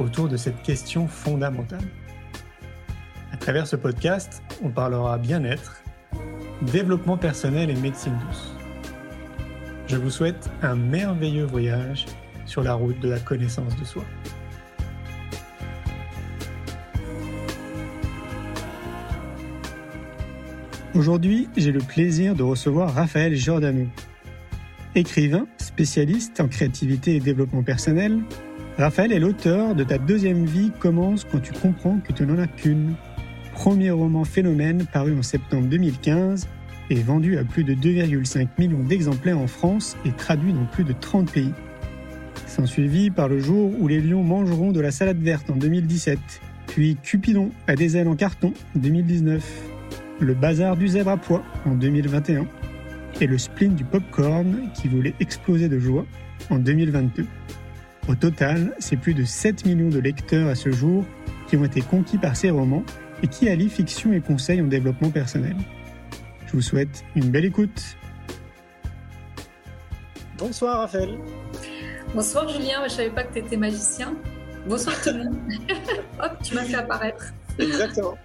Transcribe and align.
autour 0.00 0.28
de 0.28 0.36
cette 0.36 0.62
question 0.62 1.06
fondamentale. 1.06 1.84
À 3.32 3.36
travers 3.36 3.66
ce 3.66 3.76
podcast, 3.76 4.42
on 4.62 4.70
parlera 4.70 5.18
bien-être, 5.18 5.82
développement 6.62 7.16
personnel 7.16 7.70
et 7.70 7.76
médecine 7.76 8.18
douce. 8.26 8.54
Je 9.86 9.96
vous 9.96 10.10
souhaite 10.10 10.50
un 10.62 10.74
merveilleux 10.74 11.44
voyage 11.44 12.06
sur 12.46 12.62
la 12.62 12.74
route 12.74 12.98
de 13.00 13.08
la 13.08 13.20
connaissance 13.20 13.76
de 13.76 13.84
soi. 13.84 14.04
Aujourd'hui, 20.94 21.48
j'ai 21.56 21.72
le 21.72 21.80
plaisir 21.80 22.34
de 22.34 22.42
recevoir 22.42 22.92
Raphaël 22.92 23.36
Giordano. 23.36 23.86
Écrivain, 24.96 25.46
spécialiste 25.58 26.40
en 26.40 26.48
créativité 26.48 27.14
et 27.14 27.20
développement 27.20 27.62
personnel, 27.62 28.20
Raphaël 28.80 29.12
est 29.12 29.18
l'auteur 29.18 29.74
de 29.74 29.84
Ta 29.84 29.98
deuxième 29.98 30.46
vie 30.46 30.72
commence 30.78 31.26
quand 31.30 31.40
tu 31.40 31.52
comprends 31.52 31.98
que 31.98 32.14
tu 32.14 32.24
n'en 32.24 32.38
as 32.38 32.46
qu'une. 32.46 32.94
Premier 33.52 33.90
roman 33.90 34.24
phénomène 34.24 34.86
paru 34.90 35.14
en 35.18 35.22
septembre 35.22 35.68
2015 35.68 36.48
et 36.88 36.94
vendu 36.94 37.36
à 37.36 37.44
plus 37.44 37.62
de 37.62 37.74
2,5 37.74 38.48
millions 38.58 38.82
d'exemplaires 38.82 39.38
en 39.38 39.46
France 39.46 39.98
et 40.06 40.12
traduit 40.12 40.54
dans 40.54 40.64
plus 40.64 40.84
de 40.84 40.94
30 40.98 41.30
pays. 41.30 41.52
S'en 42.46 42.64
suivi 42.64 43.10
par 43.10 43.28
le 43.28 43.38
jour 43.38 43.70
où 43.78 43.86
les 43.86 44.00
lions 44.00 44.22
mangeront 44.22 44.72
de 44.72 44.80
la 44.80 44.92
salade 44.92 45.20
verte 45.20 45.50
en 45.50 45.56
2017, 45.56 46.18
puis 46.66 46.96
Cupidon 47.02 47.50
a 47.66 47.76
des 47.76 47.98
ailes 47.98 48.08
en 48.08 48.16
carton 48.16 48.54
2019, 48.76 49.46
le 50.20 50.32
bazar 50.32 50.78
du 50.78 50.88
zèbre 50.88 51.10
à 51.10 51.16
poids 51.18 51.42
en 51.66 51.74
2021 51.74 52.46
et 53.20 53.26
le 53.26 53.36
spleen 53.36 53.74
du 53.74 53.84
popcorn 53.84 54.70
qui 54.72 54.88
voulait 54.88 55.14
exploser 55.20 55.68
de 55.68 55.78
joie 55.78 56.06
en 56.48 56.58
2022. 56.58 57.26
Au 58.10 58.16
total, 58.16 58.74
c'est 58.80 58.96
plus 58.96 59.14
de 59.14 59.22
7 59.22 59.64
millions 59.66 59.88
de 59.88 60.00
lecteurs 60.00 60.48
à 60.48 60.56
ce 60.56 60.72
jour 60.72 61.04
qui 61.48 61.56
ont 61.56 61.64
été 61.64 61.80
conquis 61.80 62.18
par 62.18 62.34
ces 62.34 62.50
romans 62.50 62.82
et 63.22 63.28
qui 63.28 63.48
allient 63.48 63.68
fiction 63.68 64.12
et 64.12 64.20
conseils 64.20 64.60
en 64.60 64.66
développement 64.66 65.10
personnel. 65.10 65.54
Je 66.48 66.52
vous 66.54 66.60
souhaite 66.60 67.04
une 67.14 67.30
belle 67.30 67.44
écoute. 67.44 67.96
Bonsoir 70.38 70.78
Raphaël. 70.78 71.10
Bonsoir 72.12 72.48
Julien, 72.48 72.78
je 72.80 72.84
ne 72.84 72.88
savais 72.88 73.10
pas 73.10 73.22
que 73.22 73.34
tu 73.34 73.46
étais 73.46 73.56
magicien. 73.56 74.16
Bonsoir 74.66 75.00
tout 75.00 75.10
le 75.10 75.18
monde. 75.22 75.36
Hop, 76.20 76.32
tu 76.42 76.56
m'as 76.56 76.64
fait 76.64 76.74
apparaître. 76.74 77.32
Exactement. 77.60 78.18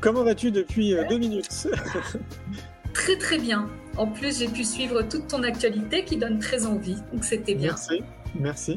Comment 0.00 0.24
vas-tu 0.24 0.50
depuis 0.50 0.92
euh, 0.92 1.04
deux 1.08 1.18
minutes? 1.18 1.68
Très 2.92 3.16
très 3.16 3.38
bien. 3.38 3.68
En 3.96 4.08
plus, 4.08 4.40
j'ai 4.40 4.48
pu 4.48 4.64
suivre 4.64 5.02
toute 5.02 5.28
ton 5.28 5.44
actualité 5.44 6.04
qui 6.04 6.16
donne 6.16 6.40
très 6.40 6.66
envie, 6.66 6.96
donc 7.12 7.24
c'était 7.24 7.54
bien. 7.54 7.68
Merci, 7.68 8.02
merci. 8.38 8.76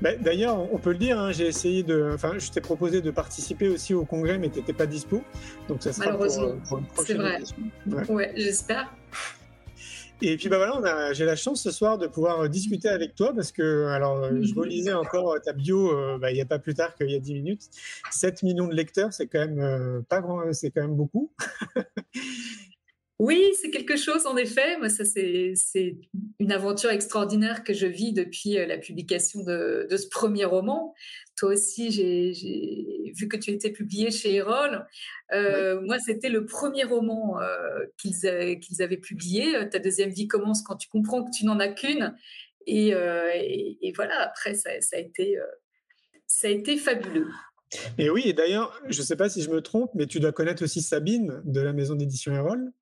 Bah, 0.00 0.14
d'ailleurs, 0.16 0.72
on 0.72 0.78
peut 0.78 0.92
le 0.92 0.98
dire, 0.98 1.18
hein, 1.18 1.32
j'ai 1.32 1.46
essayé 1.46 1.82
de, 1.82 2.10
enfin, 2.14 2.38
je 2.38 2.50
t'ai 2.50 2.60
proposé 2.60 3.00
de 3.00 3.10
participer 3.10 3.68
aussi 3.68 3.94
au 3.94 4.04
congrès, 4.04 4.38
mais 4.38 4.50
tu 4.50 4.58
n'étais 4.58 4.72
pas 4.72 4.86
dispo, 4.86 5.22
donc 5.68 5.82
ça 5.82 5.92
sera 5.92 6.06
malheureusement. 6.06 6.54
C'est 7.04 7.14
vrai. 7.14 7.40
Ouais, 8.08 8.32
j'espère. 8.36 8.92
Et 10.22 10.36
puis 10.36 10.48
bah 10.48 10.56
voilà, 10.56 11.12
j'ai 11.12 11.24
la 11.24 11.36
chance 11.36 11.62
ce 11.62 11.70
soir 11.70 11.98
de 11.98 12.06
pouvoir 12.06 12.48
discuter 12.48 12.88
avec 12.88 13.14
toi 13.14 13.32
parce 13.34 13.50
que 13.50 13.86
alors 13.88 14.30
je 14.40 14.54
relisais 14.54 14.92
encore 14.92 15.36
ta 15.44 15.52
bio 15.52 15.92
euh, 15.92 16.18
bah, 16.18 16.30
il 16.30 16.34
n'y 16.34 16.40
a 16.40 16.46
pas 16.46 16.60
plus 16.60 16.72
tard 16.72 16.94
qu'il 16.94 17.10
y 17.10 17.16
a 17.16 17.18
10 17.18 17.34
minutes. 17.34 17.68
7 18.10 18.42
millions 18.44 18.68
de 18.68 18.74
lecteurs, 18.74 19.12
c'est 19.12 19.26
quand 19.26 19.40
même 19.40 19.58
euh, 19.58 20.00
pas 20.08 20.20
grand, 20.20 20.52
c'est 20.52 20.70
quand 20.70 20.82
même 20.82 20.94
beaucoup. 20.94 21.32
Oui, 23.20 23.52
c'est 23.60 23.70
quelque 23.70 23.96
chose, 23.96 24.26
en 24.26 24.36
effet. 24.36 24.76
Moi, 24.78 24.88
ça, 24.88 25.04
c'est 25.04 25.96
une 26.40 26.50
aventure 26.50 26.90
extraordinaire 26.90 27.62
que 27.62 27.72
je 27.72 27.86
vis 27.86 28.12
depuis 28.12 28.58
euh, 28.58 28.66
la 28.66 28.76
publication 28.76 29.44
de, 29.44 29.86
ce 29.88 30.08
premier 30.08 30.44
roman. 30.44 30.94
Toi 31.36 31.50
aussi, 31.50 31.92
j'ai 31.92 33.12
vu 33.16 33.28
que 33.28 33.36
tu 33.36 33.52
étais 33.52 33.70
publié 33.70 34.10
chez 34.10 34.34
Erol. 34.34 34.84
Euh, 35.32 35.80
moi, 35.82 36.00
c'était 36.00 36.28
le 36.28 36.44
premier 36.44 36.82
roman 36.82 37.40
euh, 37.40 37.86
qu'ils 37.98 38.26
avaient 38.82 38.96
publié. 38.96 39.68
Ta 39.70 39.78
deuxième 39.78 40.10
vie 40.10 40.26
commence 40.26 40.62
quand 40.62 40.76
tu 40.76 40.88
comprends 40.88 41.22
que 41.24 41.30
tu 41.30 41.46
n'en 41.46 41.60
as 41.60 41.68
qu'une. 41.68 42.16
Et, 42.66 42.92
voilà, 43.94 44.22
après, 44.22 44.54
ça, 44.54 44.70
a 44.70 44.98
été, 44.98 45.38
ça 46.26 46.48
a 46.48 46.50
été 46.50 46.76
fabuleux. 46.76 47.28
Et 47.96 48.10
oui, 48.10 48.22
et 48.26 48.32
d'ailleurs, 48.32 48.80
je 48.88 49.00
ne 49.00 49.04
sais 49.04 49.16
pas 49.16 49.28
si 49.28 49.40
je 49.42 49.50
me 49.50 49.60
trompe, 49.60 49.90
mais 49.94 50.06
tu 50.06 50.18
dois 50.18 50.32
connaître 50.32 50.64
aussi 50.64 50.82
Sabine 50.82 51.42
de 51.44 51.60
la 51.60 51.72
maison 51.72 51.94
d'édition 51.94 52.34
Erol. 52.34 52.72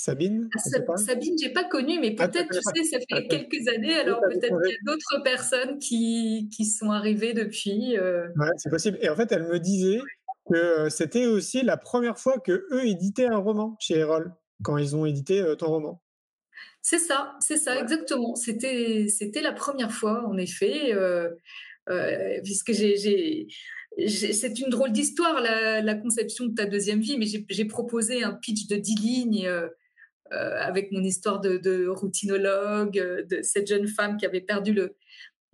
Sabine 0.00 0.48
ah, 0.56 0.96
Sabine, 0.96 1.36
j'ai 1.38 1.50
pas 1.50 1.64
connu, 1.64 2.00
mais 2.00 2.16
ah, 2.18 2.26
peut-être, 2.26 2.48
tu 2.48 2.82
sais, 2.82 2.84
ça 2.84 2.98
fait 3.10 3.28
quelques 3.28 3.68
années, 3.68 3.96
alors 3.96 4.22
peut-être 4.22 4.58
qu'il 4.62 4.72
y 4.72 4.74
a 4.74 4.78
d'autres 4.86 5.22
personnes 5.22 5.78
qui, 5.78 6.48
qui, 6.50 6.64
sont 6.64 6.90
arrivées 6.90 7.34
depuis. 7.34 7.98
Euh. 7.98 8.28
Ouais, 8.36 8.48
c'est 8.56 8.70
possible. 8.70 8.96
Et 9.02 9.10
en 9.10 9.16
fait, 9.16 9.30
elle 9.30 9.42
me 9.42 9.58
disait 9.58 10.00
que 10.48 10.56
euh, 10.56 10.88
c'était 10.88 11.26
aussi 11.26 11.60
la 11.60 11.76
première 11.76 12.18
fois 12.18 12.38
que 12.38 12.66
eux 12.72 12.86
éditaient 12.86 13.26
un 13.26 13.36
roman 13.36 13.76
chez 13.78 13.98
Erol, 13.98 14.32
quand 14.62 14.78
ils 14.78 14.96
ont 14.96 15.04
édité 15.04 15.42
euh, 15.42 15.54
ton 15.54 15.66
roman. 15.66 16.02
C'est 16.80 16.98
ça, 16.98 17.36
c'est 17.40 17.58
ça, 17.58 17.78
exactement. 17.78 18.34
C'était, 18.36 19.06
c'était 19.08 19.42
la 19.42 19.52
première 19.52 19.92
fois, 19.92 20.26
en 20.26 20.38
effet, 20.38 20.94
puisque 22.42 22.72
j'ai 22.72 23.48
c'est 24.06 24.58
une 24.60 24.70
drôle 24.70 24.92
d'histoire, 24.92 25.40
la, 25.40 25.82
la, 25.82 25.94
conception 25.94 26.46
de 26.46 26.54
ta 26.54 26.64
deuxième 26.64 27.00
vie, 27.00 27.18
mais 27.18 27.26
j'ai 27.26 27.64
proposé 27.64 28.22
un 28.22 28.32
pitch 28.32 28.66
de 28.66 28.76
10 28.76 28.94
lignes 28.94 29.46
euh, 29.46 29.68
avec 30.32 30.92
mon 30.92 31.02
histoire 31.02 31.40
de, 31.40 31.88
routinologue, 31.88 32.98
euh, 32.98 33.24
de 33.24 33.42
cette 33.42 33.66
jeune 33.68 33.88
femme 33.88 34.16
qui 34.16 34.26
avait 34.26 34.40
perdu 34.40 34.72
le, 34.72 34.96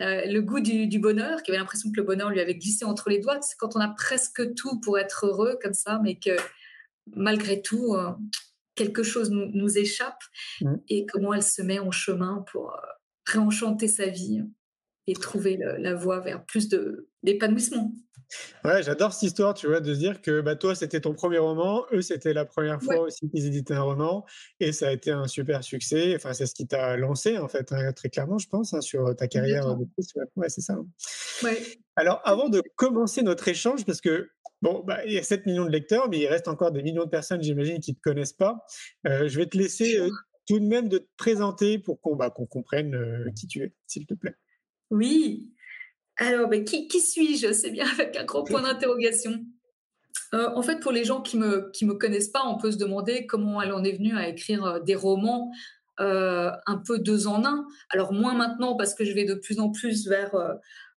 euh, 0.01 0.27
le 0.27 0.41
goût 0.41 0.61
du, 0.61 0.99
bonheur, 0.99 1.43
qui 1.43 1.51
avait 1.51 1.59
l'impression 1.59 1.91
que 1.91 1.97
le 1.97 2.07
bonheur 2.07 2.31
lui 2.31 2.41
avait 2.41 2.55
glissé 2.55 2.85
entre 2.85 3.11
les 3.11 3.19
doigts. 3.19 3.41
C'est 3.41 3.57
quand 3.57 3.77
on 3.77 3.81
a 3.81 3.89
presque 3.89 4.55
tout 4.55 4.81
pour 4.81 4.99
être 4.99 5.27
heureux 5.27 5.59
comme 5.63 5.75
ça, 5.75 6.01
mais 6.03 6.17
que 6.19 6.37
malgré 7.15 7.63
tout, 7.63 7.97
quelque 8.75 9.03
chose 9.03 9.31
nous, 9.31 9.79
échappe 9.79 10.23
mmh. 10.61 10.75
et 10.89 11.07
comment 11.07 11.33
elle 11.33 11.43
se 11.43 11.63
met 11.63 11.79
en 11.79 11.93
chemin 11.93 12.45
pour 12.51 12.77
réenchanter 13.27 13.89
sa 13.89 14.07
vie 14.07 14.43
et 15.07 15.15
trouver 15.15 15.59
la 15.79 15.95
voie 15.95 16.21
vers 16.21 16.45
plus 16.45 16.69
d'épanouissement. 17.23 17.93
Ouais, 18.65 18.83
j'adore 18.83 19.13
cette 19.13 19.23
histoire, 19.23 19.55
tu 19.55 19.69
vois, 19.69 19.81
de 19.81 19.95
se 19.95 19.99
dire 20.01 20.21
que 20.21 20.41
bah, 20.41 20.57
toi, 20.57 20.75
c'était 20.75 21.01
ton 21.01 21.15
premier 21.15 21.39
roman, 21.39 21.87
eux, 21.93 22.03
c'était 22.03 22.33
la 22.33 22.45
première 22.45 22.83
fois 22.83 22.99
aussi 22.99 23.31
qu'ils 23.31 23.47
éditaient 23.47 23.75
un 23.75 23.83
roman, 23.83 24.25
et 24.59 24.73
ça 24.73 24.89
a 24.89 24.93
été 24.93 25.13
un 25.13 25.29
super 25.29 25.63
succès. 25.63 26.15
Enfin, 26.17 26.33
c'est 26.33 26.47
ce 26.47 26.55
qui 26.55 26.67
t'a 26.67 26.97
lancé, 26.97 27.39
en 27.39 27.47
fait, 27.47 27.71
hein, 27.71 27.93
très 27.93 28.09
clairement, 28.09 28.39
je 28.39 28.49
pense, 28.49 28.75
hein, 28.75 28.81
sur 28.81 29.15
ta 29.15 29.29
carrière 29.29 29.77
de 29.77 29.87
Ouais, 30.35 30.49
c'est 30.49 30.61
ça. 30.61 30.73
Hein. 30.73 30.87
Ouais. 31.45 31.63
Alors, 31.95 32.21
avant 32.25 32.49
de 32.49 32.63
commencer 32.75 33.23
notre 33.23 33.47
échange, 33.47 33.85
parce 33.85 34.01
que 34.01 34.29
Bon, 34.63 34.83
bah, 34.87 35.05
il 35.05 35.13
y 35.13 35.19
a 35.19 35.23
7 35.23 35.47
millions 35.47 35.67
de 35.67 35.71
lecteurs, 35.71 36.09
mais 36.09 36.19
il 36.19 36.27
reste 36.27 36.49
encore 36.49 36.73
des 36.73 36.83
millions 36.83 37.05
de 37.05 37.11
personnes, 37.11 37.43
j'imagine, 37.43 37.79
qui 37.79 37.93
ne 37.93 37.97
te 37.97 38.01
connaissent 38.01 38.33
pas. 38.33 38.65
Euh, 39.07 39.29
je 39.29 39.39
vais 39.39 39.47
te 39.47 39.57
laisser 39.57 39.99
euh, 39.99 40.09
tout 40.47 40.59
de 40.59 40.65
même 40.65 40.89
de 40.89 40.99
te 40.99 41.09
présenter 41.19 41.79
pour 41.79 42.01
qu'on 42.01 42.17
bah, 42.17 42.31
comprenne 42.31 42.95
euh, 42.95 43.31
qui 43.39 43.47
tu 43.47 43.63
es, 43.63 43.75
s'il 43.87 44.07
te 44.07 44.15
plaît. 44.15 44.35
Oui, 44.91 45.53
alors, 46.19 46.49
ben, 46.49 46.65
qui, 46.65 47.01
suis-je? 47.01 47.53
C'est 47.53 47.71
bien 47.71 47.87
avec 47.93 48.17
un 48.17 48.25
gros 48.25 48.43
point 48.43 48.63
d'interrogation. 48.63 49.45
Euh, 50.35 50.49
en 50.55 50.63
fait, 50.63 50.81
pour 50.81 50.93
les 50.93 51.05
gens 51.05 51.21
qui 51.21 51.37
me 51.37 51.71
qui 51.73 51.85
me 51.85 51.95
connaissent 51.95 52.31
pas, 52.31 52.43
on 52.47 52.57
peut 52.57 52.73
se 52.73 52.79
demander 52.79 53.27
comment 53.27 53.61
elle 53.61 53.73
en 53.73 53.85
est 53.85 53.93
venue 53.93 54.17
à 54.17 54.29
écrire 54.29 54.65
euh, 54.65 54.81
des 54.81 54.95
romans 54.95 55.53
euh, 56.01 56.51
un 56.67 56.79
peu 56.79 56.99
deux 56.99 57.27
en 57.27 57.45
un. 57.45 57.67
Alors 57.91 58.13
moins 58.13 58.35
maintenant 58.35 58.77
parce 58.77 58.95
que 58.95 59.05
je 59.05 59.13
vais 59.13 59.25
de 59.25 59.35
plus 59.35 59.61
en 59.61 59.71
plus 59.71 60.09
vers 60.09 60.35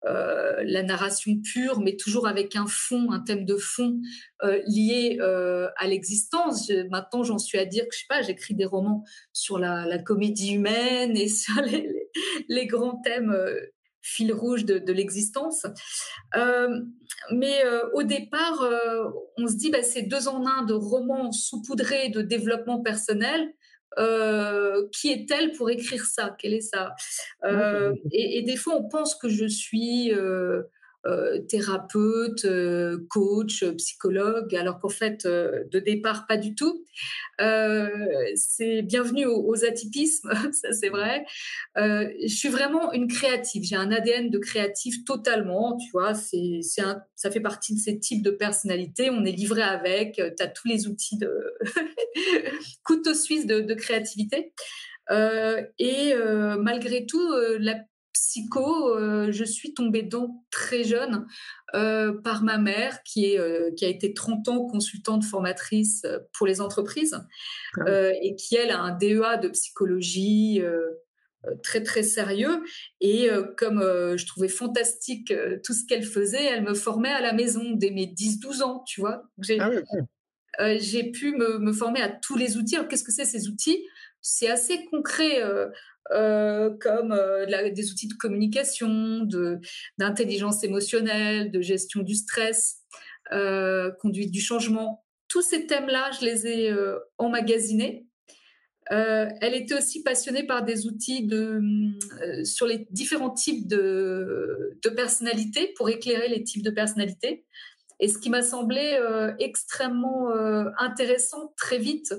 la 0.03 0.83
narration 0.83 1.33
pure, 1.43 1.81
mais 1.81 1.97
toujours 1.97 2.27
avec 2.27 2.55
un 2.55 2.67
fond, 2.67 3.11
un 3.11 3.19
thème 3.19 3.43
de 3.43 3.57
fond 3.57 3.99
lié 4.67 5.19
à 5.19 5.87
l'existence. 5.87 6.71
Maintenant, 6.89 7.23
j'en 7.23 7.37
suis 7.37 7.57
à 7.57 7.65
dire 7.65 7.83
que 7.83 7.93
je 7.93 7.99
sais 7.99 8.05
pas, 8.07 8.21
j'écris 8.21 8.53
des 8.53 8.65
romans 8.65 9.03
sur 9.33 9.59
la, 9.59 9.97
comédie 9.97 10.53
humaine 10.53 11.17
et 11.17 11.27
sur 11.27 11.61
les, 11.61 12.09
les 12.47 12.67
grands 12.67 13.01
thèmes 13.03 13.35
fil 14.01 14.31
rouge 14.33 14.65
de, 14.65 14.91
l'existence. 14.91 15.65
Euh, 16.35 16.81
mais 17.31 17.65
euh, 17.65 17.81
au 17.93 18.03
départ, 18.03 18.61
euh, 18.61 19.05
on 19.37 19.47
se 19.47 19.55
dit, 19.55 19.69
bah, 19.69 19.83
c'est 19.83 20.03
deux 20.03 20.27
en 20.27 20.45
un 20.45 20.63
de 20.63 20.73
romans 20.73 21.31
saupoudrés 21.31 22.09
de 22.09 22.21
développement 22.21 22.81
personnel. 22.81 23.53
qui 24.91 25.11
est-elle 25.11 25.51
pour 25.53 25.69
écrire 25.69 26.05
ça? 26.05 26.35
Quelle 26.37 26.53
est 26.53 26.61
ça 26.61 26.93
et, 28.11 28.43
des 28.43 28.55
fois, 28.55 28.75
on 28.75 28.87
pense 28.87 29.15
que 29.15 29.29
je 29.29 29.45
suis 29.45 30.11
thérapeute, 31.47 32.45
coach, 33.09 33.63
psychologue, 33.77 34.55
alors 34.55 34.79
qu'en 34.79 34.89
fait, 34.89 35.25
de 35.25 35.79
départ, 35.79 36.27
pas 36.27 36.37
du 36.37 36.55
tout. 36.55 36.85
c'est 37.37 38.81
bienvenue 38.83 39.25
aux, 39.25 39.65
atypismes, 39.65 40.31
ça 40.51 40.73
c'est 40.73 40.89
vrai. 40.89 41.25
je 41.75 42.27
suis 42.27 42.49
vraiment 42.49 42.91
une 42.91 43.07
créative. 43.07 43.63
J'ai 43.63 43.75
un 43.75 43.91
ADN 43.91 44.29
de 44.29 44.39
créatif 44.39 45.03
totalement, 45.05 45.77
tu 45.77 45.89
vois. 45.91 46.13
C'est, 46.13 46.59
ça 46.61 47.31
fait 47.31 47.39
partie 47.39 47.73
de 47.73 47.79
ces 47.79 47.99
types 47.99 48.23
de 48.23 48.31
personnalités. 48.31 49.09
On 49.09 49.25
est 49.25 49.31
livré 49.31 49.61
avec. 49.61 50.15
Tu 50.15 50.43
as 50.43 50.47
tous 50.47 50.67
les 50.67 50.87
outils 50.87 51.17
de 51.17 51.31
couteau 52.83 53.13
suisse 53.13 53.45
de, 53.45 53.73
créativité. 53.73 54.53
Euh, 55.09 55.63
et 55.79 56.13
euh, 56.13 56.57
malgré 56.57 57.05
tout, 57.05 57.31
euh, 57.31 57.57
la 57.59 57.75
psycho, 58.19 58.97
je 59.31 59.43
suis 59.43 59.73
tombée 59.73 60.03
dedans 60.03 60.43
très 60.49 60.83
jeune 60.83 61.25
par 61.73 62.43
ma 62.43 62.57
mère 62.57 63.03
qui, 63.03 63.25
est, 63.25 63.75
qui 63.75 63.85
a 63.85 63.87
été 63.87 64.13
30 64.13 64.47
ans 64.49 64.65
consultante 64.67 65.23
formatrice 65.23 66.05
pour 66.33 66.47
les 66.47 66.61
entreprises 66.61 67.19
ah 67.79 68.09
et 68.21 68.35
qui, 68.35 68.55
elle, 68.55 68.71
a 68.71 68.79
un 68.79 68.95
DEA 68.95 69.37
de 69.41 69.49
psychologie 69.49 70.61
très 71.63 71.83
très 71.83 72.03
sérieux 72.03 72.63
et 73.01 73.29
comme 73.57 73.81
je 73.81 74.25
trouvais 74.25 74.47
fantastique 74.47 75.33
tout 75.63 75.73
ce 75.73 75.85
qu'elle 75.85 76.03
faisait, 76.03 76.43
elle 76.43 76.63
me 76.63 76.73
formait 76.73 77.11
à 77.11 77.21
la 77.21 77.33
maison 77.33 77.71
dès 77.71 77.91
mes 77.91 78.07
10-12 78.07 78.63
ans, 78.63 78.83
tu 78.85 79.01
vois. 79.01 79.23
J'ai 79.39 79.59
ah 79.59 79.69
pu 81.13 81.35
me, 81.35 81.59
me, 81.59 81.71
former 81.71 82.01
à 82.01 82.09
tous 82.09 82.35
les 82.35 82.57
outils. 82.57 82.77
qu'est-ce 82.89 83.03
que 83.03 83.11
c'est 83.11 83.25
ces 83.25 83.47
outils? 83.47 83.85
C'est 84.21 84.49
assez 84.49 84.85
concret. 84.85 85.43
Euh, 85.43 85.67
euh, 86.11 86.69
comme 86.79 87.11
euh, 87.11 87.69
des 87.69 87.91
outils 87.91 88.07
de 88.07 88.13
communication, 88.13 89.27
d'intelligence 89.97 90.63
émotionnelle, 90.63 91.51
de 91.51 91.61
gestion 91.61 92.01
du 92.01 92.15
stress, 92.15 92.83
conduite 93.99 94.31
du 94.31 94.39
changement. 94.39 95.03
Tous 95.27 95.41
ces 95.41 95.67
thèmes-là, 95.67 96.11
je 96.17 96.25
les 96.25 96.47
ai 96.47 96.73
emmagasinés. 97.17 98.05
elle 98.89 99.53
était 99.53 99.75
aussi 99.75 100.01
passionnée 100.01 100.43
par 100.43 100.63
des 100.63 100.87
outils 100.87 101.29
sur 102.45 102.67
les 102.67 102.87
différents 102.89 103.31
types 103.31 103.67
de 103.67 104.89
personnalités 104.95 105.73
pour 105.75 105.89
éclairer 105.89 106.29
les 106.29 106.43
types 106.45 106.63
de 106.63 106.71
personnalités. 106.71 107.45
Et 107.99 108.09
ce 108.09 108.19
qui 108.19 108.29
m'a 108.29 108.43
semblé 108.43 108.97
euh, 108.99 109.33
extrêmement 109.39 110.29
euh, 110.29 110.65
intéressant 110.77 111.53
très 111.57 111.79
vite, 111.79 112.13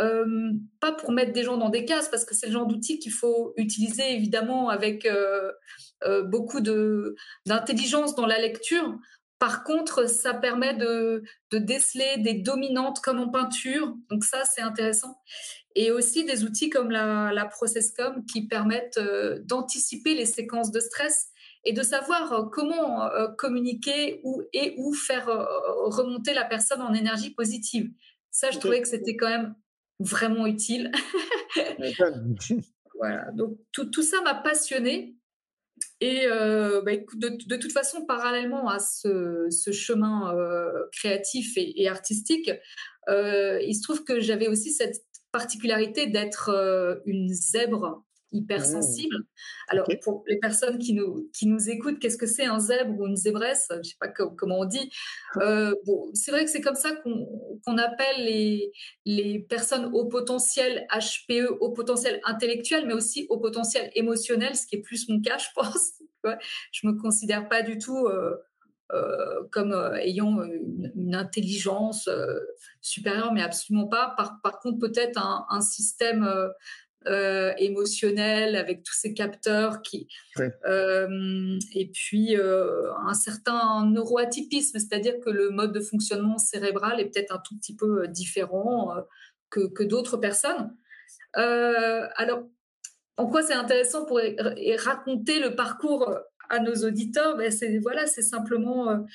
euh, 0.00 0.52
pas 0.80 0.92
pour 0.92 1.12
mettre 1.12 1.32
des 1.32 1.42
gens 1.42 1.58
dans 1.58 1.68
des 1.68 1.84
cases, 1.84 2.08
parce 2.08 2.24
que 2.24 2.34
c'est 2.34 2.46
le 2.46 2.52
genre 2.52 2.66
d'outil 2.66 2.98
qu'il 2.98 3.12
faut 3.12 3.52
utiliser 3.56 4.14
évidemment 4.14 4.68
avec 4.68 5.08
beaucoup 6.24 6.60
d'intelligence 6.60 8.14
dans 8.14 8.26
la 8.26 8.38
lecture. 8.38 8.98
Par 9.38 9.62
contre, 9.62 10.08
ça 10.08 10.34
permet 10.34 10.74
de, 10.74 11.22
de, 11.52 11.58
déceler 11.58 12.16
des 12.18 12.34
dominantes 12.34 13.00
comme 13.00 13.20
en 13.20 13.28
peinture. 13.28 13.94
Donc 14.10 14.24
ça, 14.24 14.42
c'est 14.44 14.62
intéressant. 14.62 15.20
Et 15.76 15.92
aussi 15.92 16.24
des 16.24 16.42
outils 16.42 16.70
comme 16.70 16.90
la, 16.90 17.30
la 17.32 17.44
ProcessCom 17.44 18.24
qui 18.26 18.48
permettent 18.48 18.98
d'anticiper 19.44 20.14
les 20.14 20.26
séquences 20.26 20.72
de 20.72 20.80
stress 20.80 21.28
et 21.64 21.72
de 21.72 21.82
savoir 21.82 22.32
euh, 22.32 22.44
comment 22.44 23.04
euh, 23.04 23.28
communiquer 23.28 24.20
ou, 24.24 24.42
et 24.52 24.74
ou 24.78 24.94
faire 24.94 25.28
euh, 25.28 25.44
remonter 25.84 26.34
la 26.34 26.44
personne 26.44 26.80
en 26.80 26.94
énergie 26.94 27.30
positive. 27.30 27.90
Ça, 28.30 28.50
je 28.50 28.58
trouvais 28.58 28.80
que 28.80 28.88
c'était 28.88 29.16
quand 29.16 29.28
même 29.28 29.54
vraiment 29.98 30.46
utile. 30.46 30.92
voilà, 32.94 33.30
donc 33.32 33.58
tout, 33.72 33.86
tout 33.86 34.02
ça 34.02 34.20
m'a 34.22 34.34
passionné. 34.34 35.14
Et 36.00 36.26
bah, 36.28 36.92
de, 37.14 37.56
toute 37.56 37.72
façon, 37.72 38.04
parallèlement 38.04 38.68
à 38.68 38.80
ce, 38.80 39.46
ce 39.48 39.70
chemin 39.70 40.34
créatif 40.92 41.56
et, 41.56 41.82
et 41.82 41.88
artistique, 41.88 42.50
il 43.08 43.74
se 43.74 43.82
trouve 43.82 44.02
que 44.02 44.18
j'avais 44.18 44.48
aussi 44.48 44.72
cette 44.72 45.04
particularité 45.30 46.06
d'être 46.06 47.00
une 47.06 47.28
zèbre 47.28 48.04
hypersensible. 48.32 49.16
Mmh. 49.16 49.24
Alors, 49.68 49.88
pour 50.02 50.24
les 50.26 50.38
personnes 50.38 50.78
qui 50.78 50.94
nous, 50.94 51.30
qui 51.32 51.46
nous 51.46 51.70
écoutent, 51.70 51.98
qu'est-ce 51.98 52.16
que 52.16 52.26
c'est 52.26 52.44
un 52.44 52.58
zèbre 52.58 52.98
ou 52.98 53.06
une 53.06 53.16
zébresse? 53.16 53.66
Je 53.70 53.76
ne 53.76 53.82
sais 53.82 53.96
pas 53.98 54.08
comment 54.08 54.60
on 54.60 54.64
dit. 54.64 54.90
Euh, 55.36 55.74
bon, 55.84 56.10
c'est 56.14 56.30
vrai 56.30 56.44
que 56.44 56.50
c'est 56.50 56.62
comme 56.62 56.74
ça 56.74 56.90
qu'on 56.96 57.76
appelle 57.76 58.24
les, 58.24 58.72
les 59.04 59.38
personnes 59.38 59.90
au 59.92 60.06
potentiel 60.06 60.86
HPE, 60.90 61.58
au 61.60 61.70
potentiel 61.70 62.18
intellectuel, 62.24 62.86
mais 62.86 62.94
aussi 62.94 63.26
au 63.28 63.38
potentiel 63.38 63.90
émotionnel, 63.94 64.56
ce 64.56 64.66
qui 64.66 64.76
est 64.76 64.80
plus 64.80 65.08
mon 65.08 65.20
cas, 65.20 65.36
je 65.38 65.48
pense. 65.54 65.92
je 66.72 66.86
ne 66.86 66.92
me 66.92 66.98
considère 66.98 67.48
pas 67.48 67.62
du 67.62 67.78
tout... 67.78 68.06
Euh, 68.06 68.36
euh, 68.90 69.42
comme 69.52 69.74
ayant 70.00 70.42
une, 70.42 71.14
intelligence 71.14 72.08
supérieure, 72.80 73.34
mais 73.34 73.42
absolument 73.42 73.86
pas. 73.86 74.14
Par, 74.16 74.40
par 74.42 74.60
contre, 74.60 74.78
peut-être 74.78 75.18
un, 75.18 75.44
un, 75.50 75.60
système 75.60 76.26
euh, 77.08 77.54
émotionnel 77.56 78.54
avec 78.54 78.82
tous 78.82 78.92
ces 78.92 79.14
capteurs 79.14 79.80
qui 79.80 80.08
euh, 80.66 81.58
et 81.74 81.90
puis 81.90 82.36
euh, 82.36 82.92
un 83.06 83.14
certain 83.14 83.86
neuroatypisme, 83.86 84.78
c'est-à-dire 84.78 85.14
que 85.24 85.30
le 85.30 85.48
mode 85.48 85.72
de 85.72 85.80
fonctionnement 85.80 86.36
cérébral 86.36 87.00
est 87.00 87.06
peut-être 87.06 87.34
un 87.34 87.38
tout 87.38 87.56
petit 87.56 87.74
peu 87.74 88.06
différent 88.08 88.94
que, 89.48 89.68
que 89.68 89.82
d'autres 89.82 90.18
personnes. 90.18 90.76
alors, 91.34 92.44
en 93.16 93.26
quoi 93.26 93.42
c'est 93.42 93.54
intéressant 93.54 94.04
pour 94.04 94.20
raconter 94.84 95.40
le 95.40 95.56
parcours 95.56 96.14
à 96.50 96.60
nos 96.60 96.74
auditeurs? 96.74 97.36
Ben 97.36 97.50
c'est 97.50 97.78
voilà, 97.78 98.06
c'est 98.06 98.22
simplement 98.22 99.06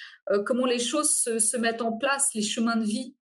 comment 0.45 0.65
les 0.65 0.79
choses 0.79 1.15
se, 1.15 1.37
se, 1.37 1.57
mettent 1.57 1.81
en 1.81 1.93
place, 1.93 2.33
les 2.33 2.41
chemins 2.41 2.75
de 2.75 2.85
vie 2.85 3.15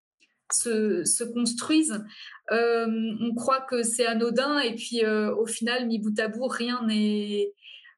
se, 0.51 1.03
se 1.03 1.23
construisent. 1.23 2.03
Euh, 2.51 2.87
on 3.21 3.33
croit 3.35 3.61
que 3.61 3.83
c'est 3.83 4.05
anodin 4.05 4.59
et 4.59 4.75
puis 4.75 5.03
euh, 5.03 5.33
au 5.35 5.45
final, 5.45 5.87
mi 5.87 5.99
bout 5.99 6.17
à 6.19 6.27
bout, 6.27 6.47
rien 6.47 6.81
n'est 6.85 7.53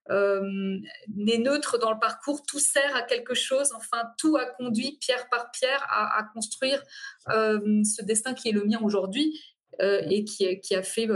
euh, 0.10 0.78
n'est 1.16 1.38
neutre 1.38 1.78
dans 1.78 1.92
le 1.94 2.00
parcours, 2.00 2.44
tout 2.44 2.60
sert 2.60 2.96
à 2.96 3.02
quelque 3.04 3.34
chose, 3.34 3.72
enfin 3.76 4.04
tout 4.18 4.36
a 4.36 4.46
conduit 4.46 4.98
pierre 5.00 5.30
par 5.30 5.52
pierre 5.52 5.86
à, 5.90 6.24
construire 6.34 6.84
ce 7.28 8.04
destin 8.04 8.34
qui 8.34 8.50
est 8.50 8.52
le 8.52 8.66
mien 8.66 8.80
aujourd'hui 8.84 9.40
et 9.80 10.26
qui, 10.26 10.60
qui, 10.60 10.76
a 10.76 10.84
fait 10.84 11.08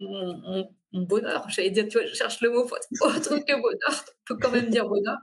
mon, 0.00 0.68
bonheur. 0.92 1.48
J'allais 1.48 1.70
dire, 1.70 1.86
tu 1.86 1.98
vois, 1.98 2.06
je 2.06 2.14
cherche 2.14 2.40
le 2.40 2.50
mot 2.50 2.64
autre 2.64 2.78
que 3.46 3.60
bonheur, 3.60 4.04
on 4.04 4.34
peut 4.34 4.38
quand 4.40 4.50
même 4.50 4.70
dire 4.70 4.88
bonheur. 4.88 5.18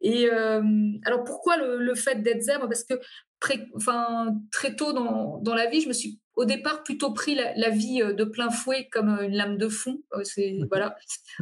Et 0.00 0.28
alors 0.28 1.22
pourquoi 1.24 1.56
le 1.58 1.94
fait 1.94 2.16
d'être 2.16 2.40
zèbre? 2.40 2.66
Parce 2.68 2.84
que 2.84 2.94
très, 3.42 3.66
enfin, 3.74 4.40
très 4.52 4.76
tôt 4.76 4.92
dans, 4.92 5.38
dans, 5.42 5.54
la 5.54 5.68
vie, 5.68 5.80
je 5.80 5.88
me 5.88 5.92
suis 5.92 6.20
au 6.36 6.44
départ 6.44 6.84
plutôt 6.84 7.12
pris 7.12 7.34
la, 7.34 7.70
vie 7.70 8.00
euh, 8.00 8.14
de 8.14 8.24
plein 8.24 8.50
fouet 8.50 8.88
comme 8.90 9.10
euh, 9.10 9.26
une 9.26 9.34
lame 9.34 9.58
de 9.58 9.68
fond. 9.68 10.00
Euh, 10.14 10.22
c'est 10.22 10.60
voilà, 10.68 10.96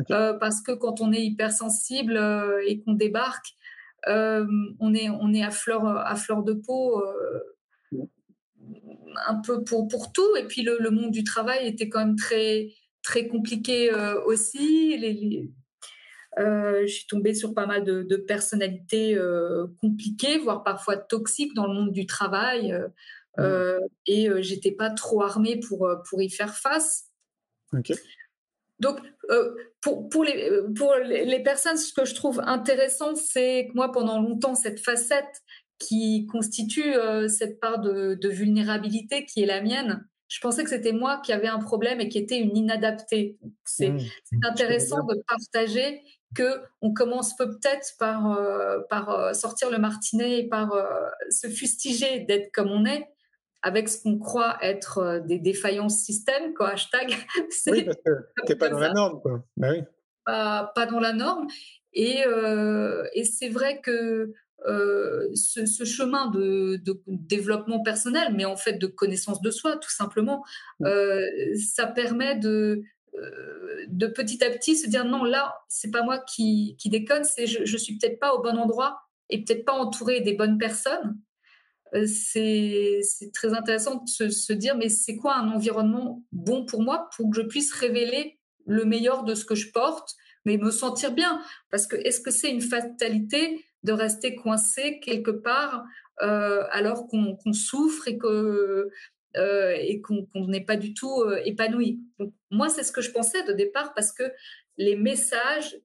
parce 0.08 0.62
que 0.62 0.72
quand 0.72 1.02
on 1.02 1.12
est 1.12 1.22
hypersensible 1.22 2.18
et 2.66 2.80
qu'on 2.80 2.94
débarque, 2.94 3.54
on 4.06 4.94
est 4.94 5.10
on 5.10 5.34
est 5.34 5.44
à 5.44 5.50
fleur 5.50 5.86
à 5.86 6.16
fleur 6.16 6.42
de 6.42 6.54
peau. 6.54 7.04
un 9.28 9.40
peu 9.44 9.62
pour, 9.62 9.86
pour 9.88 10.12
tout 10.12 10.36
et 10.38 10.46
puis 10.46 10.62
le, 10.62 10.78
le, 10.80 10.90
monde 10.90 11.10
du 11.10 11.24
travail 11.24 11.66
était 11.66 11.90
quand 11.90 11.98
même 11.98 12.16
très 12.16 12.68
très 13.02 13.26
compliqué 13.26 13.92
aussi 14.24 14.96
les, 14.96 15.50
je 16.40 16.92
suis 16.92 17.06
tombée 17.06 17.34
sur 17.34 17.54
pas 17.54 17.66
mal 17.66 17.84
de, 17.84 18.16
personnalités 18.16 19.14
euh, 19.14 19.66
compliquées, 19.80 20.38
voire 20.38 20.62
parfois 20.62 20.96
toxiques 20.96 21.54
dans 21.54 21.66
le 21.66 21.74
monde 21.74 21.92
du 21.92 22.06
travail. 22.06 22.72
Euh, 23.38 23.78
mmh. 23.78 23.88
et 24.06 24.28
j'étais 24.42 24.72
pas 24.72 24.90
trop 24.90 25.22
armée 25.22 25.60
pour, 25.60 25.88
pour 26.08 26.20
y 26.20 26.28
faire 26.28 26.54
face. 26.56 27.06
Donc, 28.80 29.00
pour, 29.80 30.08
pour, 30.08 30.24
les, 30.24 30.50
pour 30.76 30.94
les, 30.96 31.42
personnes, 31.42 31.76
ce 31.76 31.92
que 31.92 32.04
je 32.04 32.14
trouve 32.14 32.40
intéressant, 32.44 33.14
c'est 33.14 33.68
que 33.68 33.74
moi, 33.74 33.92
pendant 33.92 34.20
longtemps, 34.20 34.54
cette 34.54 34.80
facette 34.80 35.42
qui 35.78 36.26
constitue 36.26 36.92
cette 37.28 37.60
part 37.60 37.78
de, 37.80 38.14
de, 38.14 38.28
vulnérabilité 38.28 39.24
qui 39.26 39.42
est 39.42 39.46
la 39.46 39.62
mienne, 39.62 40.04
je 40.30 40.40
pensais 40.40 40.62
que 40.62 40.70
c'était 40.70 40.92
moi 40.92 41.20
qui 41.24 41.32
avais 41.32 41.48
un 41.48 41.58
problème 41.58 42.00
et 42.00 42.08
qui 42.08 42.18
était 42.18 42.38
une 42.38 42.56
inadaptée. 42.56 43.36
C'est 43.64 43.90
mmh. 43.90 44.00
intéressant 44.44 45.04
de 45.04 45.20
partager 45.26 46.00
que 46.34 46.62
on 46.80 46.92
commence 46.92 47.36
peut-être 47.36 47.94
par, 47.98 48.32
euh, 48.32 48.80
par 48.88 49.10
euh, 49.10 49.32
sortir 49.32 49.70
le 49.70 49.78
martinet 49.78 50.40
et 50.40 50.48
par 50.48 50.72
euh, 50.72 50.84
se 51.30 51.48
fustiger 51.48 52.20
d'être 52.20 52.52
comme 52.52 52.68
on 52.68 52.84
est, 52.84 53.08
avec 53.62 53.88
ce 53.88 54.02
qu'on 54.02 54.18
croit 54.18 54.56
être 54.62 55.22
des 55.26 55.38
défaillances 55.38 55.98
système, 55.98 56.54
quoi, 56.54 56.70
hashtag. 56.70 57.10
Oui, 57.66 57.84
parce 57.84 57.98
que 58.04 58.44
t'es 58.46 58.56
pas 58.56 58.68
dans 58.68 58.78
la 58.78 58.92
norme, 58.92 59.20
quoi. 59.20 59.44
Bah 59.56 59.68
oui. 59.72 59.82
Pas, 60.24 60.72
pas, 60.74 60.86
dans 60.86 61.00
la 61.00 61.12
norme. 61.12 61.46
Et, 61.92 62.20
et 63.14 63.24
c'est 63.24 63.48
vrai 63.48 63.80
que 63.80 64.32
ce, 64.64 65.66
ce, 65.66 65.84
chemin 65.84 66.30
de, 66.30 66.76
de, 66.76 67.02
développement 67.06 67.82
personnel, 67.82 68.32
mais 68.34 68.44
en 68.44 68.56
fait 68.56 68.74
de 68.74 68.86
connaissance 68.86 69.42
de 69.42 69.50
soi, 69.50 69.76
tout 69.76 69.90
simplement, 69.90 70.44
mmh. 70.78 70.86
ça 71.56 71.86
permet 71.86 72.36
de, 72.36 72.82
de 73.88 74.06
petit 74.06 74.42
à 74.44 74.50
petit 74.50 74.76
se 74.76 74.88
dire 74.88 75.04
non, 75.04 75.24
là, 75.24 75.54
c'est 75.68 75.90
pas 75.90 76.02
moi 76.02 76.18
qui, 76.18 76.76
qui 76.78 76.88
déconne, 76.88 77.24
c'est 77.24 77.46
je, 77.46 77.76
suis 77.76 77.98
peut-être 77.98 78.18
pas 78.18 78.34
au 78.34 78.42
bon 78.42 78.56
endroit 78.56 79.00
et 79.28 79.44
peut-être 79.44 79.64
pas 79.64 79.72
entouré 79.72 80.20
des 80.20 80.34
bonnes 80.34 80.58
personnes. 80.58 81.18
Euh, 81.94 82.06
c'est 82.06 83.02
très 83.34 83.52
intéressant 83.52 83.96
de 83.96 84.08
se, 84.08 84.28
se 84.28 84.52
dire 84.52 84.76
mais 84.76 84.88
c'est 84.88 85.16
quoi 85.16 85.36
un 85.36 85.50
environnement 85.50 86.22
bon 86.30 86.64
pour 86.64 86.82
moi 86.82 87.10
pour 87.16 87.30
que 87.30 87.36
je 87.36 87.42
puisse 87.42 87.72
révéler 87.72 88.38
le 88.66 88.84
meilleur 88.84 89.24
de 89.24 89.34
ce 89.34 89.44
que 89.44 89.56
je 89.56 89.72
porte, 89.72 90.14
mais 90.44 90.56
me 90.56 90.70
sentir 90.70 91.12
bien? 91.12 91.40
Parce 91.70 91.86
que 91.86 91.96
est-ce 91.96 92.20
que 92.20 92.30
c'est 92.30 92.50
une 92.50 92.60
fatalité 92.60 93.64
de 93.82 93.92
rester 93.92 94.36
coincé 94.36 95.00
quelque 95.00 95.30
part 95.30 95.84
euh, 96.22 96.64
alors 96.70 97.08
qu'on 97.08 97.52
souffre 97.52 98.06
et 98.08 98.18
que 98.18 98.90
euh, 99.36 99.76
et 99.78 100.00
qu'on 100.00 100.26
n'est 100.34 100.64
pas 100.64 100.76
du 100.76 100.92
tout 100.92 101.22
euh, 101.22 101.40
épanoui. 101.44 102.00
Donc, 102.18 102.32
moi, 102.50 102.68
c'est 102.68 102.82
ce 102.82 102.90
que 102.90 103.00
je 103.00 103.12
pensais 103.12 103.44
de 103.44 103.52
départ 103.52 103.94
parce 103.94 104.10
que 104.10 104.24
les 104.76 104.96
messages 104.96 105.78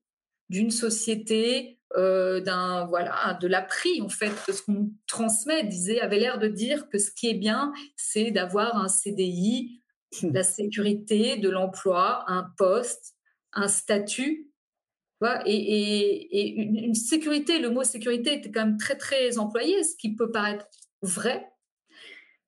d'une 0.49 0.71
société, 0.71 1.79
euh, 1.95 2.39
d'un 2.39 2.85
voilà, 2.85 3.37
de 3.39 3.47
l'appris 3.47 4.01
en 4.01 4.09
fait, 4.09 4.31
de 4.47 4.53
ce 4.53 4.63
qu'on 4.63 4.91
transmet, 5.05 5.63
disait, 5.63 6.01
avait 6.01 6.17
l'air 6.17 6.39
de 6.39 6.47
dire 6.47 6.89
que 6.89 6.97
ce 6.97 7.11
qui 7.11 7.29
est 7.29 7.35
bien, 7.35 7.71
c'est 7.95 8.31
d'avoir 8.31 8.77
un 8.77 8.87
CDI, 8.87 9.79
la 10.23 10.43
sécurité 10.43 11.37
de 11.37 11.49
l'emploi, 11.49 12.23
un 12.27 12.51
poste, 12.57 13.15
un 13.53 13.67
statut. 13.67 14.49
Et, 15.45 15.55
et, 15.55 16.39
et 16.39 16.49
une, 16.49 16.77
une, 16.77 16.93
sécurité, 16.93 17.57
le 17.57 17.71
mot 17.71 17.83
sécurité 17.83 18.35
était 18.35 18.51
quand 18.51 18.65
même 18.65 18.77
très 18.77 18.95
très 18.95 19.39
employé, 19.39 19.83
ce 19.83 19.95
qui 19.95 20.13
peut 20.13 20.29
paraître 20.29 20.67
vrai, 21.01 21.47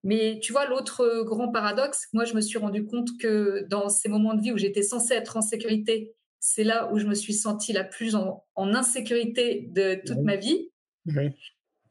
mais 0.07 0.39
tu 0.41 0.53
vois, 0.53 0.65
l'autre 0.67 1.23
grand 1.25 1.49
paradoxe, 1.49 2.07
moi, 2.13 2.23
je 2.23 2.33
me 2.33 2.39
suis 2.39 2.57
rendu 2.57 2.85
compte 2.85 3.09
que 3.19 3.65
dans 3.67 3.89
ces 3.89 4.07
moments 4.07 4.35
de 4.35 4.41
vie 4.41 4.53
où 4.53 4.57
j'étais 4.57 4.81
censée 4.81 5.13
être 5.15 5.35
en 5.35 5.41
sécurité, 5.41 6.15
c'est 6.39 6.63
là 6.63 6.89
où 6.93 6.97
je 6.97 7.05
me 7.05 7.13
suis 7.13 7.33
sentie 7.33 7.73
la 7.73 7.83
plus 7.83 8.15
en, 8.15 8.45
insécurité 8.55 9.67
de 9.69 9.95
toute 9.95 10.19
ma 10.19 10.37
vie. 10.37 10.71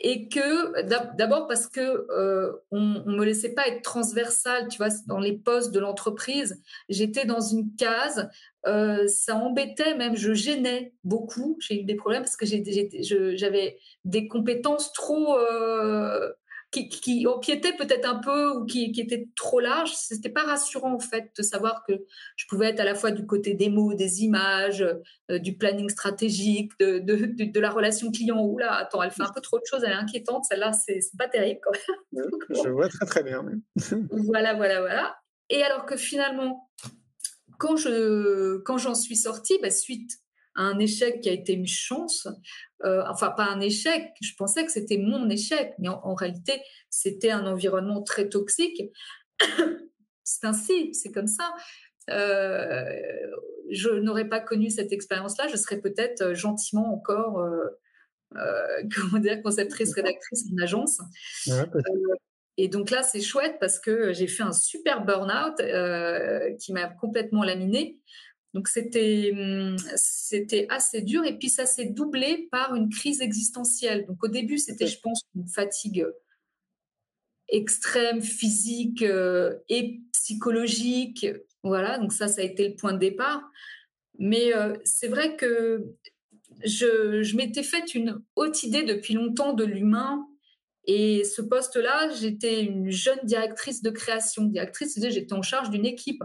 Et 0.00 0.28
que 0.28 0.82
d'abord 1.14 1.46
parce 1.46 1.66
que 1.68 2.06
euh, 2.10 2.52
on, 2.70 2.80
me 2.80 3.22
laissait 3.22 3.52
pas 3.52 3.68
être 3.68 3.82
transversale, 3.82 4.68
tu 4.68 4.78
vois, 4.78 4.88
dans 5.06 5.20
les 5.20 5.36
postes 5.36 5.72
de 5.72 5.78
l'entreprise, 5.78 6.62
j'étais 6.88 7.26
dans 7.26 7.40
une 7.40 7.74
case, 7.76 8.30
euh, 8.66 9.06
ça 9.08 9.36
embêtait 9.36 9.94
même, 9.94 10.16
je 10.16 10.32
gênais 10.32 10.94
beaucoup. 11.04 11.58
J'ai 11.60 11.82
eu 11.82 11.84
des 11.84 11.96
problèmes 11.96 12.22
parce 12.22 12.36
que 12.36 12.46
j'avais 12.46 13.78
des 14.06 14.26
compétences 14.26 14.94
trop 14.94 15.38
euh, 15.38 16.32
qui, 16.76 17.00
qui 17.00 17.26
empiétait 17.26 17.74
peut-être 17.74 18.06
un 18.06 18.18
peu 18.18 18.50
ou 18.50 18.66
qui, 18.66 18.92
qui 18.92 19.00
était 19.00 19.28
trop 19.34 19.60
large, 19.60 19.92
c'était 19.94 20.28
pas 20.28 20.42
rassurant 20.44 20.92
en 20.92 20.98
fait 20.98 21.30
de 21.36 21.42
savoir 21.42 21.84
que 21.86 21.92
je 22.36 22.44
pouvais 22.46 22.66
être 22.66 22.80
à 22.80 22.84
la 22.84 22.94
fois 22.94 23.10
du 23.10 23.24
côté 23.26 23.54
des 23.54 23.70
mots, 23.70 23.94
des 23.94 24.22
images, 24.22 24.86
euh, 25.30 25.38
du 25.38 25.56
planning 25.56 25.88
stratégique, 25.88 26.72
de, 26.78 26.98
de, 26.98 27.44
de, 27.44 27.60
la 27.60 27.70
relation 27.70 28.10
client. 28.10 28.42
Ou 28.42 28.58
là, 28.58 28.74
attends, 28.74 29.02
elle 29.02 29.10
fait 29.10 29.22
un 29.22 29.32
peu 29.34 29.40
trop 29.40 29.58
de 29.58 29.64
choses, 29.64 29.82
elle 29.84 29.92
est 29.92 29.94
inquiétante, 29.94 30.44
celle-là, 30.44 30.72
c'est 30.72 31.00
pas 31.16 31.28
terrible 31.28 31.60
quand 31.62 31.72
même. 32.12 32.28
je 32.50 32.68
vois 32.68 32.88
très 32.88 33.06
très 33.06 33.22
bien. 33.22 33.44
voilà, 34.10 34.54
voilà, 34.54 34.80
voilà. 34.80 35.16
Et 35.48 35.62
alors 35.62 35.86
que 35.86 35.96
finalement, 35.96 36.68
quand 37.58 37.76
je 37.76 38.58
quand 38.58 38.76
j'en 38.76 38.94
suis 38.94 39.16
sortie, 39.16 39.58
bah, 39.62 39.70
suite 39.70 40.10
un 40.56 40.78
échec 40.78 41.20
qui 41.20 41.28
a 41.28 41.32
été 41.32 41.52
une 41.52 41.66
chance. 41.66 42.26
Euh, 42.84 43.02
enfin, 43.06 43.30
pas 43.30 43.44
un 43.44 43.60
échec, 43.60 44.12
je 44.20 44.32
pensais 44.36 44.64
que 44.64 44.70
c'était 44.70 44.98
mon 44.98 45.30
échec, 45.30 45.74
mais 45.78 45.88
en, 45.88 46.14
réalité, 46.14 46.60
c'était 46.90 47.30
un 47.30 47.46
environnement 47.46 48.02
très 48.02 48.28
toxique. 48.28 48.82
c'est 50.24 50.46
ainsi, 50.46 50.94
c'est 50.94 51.10
comme 51.10 51.26
ça. 51.26 51.54
Euh, 52.10 52.84
je 53.70 53.88
n'aurais 53.90 54.28
pas 54.28 54.40
connu 54.40 54.70
cette 54.70 54.92
expérience-là, 54.92 55.48
je 55.48 55.56
serais 55.56 55.80
peut-être 55.80 56.20
euh, 56.22 56.34
gentiment 56.34 56.92
encore, 56.92 57.42
comment 58.94 59.20
dire, 59.20 59.42
conceptrice, 59.42 59.94
rédactrice 59.94 60.44
en 60.52 60.62
agence. 60.62 61.00
et 62.58 62.68
donc 62.68 62.90
là, 62.90 63.02
c'est 63.02 63.22
chouette 63.22 63.56
parce 63.58 63.78
que 63.78 64.12
j'ai 64.12 64.26
fait 64.26 64.42
un 64.42 64.52
super 64.52 65.02
burn-out 65.04 65.56
qui 66.58 66.74
m'a 66.74 66.88
complètement 66.88 67.42
laminé. 67.42 67.98
Donc 68.56 68.68
c'était 68.68 69.32
hum, 69.34 69.76
c'était 69.96 70.66
assez 70.70 71.02
dur 71.02 71.26
et 71.26 71.36
puis 71.36 71.50
ça 71.50 71.66
s'est 71.66 71.90
doublé 71.90 72.48
par 72.50 72.74
une 72.74 72.88
crise 72.88 73.20
existentielle. 73.20 74.06
Donc 74.06 74.24
au 74.24 74.28
début 74.28 74.56
c'était 74.56 74.86
je 74.86 74.98
pense 74.98 75.20
une 75.34 75.46
fatigue 75.46 76.06
extrême 77.48 78.22
physique 78.22 79.02
euh, 79.02 79.58
et 79.68 80.00
psychologique. 80.12 81.26
Voilà, 81.62 81.98
donc 81.98 82.14
ça 82.14 82.28
ça 82.28 82.40
a 82.40 82.44
été 82.44 82.70
le 82.70 82.76
point 82.76 82.94
de 82.94 82.98
départ. 82.98 83.42
Mais 84.18 84.56
euh, 84.56 84.74
c'est 84.84 85.08
vrai 85.08 85.36
que 85.36 85.84
je, 86.64 87.22
je 87.22 87.36
m'étais 87.36 87.62
fait 87.62 87.94
une 87.94 88.22
haute 88.36 88.62
idée 88.62 88.84
depuis 88.84 89.12
longtemps 89.12 89.52
de 89.52 89.64
l'humain 89.64 90.26
et 90.86 91.24
ce 91.24 91.42
poste-là, 91.42 92.08
j'étais 92.14 92.62
une 92.62 92.90
jeune 92.90 93.18
directrice 93.24 93.82
de 93.82 93.90
création. 93.90 94.44
Directrice, 94.44 94.98
j'étais 94.98 95.34
en 95.34 95.42
charge 95.42 95.68
d'une 95.68 95.84
équipe. 95.84 96.22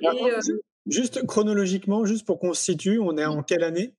Et, 0.00 0.06
euh, 0.06 0.40
Juste 0.86 1.26
chronologiquement, 1.26 2.04
juste 2.04 2.26
pour 2.26 2.38
qu'on 2.38 2.54
se 2.54 2.62
situe, 2.62 2.98
on 2.98 3.16
est 3.18 3.24
en 3.24 3.42
quelle 3.42 3.64
année? 3.64 3.94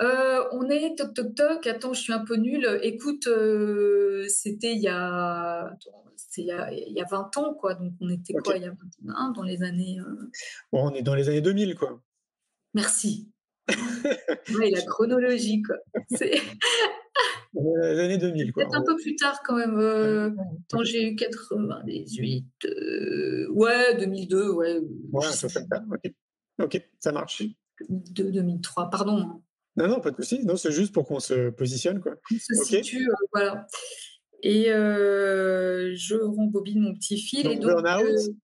Euh, 0.00 0.44
on 0.52 0.68
est 0.68 0.94
toc 0.96 1.14
toc 1.14 1.34
toc. 1.34 1.66
Attends, 1.66 1.94
je 1.94 2.00
suis 2.00 2.12
un 2.12 2.24
peu 2.24 2.36
nulle. 2.36 2.80
Écoute, 2.82 3.26
euh, 3.28 4.26
c'était 4.28 4.72
il 4.72 4.80
y 4.80 4.88
a, 4.88 5.74
il 6.36 6.44
y 6.44 6.52
a, 6.52 6.72
il 6.72 6.92
y 6.92 7.00
a 7.00 7.06
20 7.10 7.36
ans, 7.38 7.54
quoi. 7.54 7.74
Donc 7.74 7.92
on 8.00 8.08
était 8.10 8.34
quoi 8.34 8.56
il 8.56 8.62
y 8.62 8.66
a 8.66 8.70
21 8.70 9.30
dans 9.30 9.42
les 9.42 9.62
années. 9.62 9.98
Euh 10.00 10.30
bon, 10.72 10.90
on 10.90 10.94
est 10.94 11.02
dans 11.02 11.14
les 11.14 11.28
années 11.28 11.40
2000, 11.40 11.76
quoi. 11.76 12.00
Merci. 12.74 13.30
oui, 14.54 14.70
la 14.70 14.82
chronologie, 14.82 15.62
quoi. 15.62 15.76
C'est 17.54 17.94
les 17.94 18.00
années 18.00 18.18
2000. 18.18 18.52
Peut-être 18.52 18.74
un 18.74 18.82
peu 18.82 18.96
plus 18.96 19.16
tard 19.16 19.40
quand 19.44 19.56
même. 19.56 19.78
Euh, 19.78 20.30
quand 20.70 20.82
j'ai 20.82 21.10
eu 21.10 21.16
98. 21.16 22.44
Euh, 22.64 23.48
ouais, 23.50 23.96
2002, 23.98 24.50
ouais. 24.50 24.80
Ouais, 25.12 25.26
ça 25.26 25.48
fait 25.48 25.64
ça. 25.70 25.82
Ok, 25.90 26.12
ok, 26.62 26.88
ça 27.00 27.12
marche. 27.12 27.42
2002, 27.88 28.32
2003, 28.32 28.90
pardon. 28.90 29.42
Non, 29.76 29.88
non, 29.88 30.00
pas 30.00 30.10
de 30.10 30.16
souci. 30.16 30.44
Non, 30.44 30.56
c'est 30.56 30.72
juste 30.72 30.92
pour 30.92 31.06
qu'on 31.06 31.20
se 31.20 31.50
positionne, 31.50 32.00
quoi. 32.00 32.14
On 32.30 32.38
se 32.38 32.64
situe, 32.64 33.08
euh, 33.08 33.14
voilà. 33.32 33.66
Et 34.42 34.64
je 34.66 36.14
rembobine 36.22 36.80
mon 36.80 36.94
petit 36.94 37.18
fil. 37.18 37.44
Donc, 37.44 37.52
et 37.52 37.58
donc, 37.58 37.70
burn-out? 37.82 38.36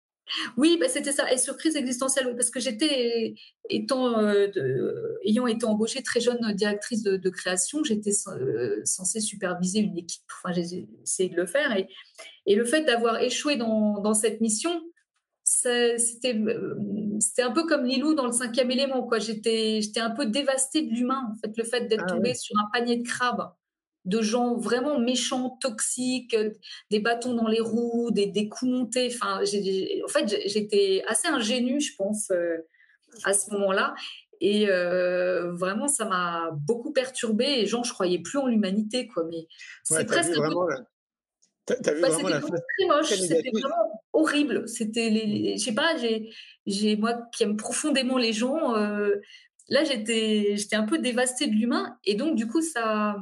Oui, 0.56 0.76
bah, 0.80 0.88
c'était 0.88 1.12
ça. 1.12 1.32
Et 1.32 1.38
surprise 1.38 1.76
existentielle, 1.76 2.34
parce 2.36 2.50
que 2.50 2.60
j'étais, 2.60 3.34
étant, 3.68 4.18
euh, 4.18 4.48
ayant 5.24 5.46
été 5.46 5.64
embauchée 5.66 6.02
très 6.02 6.20
jeune 6.20 6.52
directrice 6.54 7.02
de, 7.02 7.30
création, 7.30 7.84
j'étais 7.84 8.12
euh, 8.28 8.80
censée 8.84 9.20
superviser 9.20 9.80
une 9.80 9.98
équipe. 9.98 10.22
Enfin, 10.42 10.54
j'ai 10.54 10.88
essayé 11.02 11.28
de 11.28 11.36
le 11.36 11.46
faire. 11.46 11.76
Et, 11.76 11.88
et 12.46 12.54
le 12.54 12.64
fait 12.64 12.84
d'avoir 12.84 13.20
échoué 13.20 13.56
dans, 13.56 14.00
dans, 14.00 14.14
cette 14.14 14.40
mission, 14.40 14.82
c'était 15.44 16.36
euh, 16.36 16.76
c'était 17.18 17.42
un 17.42 17.50
peu 17.50 17.66
comme 17.66 17.84
Lilou 17.84 18.14
dans 18.14 18.26
le 18.26 18.32
cinquième 18.32 18.70
élément. 18.70 19.08
J'étais 19.18 19.80
un 19.96 20.10
peu 20.10 20.26
dévastée 20.26 20.82
de 20.82 20.90
l'humain. 20.90 21.32
En 21.32 21.36
fait, 21.40 21.56
le 21.56 21.64
fait 21.64 21.86
d'être 21.86 22.04
ah 22.06 22.12
tombée 22.12 22.34
sur 22.34 22.56
un 22.58 22.68
panier 22.72 22.96
de 22.96 23.06
crabes 23.06 23.52
de 24.04 24.22
gens 24.22 24.56
vraiment 24.56 24.98
méchants, 24.98 25.58
toxiques, 25.60 26.36
des 26.90 27.00
bâtons 27.00 27.34
dans 27.34 27.48
les 27.48 27.60
roues, 27.60 28.10
des, 28.10 28.26
des 28.26 28.48
coups 28.48 28.70
montés. 28.70 29.10
Enfin, 29.12 29.40
en 29.42 30.08
fait, 30.08 30.42
j'étais 30.46 31.02
assez 31.06 31.28
ingénue, 31.28 31.80
je 31.80 31.94
pense, 31.96 32.30
euh, 32.30 32.56
à 33.24 33.32
ce 33.32 33.50
moment-là. 33.52 33.94
Et 34.40 34.68
euh, 34.70 35.52
vraiment, 35.52 35.86
ça 35.86 36.06
m'a 36.06 36.50
beaucoup 36.52 36.92
perturbée. 36.92 37.60
Et 37.60 37.66
genre, 37.66 37.84
je 37.84 37.92
croyais 37.92 38.18
plus 38.18 38.38
en 38.38 38.46
l'humanité, 38.46 39.06
quoi. 39.06 39.24
Mais 39.30 39.46
c'est 39.84 40.06
presque. 40.06 40.34
Vraiment, 40.34 40.66
T'as 41.82 41.94
vu 41.94 42.00
bah, 42.00 42.08
vraiment 42.08 42.28
la 42.28 42.40
très 42.40 42.86
moche, 42.88 43.08
c'était 43.08 43.50
vraiment 43.52 44.02
horrible. 44.12 44.68
C'était 44.68 45.10
les, 45.10 45.56
je 45.56 45.64
sais 45.64 45.74
pas, 45.74 45.96
j'ai, 46.66 46.96
moi 46.96 47.14
qui 47.32 47.44
aime 47.44 47.56
profondément 47.56 48.18
les 48.18 48.32
gens, 48.32 48.74
euh, 48.76 49.16
là 49.68 49.84
j'étais, 49.84 50.56
j'étais 50.56 50.76
un 50.76 50.84
peu 50.84 50.98
dévastée 50.98 51.46
de 51.46 51.52
l'humain 51.52 51.96
et 52.04 52.14
donc 52.14 52.34
du 52.34 52.46
coup 52.46 52.62
ça, 52.62 53.16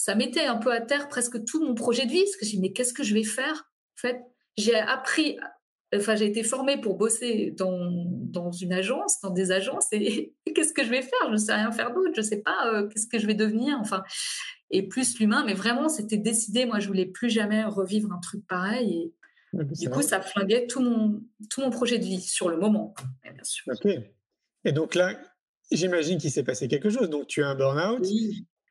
ça 0.00 0.14
mettait 0.14 0.46
un 0.46 0.56
peu 0.56 0.72
à 0.72 0.80
terre 0.80 1.08
presque 1.08 1.44
tout 1.44 1.62
mon 1.62 1.74
projet 1.74 2.06
de 2.06 2.10
vie, 2.10 2.22
parce 2.22 2.36
que 2.36 2.46
j'ai 2.46 2.52
dit, 2.52 2.60
mais 2.60 2.72
qu'est-ce 2.72 2.94
que 2.94 3.02
je 3.02 3.12
vais 3.12 3.22
faire 3.22 3.70
En 3.98 4.00
fait, 4.00 4.18
j'ai 4.56 4.74
appris, 4.74 5.38
enfin, 5.94 6.16
j'ai 6.16 6.24
été 6.24 6.42
formée 6.42 6.80
pour 6.80 6.96
bosser 6.96 7.52
dans, 7.58 7.90
dans 7.92 8.50
une 8.50 8.72
agence, 8.72 9.20
dans 9.20 9.28
des 9.28 9.52
agences, 9.52 9.88
et, 9.92 10.34
qu'est-ce 10.54 10.72
que 10.72 10.84
je 10.84 10.88
vais 10.88 11.02
faire? 11.02 11.26
Je 11.26 11.32
ne 11.32 11.36
sais 11.36 11.52
rien 11.52 11.70
faire 11.70 11.92
d'autre, 11.92 12.12
je 12.14 12.20
ne 12.22 12.26
sais 12.26 12.40
pas 12.40 12.72
euh, 12.72 12.88
qu'est-ce 12.88 13.06
que 13.06 13.18
je 13.18 13.26
vais 13.26 13.34
devenir, 13.34 13.76
enfin, 13.78 14.02
et 14.70 14.88
plus 14.88 15.18
l'humain, 15.18 15.44
mais 15.44 15.52
vraiment, 15.52 15.90
c'était 15.90 16.16
décidé, 16.16 16.64
moi, 16.64 16.80
je 16.80 16.86
voulais 16.86 17.06
plus 17.06 17.28
jamais 17.28 17.64
revivre 17.64 18.10
un 18.10 18.20
truc 18.20 18.46
pareil, 18.46 19.12
et 19.52 19.64
du 19.74 19.90
coup, 19.90 20.00
ça 20.00 20.22
flinguait 20.22 20.66
tout 20.66 20.80
mon, 20.80 21.20
tout 21.50 21.60
mon 21.60 21.70
projet 21.70 21.98
de 21.98 22.04
vie, 22.04 22.22
sur 22.22 22.48
le 22.48 22.56
moment, 22.56 22.94
bien 23.22 23.44
sûr. 23.44 23.64
Ok. 23.68 23.86
Et 24.64 24.72
donc 24.72 24.94
là, 24.94 25.20
j'imagine 25.70 26.16
qu'il 26.16 26.30
s'est 26.30 26.44
passé 26.44 26.68
quelque 26.68 26.88
chose, 26.88 27.10
donc 27.10 27.26
tu 27.26 27.42
as 27.42 27.48
un 27.48 27.54
burn-out, 27.54 28.06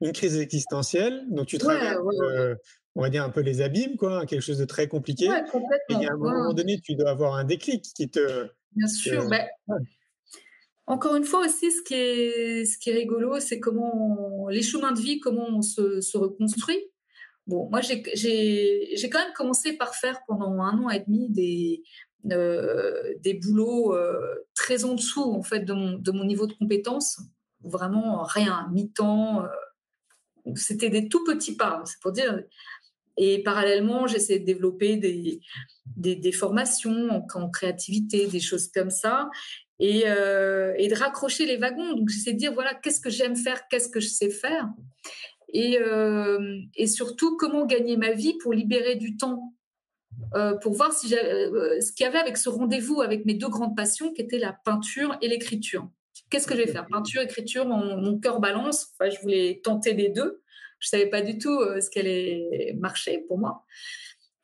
une 0.02 0.12
crise 0.12 0.38
existentielle. 0.38 1.26
Donc, 1.30 1.48
tu 1.48 1.58
travailles. 1.58 1.98
Euh, 2.24 2.56
on 2.96 3.02
va 3.02 3.10
dire, 3.10 3.24
un 3.24 3.30
peu 3.30 3.42
les 3.42 3.62
abîmes, 3.62 3.96
quoi, 3.98 4.26
quelque 4.26 4.42
chose 4.42 4.58
de 4.58 4.66
très 4.66 4.88
compliqué. 4.88 5.30
Ouais, 5.30 5.44
Et 5.90 5.94
à 5.94 5.98
un 5.98 6.18
Ouais, 6.18 6.32
moment 6.32 6.54
donné, 6.54 6.80
tu 6.82 6.96
dois 6.96 7.12
avoir 7.12 7.36
un 7.36 7.44
déclic 7.44 7.84
qui 7.96 8.10
te. 8.10 8.48
bien 8.76 8.88
te- 8.88 8.92
sûr. 8.92 9.28
Ben, 9.30 9.46
ouais. 9.68 9.78
Encore 10.88 11.16
une 11.16 11.24
fois 11.24 11.46
aussi, 11.46 11.72
ce 11.72 11.84
qui 11.84 11.94
est, 11.94 12.66
ce 12.66 12.78
qui 12.80 12.90
est 12.90 12.94
rigolo, 12.96 13.40
c'est 13.40 13.60
comment 13.60 14.48
les 14.50 14.64
chemins 14.64 14.92
de 14.92 15.00
vie, 15.00 15.20
comment 15.20 15.48
on 15.50 15.62
se, 15.62 16.02
se 16.02 16.18
reconstruit. 16.18 16.80
Bon, 17.46 17.70
moi, 17.70 17.80
j'ai- 17.82 18.02
quand 19.12 19.20
même 19.20 19.34
commencé 19.36 19.74
par 19.74 19.94
faire 19.96 20.20
pendant 20.28 20.62
un 20.62 20.78
an 20.84 20.90
et 20.90 21.02
demi 21.08 21.30
des, 21.30 21.84
euh, 22.32 23.14
des 23.20 23.36
boulots 23.36 23.94
euh, 23.96 24.20
très 24.56 24.84
en 24.84 24.96
dessous 24.96 25.22
en 25.24 25.44
fait 25.44 25.60
de 25.62 25.74
mon, 25.74 25.94
de 26.00 26.12
mon 26.12 26.26
niveau 26.26 26.48
de 26.48 26.54
compétence. 26.54 27.20
Vraiment 27.62 28.24
rien, 28.24 28.68
mi-temps. 28.74 29.44
euh, 29.44 29.48
C'était 30.56 30.90
des 30.90 31.08
tout 31.08 31.24
petits 31.24 31.56
pas, 31.56 31.82
c'est 31.86 32.00
pour 32.02 32.12
dire. 32.12 32.44
Et 33.18 33.44
parallèlement, 33.44 34.08
j'essaie 34.08 34.40
de 34.40 34.46
développer 34.46 34.96
des, 34.96 36.32
formations 36.32 37.10
en, 37.34 37.50
créativité, 37.50 38.28
des 38.28 38.40
choses 38.40 38.70
comme 38.70 38.90
ça 38.90 39.30
et, 39.80 40.04
euh, 40.08 40.74
de 40.76 40.96
raccrocher 40.96 41.46
les 41.46 41.58
wagons. 41.58 41.94
Donc, 41.94 42.10
j'essaie 42.10 42.34
de 42.34 42.38
dire, 42.38 42.54
voilà, 42.54 42.74
qu'est-ce 42.74 43.02
que 43.02 43.10
j'aime 43.10 43.36
faire, 43.36 43.68
qu'est-ce 43.68 43.90
que 43.90 44.00
je 44.00 44.08
sais 44.08 44.30
faire, 44.30 44.70
et, 45.52 45.80
euh, 45.80 46.62
surtout, 46.86 47.36
comment 47.38 47.66
gagner 47.66 47.98
ma 47.98 48.12
vie 48.12 48.38
pour 48.38 48.54
libérer 48.54 48.96
du 48.96 49.18
temps, 49.18 49.54
euh, 50.36 50.56
pour 50.58 50.74
voir 50.74 50.94
si 50.94 51.10
ce 51.10 51.92
qu'il 51.92 52.06
y 52.06 52.08
avait 52.08 52.20
avec 52.20 52.38
ce 52.38 52.50
rendez-vous 52.50 53.02
avec 53.02 53.26
mes 53.26 53.34
deux 53.34 53.50
grandes 53.50 53.76
passions, 53.76 54.14
qui 54.14 54.22
étaient 54.22 54.40
la 54.40 54.54
peinture 54.54 55.18
et 55.22 55.28
l'écriture. 55.28 55.90
Qu'est-ce 56.30 56.48
que 56.48 56.56
je 56.56 56.62
vais 56.62 56.68
faire? 56.68 56.88
Peinture, 56.88 57.22
écriture, 57.22 57.66
mon, 57.66 57.98
mon 57.98 58.20
cœur 58.20 58.40
balance. 58.40 58.94
Enfin, 58.94 59.10
je 59.10 59.20
voulais 59.22 59.62
tenter 59.64 59.94
les 59.94 60.10
deux. 60.10 60.42
Je 60.80 60.88
savais 60.88 61.08
pas 61.08 61.22
du 61.22 61.38
tout 61.38 61.60
euh, 61.60 61.82
ce 61.82 61.90
qui 61.90 62.00
allait 62.00 62.76
marcher 62.78 63.26
pour 63.28 63.38
moi. 63.38 63.66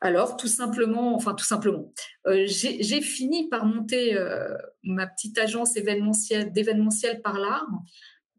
Alors, 0.01 0.37
tout 0.37 0.47
simplement, 0.47 1.15
enfin 1.15 1.33
tout 1.33 1.45
simplement, 1.45 1.91
euh, 2.27 2.45
j'ai 2.45 3.01
fini 3.01 3.49
par 3.49 3.65
monter 3.65 4.15
euh, 4.15 4.55
ma 4.83 5.07
petite 5.07 5.37
agence 5.37 5.77
événementielle 5.77 6.51
d'événementiel 6.51 7.21
par 7.21 7.39
l'art 7.39 7.67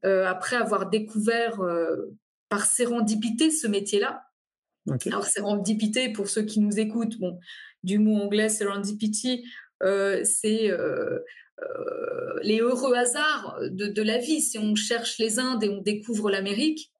après 0.02 0.54
avoir 0.54 0.88
découvert 0.88 1.58
par 2.48 2.64
sérendipité 2.64 3.50
ce 3.50 3.66
métier-là. 3.66 4.22
Alors, 5.06 5.24
sérendipité, 5.24 6.12
pour 6.12 6.28
ceux 6.28 6.42
qui 6.42 6.60
nous 6.60 6.78
écoutent, 6.78 7.18
bon, 7.18 7.40
du 7.82 7.98
mot 7.98 8.14
anglais 8.14 8.48
serendipity, 8.48 9.44
euh, 9.82 10.22
c'est 10.24 10.70
euh, 10.70 11.20
euh, 11.62 12.38
les 12.42 12.60
heureux 12.60 12.94
hasards 12.94 13.58
de, 13.62 14.02
la 14.02 14.18
vie. 14.18 14.40
Si 14.40 14.58
on 14.58 14.74
cherche 14.74 15.18
les 15.18 15.38
Indes 15.38 15.64
et 15.64 15.68
on 15.68 15.80
découvre 15.80 16.30
l'Amérique, 16.30 16.90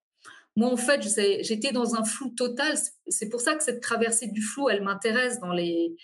moi, 0.57 0.71
en 0.71 0.77
fait, 0.77 1.03
j'étais 1.43 1.73
dans 1.73 1.95
un 1.95 2.05
flou 2.05 2.31
total. 2.31 2.77
C'est- 3.07 3.29
pour 3.29 3.41
ça 3.41 3.55
que 3.55 3.63
cette 3.63 3.83
traversée 3.83 4.29
du 4.29 4.41
flou, 4.41 4.71
elle 4.71 4.83
m'intéresse 4.83 5.39
dans 5.41 5.53
les, 5.53 5.95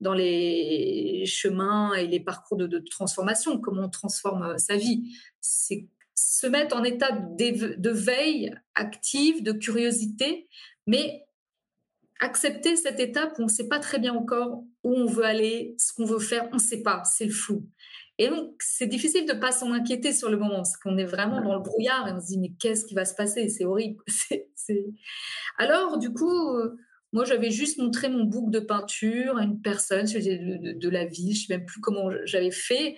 dans 0.00 0.14
les 0.14 1.24
chemins 1.26 1.92
et 1.94 2.06
les 2.06 2.20
parcours 2.20 2.56
de, 2.56 2.66
de 2.66 2.78
transformation, 2.78 3.58
comment 3.60 3.84
on 3.84 3.90
transforme 3.90 4.42
euh, 4.44 4.58
sa 4.58 4.76
vie. 4.76 5.14
C'est 5.40 5.86
se 6.14 6.46
mettre 6.46 6.76
en 6.76 6.82
état 6.82 7.12
de 7.12 7.90
veille 7.90 8.52
active, 8.74 9.42
de 9.42 9.52
curiosité, 9.52 10.48
mais 10.86 11.27
accepter 12.20 12.76
cette 12.76 13.00
étape 13.00 13.38
où 13.38 13.42
on 13.42 13.46
ne 13.46 13.50
sait 13.50 13.68
pas 13.68 13.78
très 13.78 13.98
bien 13.98 14.14
encore 14.14 14.64
où 14.84 14.94
on 14.94 15.06
veut 15.06 15.24
aller, 15.24 15.74
ce 15.78 15.92
qu'on 15.92 16.04
veut 16.04 16.18
faire, 16.18 16.48
on 16.52 16.56
ne 16.56 16.60
sait 16.60 16.82
pas, 16.82 17.02
c'est 17.04 17.26
le 17.26 17.32
flou. 17.32 17.66
Et 18.20 18.28
donc, 18.28 18.54
c'est 18.58 18.88
difficile 18.88 19.26
de 19.26 19.32
ne 19.32 19.38
pas 19.38 19.52
s'en 19.52 19.72
inquiéter 19.72 20.12
sur 20.12 20.28
le 20.28 20.36
moment, 20.36 20.56
parce 20.56 20.76
qu'on 20.76 20.98
est 20.98 21.04
vraiment 21.04 21.40
dans 21.40 21.54
le 21.54 21.60
brouillard 21.62 22.08
et 22.08 22.12
on 22.12 22.20
se 22.20 22.26
dit, 22.26 22.38
mais 22.38 22.52
qu'est-ce 22.58 22.84
qui 22.84 22.94
va 22.94 23.04
se 23.04 23.14
passer? 23.14 23.48
C'est 23.48 23.64
horrible. 23.64 24.02
Alors, 25.58 25.98
du 25.98 26.12
coup, 26.12 26.56
euh, 26.56 26.76
moi, 27.12 27.24
j'avais 27.24 27.50
juste 27.50 27.78
montré 27.78 28.08
mon 28.08 28.24
bouc 28.24 28.50
de 28.50 28.58
peinture 28.58 29.36
à 29.38 29.44
une 29.44 29.60
personne 29.60 30.06
de, 30.06 30.72
de- 30.72 30.78
de 30.78 30.88
la 30.88 31.04
ville, 31.04 31.34
je 31.34 31.42
ne 31.42 31.46
sais 31.46 31.56
même 31.56 31.66
plus 31.66 31.80
comment 31.80 32.10
j'avais 32.24 32.50
fait. 32.50 32.96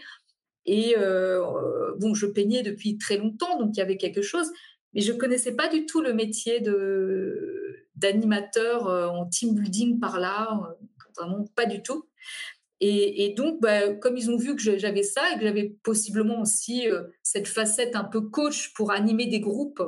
Et 0.66 0.96
euh, 0.96 1.40
euh, 1.44 1.94
bon, 1.98 2.14
je 2.14 2.26
peignais 2.26 2.62
depuis 2.62 2.98
très 2.98 3.16
longtemps, 3.18 3.58
donc 3.58 3.76
il 3.76 3.78
y 3.78 3.82
avait 3.82 3.96
quelque 3.96 4.22
chose, 4.22 4.50
mais 4.94 5.00
je 5.00 5.12
connaissais 5.12 5.54
pas 5.54 5.68
du 5.68 5.86
tout 5.86 6.00
le 6.00 6.12
métier 6.12 6.60
de 6.60 7.69
d'animateur 8.00 8.88
euh, 8.88 9.06
en 9.08 9.26
team 9.26 9.54
building 9.54 10.00
par 10.00 10.18
là, 10.18 10.60
euh, 10.64 10.86
vraiment 11.16 11.44
pas 11.54 11.66
du 11.66 11.82
tout. 11.82 12.06
Et, 12.82 13.34
donc, 13.36 13.60
bah, 13.60 13.92
comme 13.92 14.16
ils 14.16 14.30
ont 14.30 14.38
vu 14.38 14.56
que 14.56 14.78
j'avais 14.78 15.02
ça 15.02 15.20
et 15.30 15.38
que 15.38 15.42
j'avais 15.42 15.76
possiblement 15.82 16.40
aussi 16.40 16.88
euh, 16.88 17.02
cette 17.22 17.46
facette 17.46 17.94
un 17.94 18.04
peu 18.04 18.22
coach 18.22 18.72
pour 18.72 18.90
animer 18.90 19.26
des 19.26 19.40
groupes, 19.40 19.82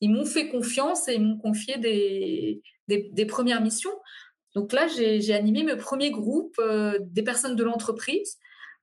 ils 0.00 0.10
m'ont 0.10 0.24
fait 0.24 0.48
confiance 0.48 1.06
et 1.08 1.16
ils 1.16 1.22
m'ont 1.22 1.36
confié 1.36 1.76
des, 1.76 3.26
premières 3.26 3.60
missions. 3.60 3.90
Donc 4.54 4.72
là, 4.72 4.86
j'ai 4.88 5.34
animé 5.34 5.64
mes 5.64 5.76
premiers 5.76 6.10
groupes, 6.10 6.58
des 7.02 7.22
personnes 7.22 7.56
de 7.56 7.62
l'entreprise. 7.62 8.38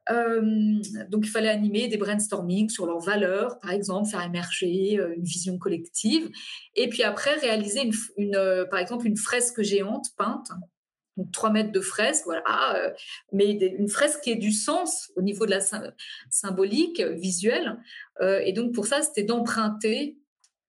Euh, 0.09 0.41
donc, 1.09 1.25
il 1.25 1.29
fallait 1.29 1.49
animer 1.49 1.87
des 1.87 1.97
brainstorming 1.97 2.69
sur 2.69 2.85
leurs 2.85 2.99
valeurs, 2.99 3.59
par 3.59 3.71
exemple, 3.71 4.09
faire 4.09 4.23
émerger 4.23 4.97
euh, 4.99 5.15
une 5.15 5.23
vision 5.23 5.57
collective. 5.57 6.29
Et 6.75 6.87
puis 6.89 7.03
après, 7.03 7.35
réaliser, 7.35 7.89
une, 8.17 8.35
euh, 8.35 8.65
par 8.65 8.79
exemple, 8.79 9.07
une 9.07 9.17
fresque 9.17 9.61
géante 9.61 10.07
peinte, 10.17 10.49
donc 11.17 11.31
3 11.31 11.49
mètres 11.49 11.71
de 11.71 11.81
fresque, 11.81 12.25
voilà, 12.25 12.93
mais 13.33 13.51
une 13.53 13.89
fresque 13.89 14.21
qui 14.21 14.31
ait 14.31 14.35
du 14.35 14.51
sens 14.51 15.11
au 15.15 15.23
niveau 15.23 15.47
de 15.47 15.51
la 15.51 15.59
sym- 15.59 15.91
symbolique, 16.29 17.01
visuelle. 17.01 17.79
Et 18.21 18.53
donc, 18.53 18.71
pour 18.71 18.85
ça, 18.85 19.01
c'était 19.01 19.23
d'emprunter 19.23 20.19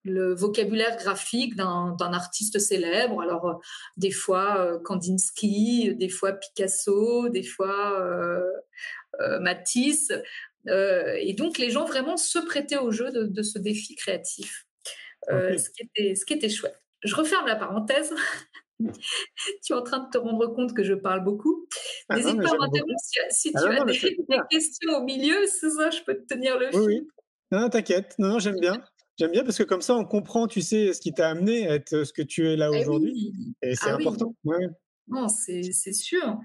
le 0.04 0.34
vocabulaire 0.34 0.96
graphique 0.96 1.54
d'un 1.54 1.96
artiste 2.00 2.58
célèbre. 2.58 3.20
Alors, 3.20 3.60
des 3.98 4.10
fois 4.10 4.80
Kandinsky, 4.84 5.94
des 5.96 6.08
fois 6.08 6.32
Picasso, 6.32 7.28
des 7.28 7.42
fois 7.42 8.42
Matisse. 9.40 10.12
Euh, 10.66 11.16
et 11.20 11.34
donc, 11.34 11.58
les 11.58 11.70
gens 11.70 11.84
vraiment 11.84 12.16
se 12.16 12.38
prêtaient 12.38 12.76
au 12.78 12.90
jeu 12.90 13.10
de, 13.10 13.24
de 13.24 13.42
ce 13.42 13.58
défi 13.58 13.94
créatif, 13.94 14.66
euh, 15.30 15.56
ce, 15.56 15.70
qui 15.70 15.82
était, 15.82 16.14
ce 16.14 16.24
qui 16.24 16.34
était 16.34 16.48
chouette. 16.48 16.80
Je 17.04 17.14
referme 17.14 17.46
la 17.46 17.56
parenthèse. 17.56 18.12
tu 18.80 19.72
es 19.72 19.74
en 19.76 19.82
train 19.82 20.00
de 20.04 20.10
te 20.10 20.18
rendre 20.18 20.46
compte 20.54 20.74
que 20.74 20.82
je 20.84 20.94
parle 20.94 21.24
beaucoup. 21.24 21.66
Ah 22.08 22.16
N'hésite 22.16 22.40
pas 22.42 22.50
à 22.50 22.58
m'interrompre 22.58 22.92
si, 23.02 23.18
si 23.30 23.52
Ah 23.54 23.60
tu 23.62 23.66
non, 23.74 23.82
as 23.82 23.84
des, 23.86 24.46
questions 24.50 24.92
au 24.98 25.04
milieu, 25.04 25.46
c'est 25.46 25.70
ça, 25.70 25.90
je 25.90 26.02
peux 26.02 26.14
te 26.14 26.26
tenir 26.34 26.58
le 26.58 26.66
Oui, 26.66 26.72
fil. 26.72 26.80
oui. 26.86 27.08
Non, 27.50 27.60
non, 27.60 27.68
t'inquiète. 27.70 28.14
Non, 28.18 28.28
non, 28.28 28.38
j'aime 28.38 28.60
bien. 28.60 28.82
J'aime 29.18 29.32
bien 29.32 29.42
parce 29.42 29.58
que 29.58 29.64
comme 29.64 29.82
ça, 29.82 29.96
on 29.96 30.04
comprend, 30.04 30.46
tu 30.46 30.60
sais, 30.62 30.92
ce 30.92 31.00
qui 31.00 31.12
t'a 31.12 31.30
amené 31.30 31.66
à 31.66 31.74
être 31.74 32.04
ce 32.04 32.12
que 32.12 32.22
tu 32.22 32.48
es 32.48 32.54
là 32.54 32.70
Eh 32.72 32.78
aujourd'hui. 32.82 33.10
oui. 33.36 33.54
Et 33.62 33.74
c'est 33.74 33.90
Ah 33.90 33.96
oui. 33.96 34.02
important. 34.06 34.32
Ouais. 34.44 34.64
Non, 35.08 35.26
c'est 35.26 35.62
sûr. 35.92 36.38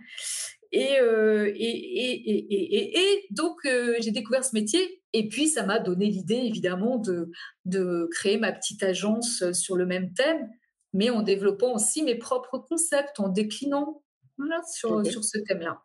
Et, 0.76 1.00
euh, 1.00 1.52
et, 1.56 3.28
donc, 3.30 3.58
euh, 3.66 3.96
j'ai 4.00 4.12
découvert 4.12 4.44
ce 4.44 4.56
métier. 4.56 5.02
Et 5.14 5.28
puis, 5.30 5.48
ça 5.48 5.64
m'a 5.64 5.78
donné 5.80 6.08
l'idée, 6.08 6.42
évidemment, 6.44 6.98
de, 6.98 7.30
de 7.66 8.08
créer 8.12 8.38
ma 8.38 8.52
petite 8.52 8.82
agence 8.82 9.44
euh, 9.44 9.54
sur 9.54 9.76
le 9.76 9.86
même 9.86 10.14
thème, 10.14 10.50
mais 10.92 11.12
en 11.12 11.22
développant 11.22 11.74
aussi 11.76 12.02
mes 12.02 12.16
propres 12.16 12.58
concepts, 12.58 13.20
en 13.20 13.30
déclinant 13.30 14.04
voilà, 14.40 14.62
sur, 14.74 15.04
ce 15.24 15.38
thème-là. 15.38 15.80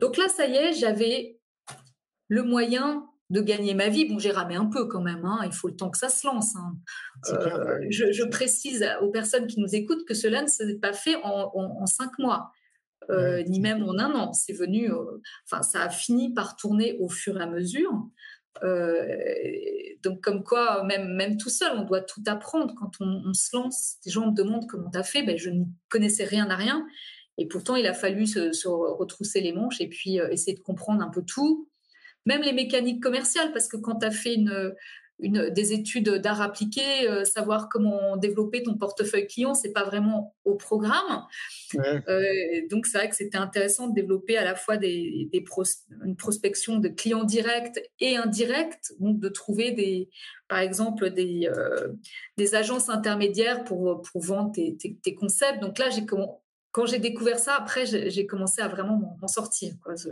Donc 0.00 0.16
là, 0.16 0.28
ça 0.28 0.46
y 0.46 0.54
est, 0.54 0.72
j'avais 0.72 1.38
le 2.28 2.44
moyen 2.44 3.04
de 3.30 3.40
gagner 3.40 3.74
ma 3.74 3.88
vie. 3.88 4.04
Bon, 4.04 4.20
j'ai 4.20 4.30
ramé 4.30 4.54
un 4.54 4.66
peu 4.66 4.86
quand 4.86 5.02
même, 5.02 5.24
hein, 5.24 5.40
il 5.44 5.52
faut 5.52 5.66
le 5.66 5.74
temps 5.74 5.90
que 5.90 5.98
ça 5.98 6.08
se 6.08 6.24
lance. 6.26 6.54
hein. 6.54 6.76
Euh, 7.32 7.78
je, 7.90 8.12
je 8.12 8.22
précise 8.24 8.86
aux 9.00 9.10
personnes 9.10 9.48
qui 9.48 9.58
nous 9.60 9.74
écoutent 9.74 10.04
que 10.06 10.14
cela 10.14 10.42
ne 10.42 10.46
s'est 10.46 10.76
pas 10.80 10.92
fait 10.92 11.16
en, 11.24 11.50
en- 11.54 11.82
en 11.82 11.86
cinq 11.86 12.16
mois, 12.20 12.52
Ouais. 13.08 13.44
ni 13.44 13.60
même 13.60 13.82
en 13.82 13.98
un 13.98 14.14
an. 14.14 14.32
C'est 14.32 14.52
venu, 14.52 14.90
euh, 14.90 15.20
enfin, 15.44 15.62
ça 15.62 15.82
a 15.82 15.88
fini 15.90 16.32
par 16.32 16.56
tourner 16.56 16.96
au 17.00 17.08
fur 17.08 17.38
et 17.38 17.42
à 17.42 17.46
mesure. 17.46 17.92
Euh, 18.62 19.06
donc, 20.02 20.20
comme 20.20 20.44
quoi, 20.44 20.84
même, 20.84 21.14
même 21.14 21.36
tout 21.36 21.48
seul, 21.48 21.72
on 21.76 21.84
doit 21.84 22.02
tout 22.02 22.22
apprendre 22.26 22.74
quand 22.78 22.92
on, 23.00 23.22
on 23.26 23.34
se 23.34 23.56
lance. 23.56 23.96
Des 24.04 24.10
gens 24.10 24.30
me 24.30 24.34
demandent 24.34 24.66
comment 24.68 24.90
tu 24.90 24.98
as 24.98 25.02
fait. 25.02 25.22
Ben, 25.22 25.36
je 25.36 25.50
n'y 25.50 25.66
connaissais 25.88 26.24
rien 26.24 26.48
à 26.50 26.56
rien. 26.56 26.86
Et 27.38 27.46
pourtant, 27.46 27.76
il 27.76 27.86
a 27.86 27.94
fallu 27.94 28.26
se, 28.26 28.52
se 28.52 28.68
retrousser 28.68 29.40
les 29.40 29.52
manches 29.52 29.80
et 29.80 29.88
puis 29.88 30.20
euh, 30.20 30.28
essayer 30.30 30.56
de 30.56 30.62
comprendre 30.62 31.02
un 31.02 31.08
peu 31.08 31.22
tout, 31.22 31.68
même 32.26 32.42
les 32.42 32.52
mécaniques 32.52 33.02
commerciales, 33.02 33.52
parce 33.52 33.68
que 33.68 33.76
quand 33.76 33.96
tu 33.96 34.06
as 34.06 34.10
fait 34.10 34.34
une, 34.34 34.72
une, 35.22 35.48
des 35.50 35.72
études 35.72 36.10
d'art 36.10 36.42
appliqué, 36.42 37.08
euh, 37.08 37.24
savoir 37.24 37.68
comment 37.70 38.16
développer 38.16 38.62
ton 38.62 38.76
portefeuille 38.76 39.26
client, 39.26 39.54
c'est 39.54 39.72
pas 39.72 39.84
vraiment 39.84 40.34
au 40.44 40.56
programme. 40.56 41.24
Ouais. 41.74 42.02
Euh, 42.08 42.66
donc 42.70 42.86
c'est 42.86 42.98
vrai 42.98 43.08
que 43.08 43.16
c'était 43.16 43.38
intéressant 43.38 43.88
de 43.88 43.94
développer 43.94 44.36
à 44.36 44.44
la 44.44 44.54
fois 44.54 44.76
des, 44.76 45.28
des 45.32 45.40
pros, 45.40 45.64
une 46.04 46.16
prospection 46.16 46.78
de 46.78 46.88
clients 46.88 47.24
directs 47.24 47.80
et 48.00 48.16
indirects, 48.16 48.92
donc 49.00 49.20
de 49.20 49.28
trouver 49.28 49.70
des, 49.70 50.10
par 50.48 50.58
exemple 50.58 51.10
des, 51.10 51.48
euh, 51.48 51.92
des 52.36 52.54
agences 52.54 52.88
intermédiaires 52.90 53.64
pour, 53.64 54.02
pour 54.02 54.22
vendre 54.22 54.52
tes, 54.52 54.76
tes, 54.76 54.96
tes 54.96 55.14
concepts. 55.14 55.60
Donc 55.62 55.78
là, 55.78 55.88
j'ai 55.88 56.04
comment 56.04 56.40
quand 56.72 56.86
j'ai 56.86 56.98
découvert 56.98 57.38
ça, 57.38 57.54
après 57.54 57.84
j'ai 57.86 58.26
commencé 58.26 58.62
à 58.62 58.68
vraiment 58.68 58.96
m'en 58.96 59.18
m'en 59.20 59.28
sortir. 59.28 59.74
Quoi. 59.82 59.94
Je- 59.94 60.08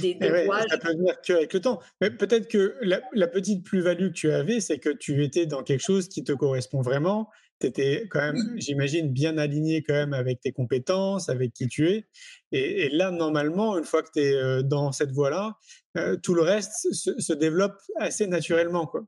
des, 0.00 0.16
Eh 0.20 0.30
ouais, 0.30 0.46
ça 0.68 0.78
peut 0.78 0.92
venir 0.92 1.20
qu'avec 1.22 1.52
le 1.52 1.60
temps. 1.60 1.80
Mais 2.00 2.10
peut-être 2.10 2.48
que 2.48 2.76
la, 2.82 3.00
la 3.12 3.26
petite 3.28 3.64
plus-value 3.64 4.08
que 4.08 4.12
tu 4.12 4.30
avais, 4.32 4.60
c'est 4.60 4.78
que 4.78 4.90
tu 4.90 5.22
étais 5.24 5.46
dans 5.46 5.62
quelque 5.62 5.82
chose 5.82 6.08
qui 6.08 6.24
te 6.24 6.32
correspond 6.32 6.80
vraiment. 6.82 7.30
Tu 7.60 7.68
étais 7.68 8.06
quand 8.10 8.20
même, 8.20 8.36
Oui. 8.36 8.60
j'imagine, 8.60 9.12
bien 9.12 9.38
aligné 9.38 9.82
quand 9.82 9.94
même 9.94 10.12
avec 10.12 10.40
tes 10.40 10.52
compétences, 10.52 11.28
avec 11.28 11.52
qui 11.52 11.68
tu 11.68 11.88
es. 11.90 12.06
Et, 12.50 12.86
et 12.86 12.88
là, 12.90 13.10
normalement, 13.10 13.78
une 13.78 13.84
fois 13.84 14.02
que 14.02 14.10
tu 14.12 14.20
es 14.20 14.62
dans 14.64 14.92
cette 14.92 15.12
voie-là, 15.12 15.56
euh, 15.96 16.16
tout 16.16 16.34
le 16.34 16.42
reste 16.42 16.92
se, 16.92 17.18
se 17.20 17.32
développe 17.32 17.78
assez 17.98 18.26
naturellement, 18.26 18.86
quoi. 18.86 19.04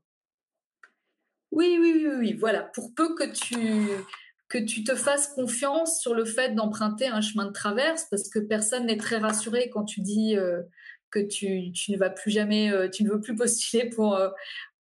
Oui, 1.51 1.77
oui, 1.79 1.93
oui, 2.05 2.11
oui, 2.17 2.33
voilà. 2.33 2.63
Pour 2.63 2.93
peu 2.95 3.15
que 3.15 3.31
tu, 3.31 3.55
que 4.47 4.57
tu 4.59 4.83
te 4.83 4.95
fasses 4.95 5.27
confiance 5.29 5.99
sur 5.99 6.13
le 6.13 6.25
fait 6.25 6.53
d'emprunter 6.53 7.07
un 7.07 7.21
chemin 7.21 7.45
de 7.47 7.51
traverse, 7.51 8.05
parce 8.11 8.29
que 8.29 8.39
personne 8.39 8.85
n'est 8.85 8.97
très 8.97 9.17
rassuré 9.17 9.69
quand 9.69 9.85
tu 9.85 10.01
dis 10.01 10.37
euh, 10.37 10.61
que 11.09 11.19
tu, 11.19 11.71
tu 11.71 11.91
ne 11.91 11.97
vas 11.97 12.09
plus 12.11 12.31
jamais, 12.31 12.71
euh, 12.71 12.87
tu 12.89 13.03
ne 13.03 13.09
veux 13.09 13.21
plus 13.21 13.35
postuler 13.35 13.89
pour, 13.89 14.15
euh, 14.15 14.29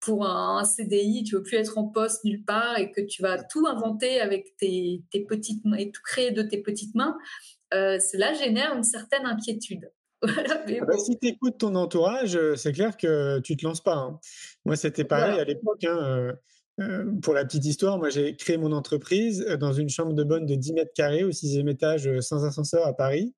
pour 0.00 0.26
un, 0.26 0.58
un 0.58 0.64
CDI, 0.64 1.24
tu 1.24 1.36
veux 1.36 1.42
plus 1.42 1.56
être 1.56 1.78
en 1.78 1.84
poste 1.84 2.24
nulle 2.24 2.44
part 2.44 2.78
et 2.78 2.90
que 2.92 3.00
tu 3.00 3.22
vas 3.22 3.42
tout 3.42 3.66
inventer 3.66 4.20
avec 4.20 4.54
tes, 4.58 5.02
tes 5.10 5.20
petites 5.24 5.64
mains 5.64 5.76
et 5.78 5.90
tout 5.90 6.02
créer 6.04 6.30
de 6.30 6.42
tes 6.42 6.58
petites 6.58 6.94
mains. 6.94 7.16
Cela 7.72 8.32
génère 8.34 8.74
une 8.76 8.84
certaine 8.84 9.26
inquiétude. 9.26 9.90
Voilà, 10.22 10.62
mais 10.66 10.78
Ah 10.80 10.84
bah, 10.86 10.94
bon. 10.96 11.04
si 11.04 11.18
tu 11.18 11.26
écoutes 11.28 11.58
ton 11.58 11.74
entourage, 11.74 12.38
c'est 12.56 12.72
clair 12.72 12.96
que 12.96 13.40
tu 13.40 13.56
te 13.58 13.66
lances 13.66 13.82
pas. 13.82 13.96
hein. 13.96 14.18
Moi, 14.64 14.74
c'était 14.76 15.04
pareil 15.04 15.32
Voilà. 15.34 15.42
à 15.42 15.44
l'époque. 15.44 15.84
hein, 15.84 16.32
euh, 16.80 17.04
pour 17.22 17.34
la 17.34 17.44
petite 17.44 17.64
histoire, 17.64 17.98
moi, 17.98 18.08
j'ai 18.10 18.34
créé 18.36 18.56
mon 18.56 18.72
entreprise 18.72 19.44
dans 19.60 19.72
une 19.72 19.88
chambre 19.88 20.12
de 20.12 20.24
bonne 20.24 20.46
de 20.46 20.54
10 20.54 20.72
mètres 20.72 20.92
carrés 20.94 21.24
au 21.24 21.30
sixième 21.32 21.68
étage 21.68 22.20
sans 22.20 22.44
ascenseur 22.44 22.86
à 22.86 22.94
Paris. 22.94 23.34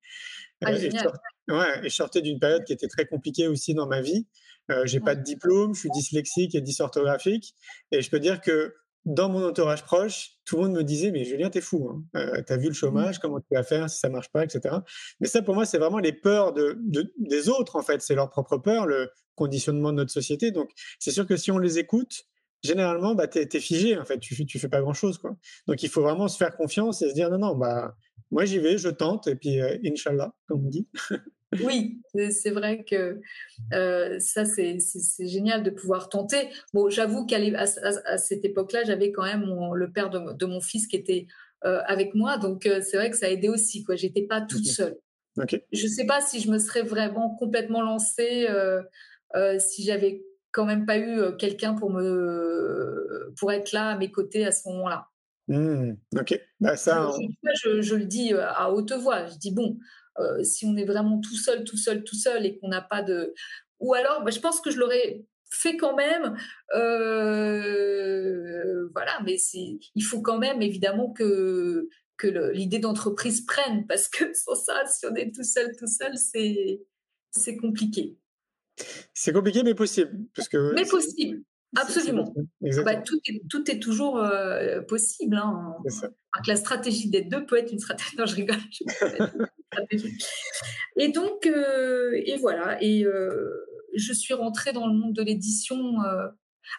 Ah, 0.64 0.70
Euh, 0.70 0.77
et, 0.77 0.90
je 0.90 0.96
sortais, 0.96 1.18
ouais, 1.49 1.81
et 1.85 1.88
je 1.90 1.94
sortais 1.94 2.22
d'une 2.22 2.38
période 2.38 2.64
qui 2.64 2.72
était 2.72 2.88
très 2.88 3.05
compliquée 3.07 3.46
aussi 3.49 3.75
dans 3.75 3.87
ma 3.87 4.01
vie. 4.01 4.27
Euh, 4.70 4.87
j'ai 4.87 5.01
pas 5.01 5.14
de 5.14 5.22
diplôme, 5.22 5.75
je 5.75 5.81
suis 5.81 5.90
dyslexique 5.90 6.55
et 6.55 6.61
dysorthographique. 6.61 7.55
Et 7.92 8.01
je 8.03 8.11
peux 8.11 8.18
dire 8.20 8.40
que 8.40 8.75
dans 9.05 9.29
mon 9.29 9.46
entourage 9.46 9.85
proche, 9.85 10.31
tout 10.44 10.57
le 10.57 10.62
monde 10.62 10.72
me 10.72 10.83
disait 10.83 11.11
Mais 11.12 11.25
Julien, 11.25 11.51
t'es 11.51 11.61
fou. 11.61 11.88
Hein. 11.90 12.03
Euh, 12.16 12.42
T'as 12.44 12.57
vu 12.57 12.64
le 12.64 12.70
Mmh. 12.70 12.75
chômage, 12.75 13.18
comment 13.20 13.38
tu 13.38 13.46
vas 13.55 13.62
faire 13.62 13.88
si 13.90 13.99
ça 13.99 14.09
marche 14.09 14.31
pas, 14.33 14.42
etc. 14.44 14.77
Mais 15.20 15.29
ça, 15.29 15.42
pour 15.42 15.55
moi, 15.55 15.64
c'est 15.66 15.79
vraiment 15.79 15.99
les 15.99 16.12
peurs 16.12 16.53
de, 16.55 16.77
de- 16.81 17.12
des 17.18 17.49
autres, 17.49 17.77
en 17.77 17.83
fait. 17.83 18.01
C'est 18.03 18.14
leur 18.16 18.31
propre 18.31 18.57
peur, 18.57 18.87
le 18.87 19.11
conditionnement 19.37 19.92
de 19.92 19.99
notre 19.99 20.11
société. 20.11 20.51
Donc, 20.51 20.70
c'est 20.99 21.12
sûr 21.12 21.27
que 21.27 21.37
si 21.37 21.51
on 21.53 21.59
les 21.59 21.79
écoute, 21.79 22.25
généralement, 22.62 23.14
bah, 23.14 23.27
t'es 23.29 23.49
es 23.53 23.61
figé, 23.61 23.97
en 23.99 24.05
fait. 24.05 24.19
Tu, 24.19 24.35
fais- 24.35 24.45
tu 24.45 24.59
fais 24.59 24.69
pas 24.69 24.81
grand-chose, 24.81 25.19
quoi. 25.19 25.37
Donc, 25.66 25.83
il 25.83 25.88
faut 25.88 26.03
vraiment 26.03 26.29
se 26.29 26.37
faire 26.37 26.57
confiance 26.57 27.03
et 27.03 27.09
se 27.11 27.14
dire 27.14 27.31
Non, 27.31 27.38
non, 27.38 27.57
bah, 27.57 27.97
moi, 28.31 28.45
j'y 28.45 28.59
vais, 28.59 28.79
je 28.79 28.88
tente, 28.88 29.27
et 29.29 29.37
puis, 29.37 29.61
euh, 29.61 29.77
Inch'Allah, 29.85 30.35
comme 30.47 30.66
on 30.66 30.69
dit. 30.69 30.88
Oui, 31.62 32.01
c'est 32.31 32.51
vrai 32.51 32.85
que 32.85 33.21
euh, 33.73 34.19
ça, 34.19 34.45
c'est 34.45 34.79
génial 35.21 35.62
de 35.62 35.71
pouvoir 35.71 36.09
tenter. 36.09 36.49
Bon, 36.75 36.90
j'avoue 36.90 37.25
qu'à 37.25 37.37
à, 37.38 37.64
à- 38.12 38.19
cette 38.19 38.45
époque-là, 38.45 38.83
j'avais 38.85 39.12
quand 39.12 39.23
même 39.25 39.47
mon- 39.47 39.73
le 39.73 39.90
père 39.90 40.11
de, 40.11 40.33
de 40.33 40.47
mon 40.47 40.61
fils 40.61 40.87
qui 40.87 40.97
était 40.97 41.27
euh, 41.64 41.81
avec 41.87 42.14
moi, 42.14 42.37
donc 42.37 42.66
euh, 42.66 42.83
c'est 42.83 42.97
vrai 42.97 43.11
que 43.11 43.16
ça 43.16 43.27
a 43.27 43.29
aidé 43.31 43.49
aussi. 43.49 43.85
Quoi, 43.85 43.97
j'étais 43.97 44.23
pas 44.23 44.40
toute 44.40 44.66
seule. 44.66 44.99
Ok. 45.38 45.61
Je 45.73 45.87
sais 45.87 46.05
pas 46.05 46.21
si 46.21 46.40
je 46.40 46.51
me 46.51 46.59
serais 46.59 46.83
vraiment 46.83 47.35
complètement 47.37 47.83
lancée 47.83 48.47
si 49.59 49.85
j'avais 49.85 50.23
quand 50.57 50.64
même 50.64 50.87
pas 50.87 50.97
eu 50.97 51.21
euh, 51.21 51.33
quelqu'un 51.33 51.75
pour 51.75 51.90
me 51.90 53.31
pour 53.38 53.53
être 53.53 53.73
là 53.73 53.90
à 53.90 53.99
mes 53.99 54.11
côtés 54.11 54.47
à 54.47 54.53
ce 54.53 54.66
moment-là. 54.71 55.07
Hmm, 55.49 55.92
ok. 56.19 56.40
Bah, 56.61 56.77
ça, 56.79 57.11
je- 57.62 57.95
le 57.95 58.07
dis 58.07 58.33
euh, 58.33 58.49
à 58.49 58.73
haute 58.73 58.92
voix. 58.92 59.27
Je 59.27 59.35
dis 59.37 59.53
bon, 59.53 59.79
euh, 60.19 60.42
si 60.42 60.64
on 60.64 60.75
est 60.77 60.87
vraiment 60.87 61.21
tout 61.21 61.37
seul, 61.37 61.62
tout 61.64 61.77
seul, 61.77 62.05
tout 62.05 62.16
seul 62.16 62.47
et 62.47 62.59
qu'on 62.59 62.69
n'a 62.69 62.81
pas 62.81 63.03
de. 63.03 63.35
Ou 63.81 63.92
alors, 63.92 64.25
bah, 64.25 64.31
je 64.31 64.40
pense 64.40 64.62
que 64.62 64.71
je 64.71 64.79
l'aurais 64.79 65.27
fait 65.51 65.77
quand 65.77 65.95
même. 65.95 66.35
euh, 66.75 68.88
voilà, 68.95 69.21
mais 69.25 69.37
c'est- 69.37 69.79
il 69.95 70.03
faut 70.03 70.23
quand 70.23 70.38
même 70.38 70.62
évidemment 70.62 71.12
que, 71.12 71.88
que 72.16 72.29
l'idée 72.53 72.79
d'entreprise 72.79 73.42
prenne 73.45 73.87
parce 73.87 74.09
que 74.09 74.33
sans 74.35 74.55
ça, 74.55 74.87
si 74.87 75.05
on 75.07 75.14
est 75.14 75.33
tout 75.35 75.45
seul, 75.45 75.71
tout 75.79 75.87
seul, 75.87 76.16
c'est 76.16 76.81
c'est 77.31 77.57
compliqué. 77.59 78.16
C'est 79.15 79.33
compliqué, 79.33 79.62
mais 79.62 79.75
possible. 79.75 80.11
Parce 80.35 80.49
que 80.49 80.73
Mais 80.75 80.85
possible, 80.87 81.43
absolument. 81.77 82.35
Ah 82.79 82.83
bah, 82.83 82.97
tout, 82.97 83.19
est, 83.29 83.43
tout 83.49 83.71
est 83.71 83.79
toujours 83.81 84.19
euh, 84.19 84.81
possible. 84.83 85.37
Hein. 85.37 85.75
Que 86.45 86.49
la 86.51 86.57
stratégie 86.57 87.09
des 87.09 87.23
deux 87.23 87.47
peut 87.47 87.57
être 87.59 87.73
une 87.73 87.79
stratégie. 87.79 88.17
Non, 88.19 88.27
je 88.27 88.35
rigole. 88.37 88.57
je 88.71 89.47
stratégie. 89.73 90.19
Et 90.99 91.09
donc, 91.09 91.47
euh, 91.47 92.12
et 92.25 92.37
voilà. 92.37 92.83
Et 92.83 93.05
euh, 93.05 93.51
je 93.95 94.12
suis 94.12 94.35
rentrée 94.35 94.73
dans 94.73 94.87
le 94.87 94.95
monde 94.95 95.15
de 95.15 95.23
l'édition. 95.23 95.95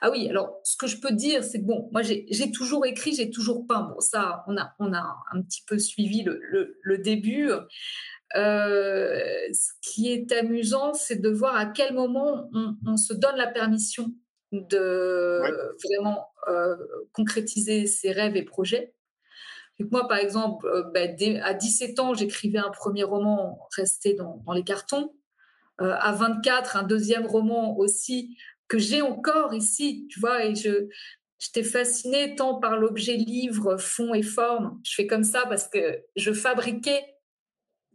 Ah 0.01 0.12
oui, 0.12 0.27
alors 0.29 0.60
ce 0.65 0.75
que 0.75 0.86
je 0.86 0.97
peux 0.97 1.13
dire, 1.13 1.43
c'est 1.45 1.62
que 1.62 1.65
bon, 1.65 1.89
moi 1.93 2.01
j'ai 2.01 2.25
j'ai 2.29 2.51
toujours 2.51 2.86
écrit, 2.86 3.15
j'ai 3.15 3.29
toujours 3.29 3.65
peint. 3.65 3.83
Bon, 3.83 3.99
ça, 4.01 4.43
on 4.47 4.57
a, 4.57 4.73
on 4.79 4.93
a 4.93 5.15
un 5.33 5.41
petit 5.41 5.63
peu 5.65 5.79
suivi 5.79 6.23
le, 6.23 6.39
le- 6.51 6.77
le 6.81 6.97
début. 6.97 7.49
Euh, 8.35 9.19
ce 9.53 9.71
qui 9.81 10.11
est 10.11 10.31
amusant, 10.33 10.93
c'est 10.93 11.15
de 11.21 11.29
voir 11.29 11.55
à 11.55 11.65
quel 11.65 11.93
moment 11.93 12.49
on, 12.53 12.75
on 12.85 12.97
se 12.97 13.13
donne 13.13 13.37
la 13.37 13.47
permission 13.47 14.13
de 14.51 15.41
Ouais. 15.41 15.51
vraiment 15.85 16.27
euh, 16.47 16.75
concrétiser 17.13 17.85
ses 17.87 18.11
rêves 18.11 18.35
et 18.37 18.43
projets. 18.43 18.93
Donc 19.79 19.91
moi, 19.91 20.07
par 20.07 20.17
exemple, 20.17 20.65
euh, 20.67 20.83
bah, 20.93 21.07
dès- 21.07 21.39
à 21.41 21.53
17 21.53 21.99
ans, 21.99 22.13
j'écrivais 22.13 22.57
un 22.57 22.69
premier 22.71 23.03
roman 23.03 23.59
resté 23.75 24.13
dans, 24.13 24.41
dans 24.45 24.53
les 24.53 24.63
cartons. 24.63 25.13
Euh, 25.81 25.93
à 25.99 26.11
24, 26.13 26.75
un 26.77 26.83
deuxième 26.83 27.27
roman 27.27 27.77
aussi 27.77 28.35
que 28.67 28.79
j'ai 28.79 29.01
encore 29.01 29.53
ici, 29.53 30.07
tu 30.09 30.19
vois, 30.19 30.43
et 30.45 30.55
je 30.55 30.87
j'étais 31.39 31.63
fascinée 31.63 32.35
tant 32.35 32.55
par 32.59 32.77
l'objet 32.77 33.15
livre, 33.15 33.77
fond 33.77 34.13
et 34.15 34.23
forme. 34.23 34.79
Je 34.83 34.95
fais 34.95 35.05
comme 35.05 35.23
ça 35.23 35.45
parce 35.47 35.67
que 35.67 36.03
je 36.15 36.33
fabriquais 36.33 37.03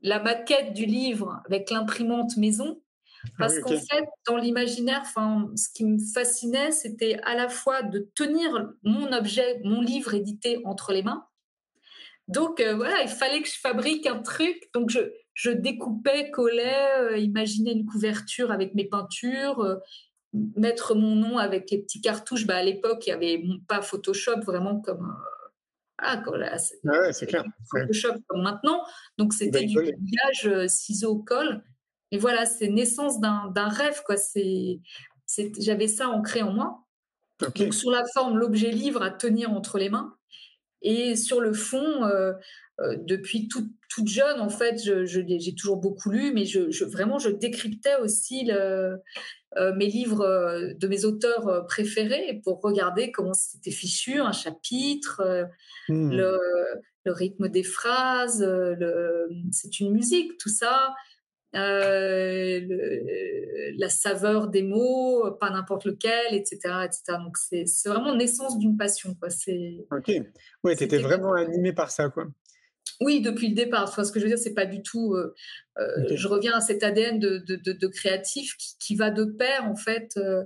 la 0.03 0.21
maquette 0.21 0.73
du 0.73 0.85
livre 0.87 1.41
avec 1.47 1.71
l'imprimante 1.71 2.37
maison. 2.37 2.81
Ah 3.25 3.29
Parce 3.39 3.59
qu'en 3.61 3.79
fait, 3.79 4.05
dans 4.27 4.37
l'imaginaire, 4.37 5.03
ce 5.07 5.69
qui 5.73 5.85
me 5.85 5.99
fascinait, 5.99 6.73
c'était 6.73 7.21
à 7.23 7.35
la 7.37 7.49
fois 7.49 7.83
de 7.83 8.11
tenir 8.15 8.73
mon 8.83 9.13
objet, 9.13 9.61
mon 9.65 9.81
livre 9.81 10.15
édité 10.15 10.61
entre 10.65 10.93
les 10.93 11.03
mains. 11.03 11.25
Donc 12.29 12.61
euh, 12.61 12.75
voilà, 12.75 13.03
il 13.03 13.09
fallait 13.09 13.43
que 13.43 13.49
je 13.49 13.59
fabrique 13.61 14.07
un 14.07 14.19
truc. 14.19 14.69
Donc 14.75 14.91
je, 14.91 15.01
je 15.35 15.51
découpais, 15.51 16.31
collais, 16.31 16.89
euh, 16.99 17.19
imaginais 17.19 17.73
une 17.73 17.87
couverture 17.87 18.51
avec 18.51 18.75
mes 18.75 18.85
peintures, 18.85 19.61
euh, 19.61 19.77
mettre 20.57 20.95
mon 20.95 21.15
nom 21.15 21.39
avec 21.39 21.71
les 21.71 21.79
petits 21.79 22.01
cartouches. 22.01 22.47
Bah, 22.47 22.57
à 22.57 22.63
l'époque, 22.63 23.07
il 23.07 23.11
n'y 23.11 23.15
avait 23.15 23.45
pas 23.69 23.83
Photoshop 23.83 24.41
vraiment 24.41 24.81
comme. 24.81 25.15
Voilà, 26.25 26.59
c'est- 26.59 26.79
Ah 26.89 27.01
ouais, 27.01 27.13
c'est 27.13 27.27
clair. 27.27 27.45
Photoshop 27.71 28.15
comme 28.29 28.43
maintenant. 28.43 28.83
Donc 29.19 29.33
c'était 29.33 29.61
Belle 29.61 29.67
du 29.69 29.75
pliage, 30.07 30.47
euh, 30.47 30.69
ciseaux, 30.69 31.19
colle. 31.19 31.63
Et 32.11 32.19
voilà, 32.19 32.45
c'est 32.45 32.69
naissance 32.69 33.21
d'un 33.21 33.51
d'un 33.55 33.69
rêve. 33.69 34.03
quoi. 34.05 34.17
C'est, 34.17 34.81
c'est- 35.27 35.53
J'avais 35.61 35.89
ça 35.89 36.09
ancré 36.09 36.43
en 36.43 36.53
moi. 36.53 36.85
Donc 37.41 37.75
sur 37.75 37.91
la 37.91 38.05
forme, 38.15 38.37
l'objet 38.39 38.71
livre 38.71 39.03
à 39.03 39.11
tenir 39.11 39.51
entre 39.51 39.79
les 39.79 39.89
mains. 39.91 40.15
Et 40.83 41.17
sur 41.17 41.41
le 41.41 41.53
fond, 41.53 42.05
euh, 42.05 42.33
euh, 42.81 42.97
depuis 43.07 43.49
toute, 43.49 43.71
toute 43.89 44.09
jeune, 44.09 44.41
en 44.41 44.49
fait, 44.49 44.83
je- 44.83 45.05
je- 45.05 45.21
j'ai 45.39 45.55
toujours 45.55 45.77
beaucoup 45.77 46.11
lu, 46.11 46.33
mais 46.35 46.45
je, 46.45 46.71
je- 46.71 46.85
vraiment, 46.85 47.19
je 47.19 47.31
décryptais 47.31 47.97
aussi 48.01 48.45
le- 48.45 48.99
euh, 49.59 49.75
mes 49.75 49.87
livres 49.87 50.73
de 50.79 50.89
mes 50.89 51.05
auteurs 51.05 51.67
préférés 51.67 52.41
pour 52.43 52.61
regarder 52.63 53.13
comment 53.13 53.35
c'était 53.35 53.71
fichu, 53.71 54.19
un 54.19 54.33
chapitre, 54.33 55.23
Hmm. 55.89 56.11
le, 56.13 56.39
le 57.05 57.13
rythme 57.13 57.49
des 57.49 57.63
phrases, 57.65 58.43
le- 58.43 59.29
c'est 59.51 59.81
une 59.81 59.93
musique, 59.93 60.39
tout 60.39 60.49
ça. 60.49 60.95
Euh, 61.55 62.61
le- 62.61 63.77
la 63.79 63.89
saveur 63.89 64.49
des 64.49 64.63
mots, 64.63 65.31
pas 65.41 65.51
n'importe 65.51 65.85
lequel, 65.87 66.33
etc. 66.35 66.59
etc. 66.85 67.19
Donc 67.25 67.37
c'est 67.39 67.65
vraiment 67.87 68.15
naissance 68.15 68.59
d'une 68.59 68.77
passion. 68.77 69.15
Quoi. 69.15 69.31
C'est, 69.31 69.85
Ok. 69.91 70.09
Ouais, 70.65 70.77
tu 70.77 70.85
étais 70.85 70.97
C'était 70.97 70.99
vraiment 70.99 71.33
animé 71.35 71.73
par 71.73 71.91
ça, 71.91 72.09
quoi. 72.09 72.27
oui, 73.01 73.21
depuis 73.21 73.49
le 73.49 73.55
départ. 73.55 73.85
Enfin, 73.89 74.05
ce 74.05 74.13
que 74.13 74.19
je 74.21 74.25
veux 74.25 74.31
dire, 74.31 74.39
c'est 74.39 74.55
pas 74.55 74.67
du 74.67 74.83
tout. 74.83 75.15
euh, 75.15 75.35
euh. 75.79 76.07
Je 76.15 76.29
reviens 76.29 76.55
à 76.55 76.61
cet 76.61 76.83
ADN 76.83 77.19
de, 77.19 77.39
de, 77.39 77.57
de- 77.57 77.73
de 77.73 77.87
créatif 77.89 78.57
qui, 78.57 78.77
qui 78.79 78.95
va 78.97 79.11
de 79.11 79.25
pair, 79.25 79.65
en 79.67 79.75
fait. 79.77 80.13
euh. 80.17 80.45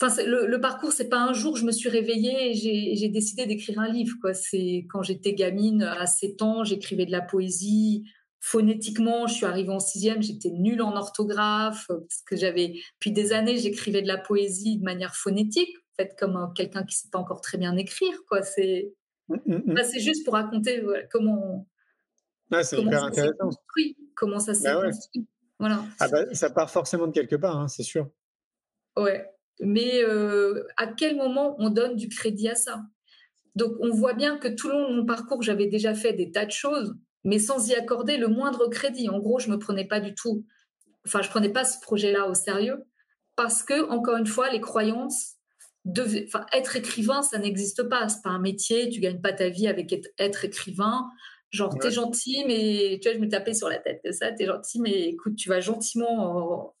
Enfin, 0.00 0.22
le, 0.24 0.46
le 0.46 0.60
parcours, 0.60 0.92
c'est 0.92 1.08
pas 1.08 1.20
un 1.20 1.32
jour 1.32 1.56
je 1.56 1.64
me 1.64 1.70
suis 1.70 1.88
réveillée 1.88 2.50
et 2.50 2.54
j'ai- 2.54 3.08
décidé 3.08 3.46
d'écrire 3.46 3.78
un 3.78 3.88
livre. 3.92 4.16
C'est 4.32 4.86
quand 4.90 5.02
j'étais 5.02 5.32
gamine, 5.34 5.82
à 5.82 6.06
7 6.06 6.42
ans, 6.42 6.64
j'écrivais 6.64 7.06
de 7.06 7.12
la 7.12 7.20
poésie. 7.20 8.04
Phonétiquement, 8.44 9.28
je 9.28 9.34
suis 9.34 9.46
arrivée 9.46 9.70
en 9.70 9.78
sixième, 9.78 10.20
j'étais 10.20 10.50
nulle 10.50 10.82
en 10.82 10.96
orthographe 10.96 11.86
euh, 11.90 12.00
parce 12.00 12.22
que 12.26 12.34
j'avais, 12.34 12.74
depuis 12.94 13.12
des 13.12 13.32
années, 13.32 13.56
j'écrivais 13.56 14.02
de 14.02 14.08
la 14.08 14.18
poésie 14.18 14.78
de 14.78 14.82
manière 14.82 15.14
phonétique, 15.14 15.70
en 15.76 16.02
fait, 16.02 16.16
comme 16.18 16.36
euh, 16.36 16.48
quelqu'un 16.48 16.82
qui 16.82 16.96
sait 16.96 17.08
pas 17.12 17.20
encore 17.20 17.40
très 17.40 17.56
bien 17.56 17.76
écrire. 17.76 18.12
Quoi. 18.28 18.42
C'est, 18.42 18.92
hmm, 19.28 19.36
hmm. 19.46 19.72
Là, 19.74 19.84
c'est 19.84 20.00
juste 20.00 20.24
pour 20.24 20.34
raconter 20.34 20.80
voilà, 20.80 21.04
comment, 21.06 21.68
Ah, 22.50 22.64
c'est 22.64 22.74
comment 22.74 22.88
hyper 22.90 23.00
ça 23.00 23.12
s'est 23.12 23.20
intéressant. 23.20 23.44
construit. 23.44 23.96
Comment 24.16 24.40
ça 24.40 24.54
s'est 24.54 24.64
Bah 24.64 24.80
ouais. 24.80 24.86
construit. 24.88 25.26
Voilà. 25.60 25.84
Ah 26.00 26.08
bah, 26.08 26.34
ça 26.34 26.50
part 26.50 26.68
forcément 26.68 27.06
de 27.06 27.12
quelque 27.12 27.36
part, 27.36 27.56
hein, 27.56 27.68
c'est 27.68 27.84
sûr. 27.84 28.10
Ouais. 28.96 29.24
Mais 29.60 30.02
euh, 30.02 30.66
à 30.76 30.88
quel 30.88 31.14
moment 31.16 31.54
on 31.60 31.70
donne 31.70 31.94
du 31.94 32.08
crédit 32.08 32.48
à 32.48 32.56
ça? 32.56 32.82
Donc, 33.54 33.74
on 33.78 33.90
voit 33.90 34.14
bien 34.14 34.36
que 34.38 34.48
tout 34.48 34.66
le 34.68 34.74
long 34.74 34.90
de 34.90 34.96
mon 34.96 35.06
parcours, 35.06 35.42
j'avais 35.42 35.66
déjà 35.68 35.94
fait 35.94 36.12
des 36.14 36.32
tas 36.32 36.44
de 36.46 36.50
choses, 36.50 36.96
mais 37.24 37.38
sans 37.38 37.68
y 37.68 37.74
accorder 37.74 38.16
le 38.16 38.28
moindre 38.28 38.68
crédit. 38.68 39.08
En 39.08 39.18
gros, 39.18 39.38
je 39.38 39.50
me 39.50 39.58
prenais 39.58 39.86
pas 39.86 40.00
du 40.00 40.14
tout, 40.14 40.44
enfin, 41.06 41.22
je 41.22 41.28
prenais 41.28 41.50
pas 41.50 41.64
ce 41.64 41.80
projet-là 41.80 42.28
au 42.28 42.34
sérieux 42.34 42.84
parce 43.36 43.62
que, 43.62 43.88
encore 43.90 44.16
une 44.16 44.26
fois, 44.26 44.50
les 44.50 44.60
croyances, 44.60 45.36
enfin, 45.88 46.46
être 46.52 46.76
écrivain, 46.76 47.22
ça 47.22 47.38
n'existe 47.38 47.84
pas. 47.84 48.08
C'est 48.08 48.22
pas 48.22 48.30
un 48.30 48.40
métier. 48.40 48.88
Tu 48.90 49.00
gagnes 49.00 49.20
pas 49.20 49.32
ta 49.32 49.48
vie 49.48 49.66
avec 49.68 49.92
être, 50.18 50.44
écrivain. 50.44 51.08
Genre, 51.50 51.76
tu 51.78 51.86
es 51.86 51.90
gentil, 51.90 52.44
mais 52.46 52.98
tu 53.00 53.08
vois, 53.08 53.18
je 53.18 53.22
me 53.22 53.28
tapais 53.28 53.54
sur 53.54 53.68
la 53.68 53.78
tête 53.78 54.00
de 54.04 54.12
ça. 54.12 54.30
es 54.38 54.46
gentil, 54.46 54.80
mais 54.80 55.08
écoute, 55.08 55.36
tu 55.36 55.48
vas 55.48 55.60
gentiment 55.60 56.74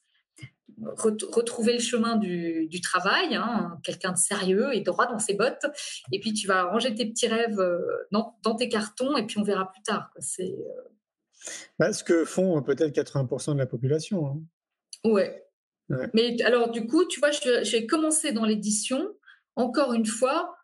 retrouver 0.96 1.74
le 1.74 1.78
chemin 1.78 2.16
du, 2.16 2.80
travail, 2.82 3.34
hein, 3.34 3.78
quelqu'un 3.82 4.12
de 4.12 4.18
sérieux 4.18 4.74
et 4.74 4.80
droit 4.80 5.06
dans 5.06 5.18
ses 5.18 5.34
bottes, 5.34 5.66
et 6.12 6.20
puis 6.20 6.32
tu 6.32 6.46
vas 6.46 6.64
ranger 6.64 6.94
tes 6.94 7.06
petits 7.06 7.28
rêves 7.28 7.60
euh, 7.60 7.80
dans, 8.10 8.54
tes 8.56 8.68
cartons, 8.68 9.16
et 9.16 9.26
puis 9.26 9.38
on 9.38 9.42
verra 9.42 9.70
plus 9.70 9.82
tard. 9.82 10.10
C'est 10.18 10.52
euh 10.52 10.88
bah, 11.78 11.92
ce 11.92 12.04
que 12.04 12.24
font 12.24 12.58
euh, 12.58 12.60
peut-être 12.60 12.94
80% 12.94 13.54
de 13.54 13.58
la 13.58 13.66
population. 13.66 14.26
Hein. 14.26 14.40
Ouais. 15.04 15.44
Mais 16.14 16.40
alors 16.42 16.70
du 16.70 16.86
coup, 16.86 17.04
tu 17.06 17.20
vois, 17.20 17.30
j'ai 17.30 17.86
commencé 17.86 18.32
dans 18.32 18.44
l'édition, 18.44 19.14
encore 19.56 19.92
une 19.92 20.06
fois, 20.06 20.56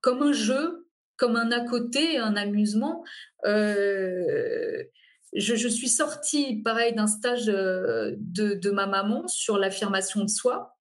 comme 0.00 0.22
un 0.22 0.32
jeu, 0.32 0.86
comme 1.16 1.36
un 1.36 1.50
à 1.52 1.64
côté, 1.64 2.18
un 2.18 2.36
amusement. 2.36 3.04
Euh, 3.46 4.82
je, 5.34 5.68
suis 5.68 5.88
sortie, 5.88 6.56
pareil, 6.62 6.94
d'un 6.94 7.06
stage 7.06 7.48
euh, 7.48 8.12
de, 8.18 8.70
ma 8.70 8.86
maman 8.86 9.26
sur 9.28 9.58
l'affirmation 9.58 10.22
de 10.22 10.28
soi. 10.28 10.76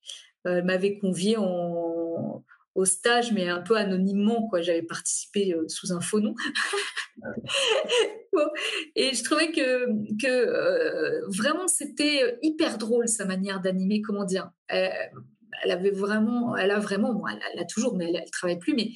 Euh, 0.45 0.57
elle 0.57 0.65
m'avait 0.65 0.97
conviée 0.99 1.37
au 1.37 2.85
stage, 2.85 3.31
mais 3.31 3.49
un 3.49 3.61
peu 3.61 3.77
anonymement, 3.77 4.47
quoi. 4.47 4.61
J'avais 4.61 4.81
participé 4.83 5.53
euh, 5.53 5.67
sous 5.67 5.91
un 5.91 6.01
faux 6.01 6.19
nom. 6.19 6.35
Et 8.95 9.13
je 9.13 9.23
trouvais 9.23 9.51
que, 9.51 11.27
vraiment, 11.35 11.67
c'était 11.67 12.37
hyper 12.41 12.77
drôle, 12.77 13.07
sa 13.07 13.25
manière 13.25 13.59
d'animer, 13.61 14.01
comment 14.01 14.25
dire. 14.25 14.51
Elle, 14.67 15.71
avait 15.71 15.91
vraiment, 15.91 16.57
elle 16.57 16.71
a 16.71 16.79
vraiment, 16.79 17.13
bon, 17.13 17.25
elle, 17.27 17.59
a 17.59 17.65
toujours, 17.65 17.95
mais 17.95 18.05
elle, 18.05 18.21
ne 18.21 18.31
travaille 18.31 18.59
plus, 18.59 18.73
mais 18.75 18.91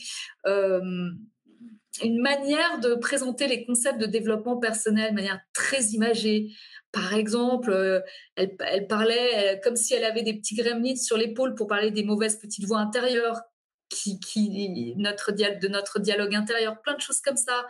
une 2.04 2.22
manière 2.22 2.80
de 2.80 2.96
présenter 2.96 3.48
les 3.48 3.66
concepts 3.66 4.00
de 4.00 4.06
développement 4.06 4.58
personnel 4.58 5.12
de 5.12 5.16
manière 5.16 5.40
très 5.54 5.84
imagée. 5.88 6.52
Par 6.92 7.14
exemple, 7.14 7.72
euh, 7.72 8.00
elle, 8.36 8.88
parlait 8.88 9.56
euh, 9.56 9.60
comme 9.64 9.76
si 9.76 9.94
elle 9.94 10.06
avait 10.06 10.24
des 10.24 10.34
petits 10.34 10.56
gremlins 10.56 10.96
sur 10.96 11.18
l'épaule 11.18 11.56
pour 11.56 11.68
parler 11.68 11.92
des 11.92 12.04
mauvaises 12.04 12.40
petites 12.40 12.66
voix 12.66 12.80
intérieures, 12.80 13.42
qui, 13.90 14.20
qui 14.20 14.94
notre 14.98 15.32
de 15.32 15.68
notre 15.68 16.00
dialogue 16.00 16.36
intérieur, 16.36 16.82
plein 16.82 16.96
de 16.96 17.02
choses 17.02 17.22
comme 17.22 17.38
ça. 17.38 17.66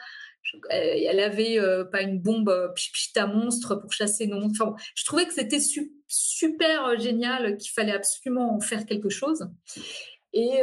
Elle 0.70 1.20
avait 1.20 1.60
euh, 1.60 1.84
pas 1.84 2.02
une 2.02 2.20
bombe 2.20 2.74
à 3.16 3.28
monstre 3.28 3.76
pour 3.76 3.92
chasser 3.92 4.28
nos 4.28 4.40
monstres. 4.40 4.76
Je 4.96 5.04
trouvais 5.04 5.26
que 5.26 5.34
c'était 5.34 5.60
super 6.08 6.98
génial, 7.00 7.58
qu'il 7.58 7.72
fallait 7.72 7.92
absolument 7.92 8.56
en 8.56 8.62
faire 8.62 8.86
quelque 8.86 9.10
chose. 9.10 9.50
Et 10.32 10.62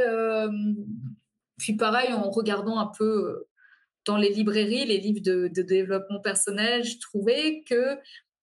puis 1.58 1.76
pareil, 1.76 2.12
en 2.12 2.30
regardant 2.30 2.78
un 2.78 2.86
peu 2.86 3.46
dans 4.04 4.16
les 4.16 4.30
librairies, 4.30 4.86
les 4.86 4.98
livres 4.98 5.22
de, 5.22 5.62
développement 5.62 6.20
personnel, 6.20 6.84
je 6.84 6.98
trouvais 6.98 7.62
que 7.68 7.98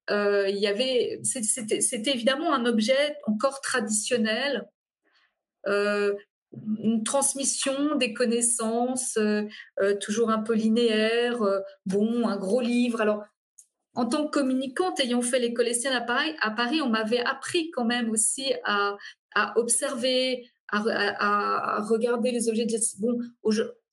euh, 0.09 0.49
y 0.49 0.67
avait, 0.67 1.19
c'était 1.23 2.11
évidemment 2.11 2.53
un 2.53 2.65
objet 2.65 3.17
encore 3.27 3.61
traditionnel, 3.61 4.67
euh, 5.67 6.13
une 6.83 7.03
transmission 7.03 7.95
des 7.95 8.13
connaissances, 8.13 9.17
euh, 9.17 9.47
toujours 10.01 10.31
un 10.31 10.39
peu 10.39 10.53
linéaire, 10.53 11.39
bon, 11.85 12.27
un 12.27 12.37
gros 12.37 12.61
livre. 12.61 12.99
Alors, 12.99 13.23
en 13.93 14.05
tant 14.05 14.25
que 14.25 14.31
communicante, 14.31 14.99
ayant 14.99 15.21
fait 15.21 15.39
l'école 15.39 15.67
Estienne 15.67 15.93
à 15.93 16.01
Paris, 16.01 16.33
à 16.41 16.51
Paris, 16.51 16.81
on 16.81 16.89
m'avait 16.89 17.23
appris 17.23 17.71
quand 17.71 17.85
même 17.85 18.09
aussi 18.09 18.51
à, 18.63 18.97
observer, 19.55 20.49
à, 20.69 20.79
à, 20.79 21.81
regarder 21.83 22.31
les 22.31 22.49
objets. 22.49 22.65
De, 22.65 22.77
bon, 22.99 23.17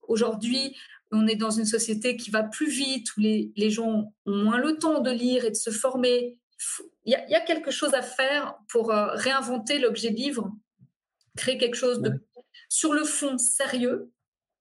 aujourd'hui, 0.02 0.74
on 1.10 1.26
est 1.26 1.36
dans 1.36 1.50
une 1.50 1.64
société 1.64 2.16
qui 2.16 2.30
va 2.30 2.42
plus 2.42 2.68
vite, 2.68 3.16
où 3.16 3.20
les, 3.20 3.70
gens 3.70 4.12
ont 4.26 4.32
moins 4.32 4.58
le 4.58 4.78
temps 4.78 5.00
de 5.00 5.10
lire 5.10 5.44
et 5.44 5.50
de 5.50 5.56
se 5.56 5.70
former. 5.70 6.38
Il 7.04 7.12
y, 7.12 7.34
a, 7.34 7.40
quelque 7.40 7.70
chose 7.70 7.94
à 7.94 8.02
faire 8.02 8.58
pour 8.68 8.92
euh, 8.92 9.08
réinventer 9.12 9.78
l'objet 9.78 10.10
livre, 10.10 10.52
créer 11.36 11.56
quelque 11.56 11.76
chose 11.76 12.02
de 12.02 12.12
sur 12.68 12.92
le 12.92 13.04
fond 13.04 13.38
sérieux. 13.38 14.12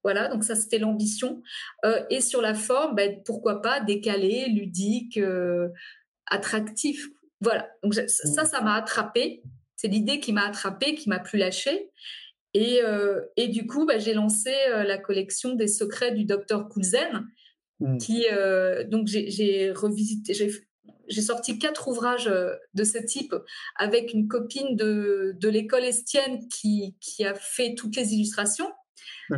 Voilà, 0.02 0.28
donc 0.28 0.44
ça 0.44 0.54
c'était 0.54 0.78
l'ambition. 0.78 1.42
Euh, 1.84 2.02
et 2.08 2.20
sur 2.20 2.40
la 2.40 2.54
forme, 2.54 2.94
ben, 2.94 3.20
pourquoi 3.24 3.60
pas 3.60 3.80
décalé, 3.80 4.46
ludique, 4.48 5.18
euh, 5.18 5.68
attractif. 6.26 7.08
Voilà, 7.40 7.68
donc 7.82 7.94
ça, 7.94 8.44
ça 8.44 8.60
m'a 8.62 8.74
attrapé. 8.74 9.42
C'est 9.76 9.88
l'idée 9.88 10.18
qui 10.18 10.32
m'a 10.32 10.46
attrapé, 10.46 10.94
qui 10.94 11.08
m'a 11.08 11.18
plus 11.18 11.38
lâché. 11.38 11.90
Et, 12.54 12.80
euh, 12.82 13.20
et 13.36 13.48
du 13.48 13.66
coup, 13.66 13.86
bah, 13.86 13.98
j'ai 13.98 14.14
lancé 14.14 14.52
euh, 14.70 14.84
la 14.84 14.98
collection 14.98 15.54
des 15.54 15.68
secrets 15.68 16.12
du 16.12 16.24
docteur 16.24 16.68
Coulzen, 16.68 17.26
mmh. 17.80 17.98
qui 17.98 18.26
euh, 18.32 18.84
donc 18.84 19.06
j'ai 19.06 19.72
revisité, 19.72 20.34
j'ai 20.34 21.22
sorti 21.22 21.58
quatre 21.58 21.88
ouvrages 21.88 22.30
de 22.74 22.84
ce 22.84 22.98
type 22.98 23.34
avec 23.76 24.12
une 24.12 24.28
copine 24.28 24.76
de, 24.76 25.34
de 25.38 25.48
l'école 25.48 25.84
estienne 25.84 26.48
qui, 26.48 26.96
qui 27.00 27.24
a 27.24 27.34
fait 27.34 27.74
toutes 27.74 27.96
les 27.96 28.14
illustrations. 28.14 28.70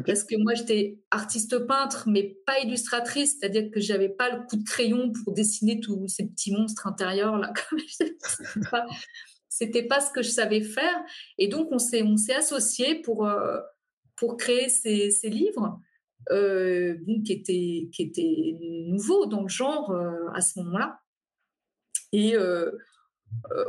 Parce 0.06 0.22
que 0.24 0.36
moi, 0.36 0.54
j'étais 0.54 0.98
artiste 1.10 1.58
peintre, 1.66 2.04
mais 2.06 2.36
pas 2.46 2.60
illustratrice, 2.60 3.38
c'est-à-dire 3.38 3.70
que 3.72 3.80
j'avais 3.80 4.08
pas 4.08 4.30
le 4.30 4.46
coup 4.46 4.56
de 4.56 4.64
crayon 4.64 5.12
pour 5.12 5.34
dessiner 5.34 5.80
tous 5.80 6.06
ces 6.06 6.26
petits 6.26 6.52
monstres 6.52 6.86
intérieurs 6.86 7.36
là. 7.36 7.52
c'était 9.50 9.82
pas 9.82 10.00
ce 10.00 10.10
que 10.12 10.22
je 10.22 10.30
savais 10.30 10.62
faire. 10.62 11.04
Et 11.36 11.48
donc, 11.48 11.68
on 11.72 11.78
s'est, 11.78 12.02
on 12.02 12.16
s'est 12.16 12.34
associés 12.34 12.94
pour, 13.02 13.26
euh, 13.26 13.58
pour 14.16 14.38
créer 14.38 14.68
ces, 14.70 15.10
ces 15.10 15.28
livres 15.28 15.78
euh, 16.30 16.96
qui, 17.26 17.32
étaient, 17.32 17.88
qui 17.92 18.02
étaient 18.02 18.56
nouveaux 18.86 19.26
dans 19.26 19.42
le 19.42 19.48
genre 19.48 19.90
euh, 19.90 20.30
à 20.34 20.40
ce 20.40 20.60
moment-là. 20.60 21.00
Et 22.12 22.34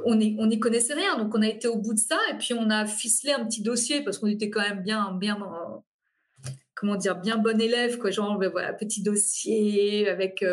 on 0.05 0.15
n'y 0.15 0.35
on 0.39 0.59
connaissait 0.59 0.93
rien. 0.93 1.17
Donc, 1.17 1.35
on 1.35 1.41
a 1.41 1.47
été 1.47 1.67
au 1.67 1.77
bout 1.77 1.93
de 1.93 1.99
ça 1.99 2.17
et 2.31 2.37
puis 2.37 2.53
on 2.53 2.69
a 2.69 2.85
ficelé 2.85 3.33
un 3.33 3.45
petit 3.45 3.61
dossier 3.61 4.03
parce 4.03 4.17
qu'on 4.17 4.27
était 4.27 4.49
quand 4.49 4.61
même 4.61 4.81
bien, 4.81 5.11
bien 5.13 5.37
comment 6.73 6.95
dire, 6.95 7.19
bien 7.19 7.37
bon 7.37 7.59
élève, 7.59 7.99
quoi. 7.99 8.09
Genre, 8.09 8.39
ben 8.39 8.49
voilà, 8.49 8.73
petit 8.73 9.03
dossier 9.03 10.09
avec, 10.09 10.43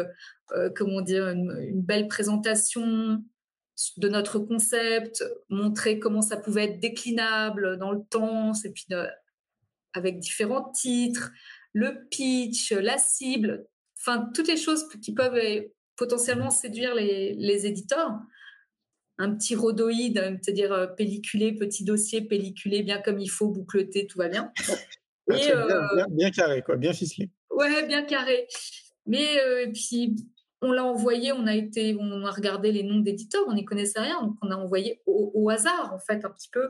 comment 0.76 1.00
dire, 1.00 1.28
une, 1.28 1.80
belle 1.80 2.08
présentation, 2.08 3.22
de 3.96 4.08
notre 4.08 4.38
concept, 4.38 5.24
montrer 5.48 5.98
comment 5.98 6.22
ça 6.22 6.36
pouvait 6.36 6.64
être 6.64 6.80
déclinable 6.80 7.78
dans 7.78 7.92
le 7.92 8.02
temps, 8.10 8.52
et 8.64 8.70
puis 8.70 8.86
avec 9.94 10.18
différents 10.18 10.70
titres, 10.70 11.30
le 11.72 12.08
pitch, 12.10 12.72
la 12.72 12.98
cible, 12.98 13.66
enfin 13.98 14.30
toutes 14.34 14.48
les 14.48 14.56
choses 14.56 14.88
qui 15.02 15.12
peuvent 15.14 15.36
euh, 15.36 15.62
potentiellement 15.96 16.50
séduire 16.50 16.94
les, 16.94 17.66
éditeurs. 17.66 18.18
Un 19.20 19.34
petit 19.34 19.56
rhodoïde, 19.56 20.38
c'est-à-dire 20.42 20.72
euh, 20.72 20.86
pelliculé, 20.86 21.52
petit 21.52 21.84
dossier, 21.84 22.22
pelliculé 22.22 22.84
bien 22.84 23.02
comme 23.02 23.18
il 23.18 23.28
faut, 23.28 23.48
boucleté, 23.48 24.06
tout 24.06 24.18
va 24.18 24.28
bien. 24.28 24.52
Et, 25.30 25.50
euh, 25.52 26.06
bien, 26.10 26.30
carré, 26.30 26.62
quoi, 26.62 26.76
bien 26.76 26.92
ficelé. 26.92 27.30
Ouais, 27.50 27.86
bien 27.86 28.04
carré. 28.04 28.46
Mais 29.06 29.26
puis 29.74 30.16
on 30.60 30.72
l'a 30.72 30.84
envoyé, 30.84 31.32
on 31.32 31.46
a 31.46 31.54
été, 31.54 31.96
on 31.98 32.24
a 32.24 32.30
regardé 32.30 32.72
les 32.72 32.82
noms 32.82 32.98
d'éditeurs, 32.98 33.44
on 33.46 33.54
n'y 33.54 33.64
connaissait 33.64 34.00
rien, 34.00 34.20
donc 34.22 34.36
on 34.42 34.50
a 34.50 34.56
envoyé 34.56 35.00
au, 35.06 35.48
hasard 35.50 35.92
en 35.94 35.98
fait 35.98 36.24
un 36.24 36.30
petit 36.30 36.48
peu 36.50 36.68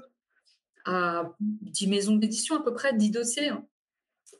à 0.84 1.34
10 1.40 1.88
maisons 1.88 2.16
d'édition 2.16 2.56
à 2.56 2.62
peu 2.62 2.72
près, 2.72 2.94
10 2.94 3.10
dossiers. 3.10 3.48
Hein. 3.48 3.66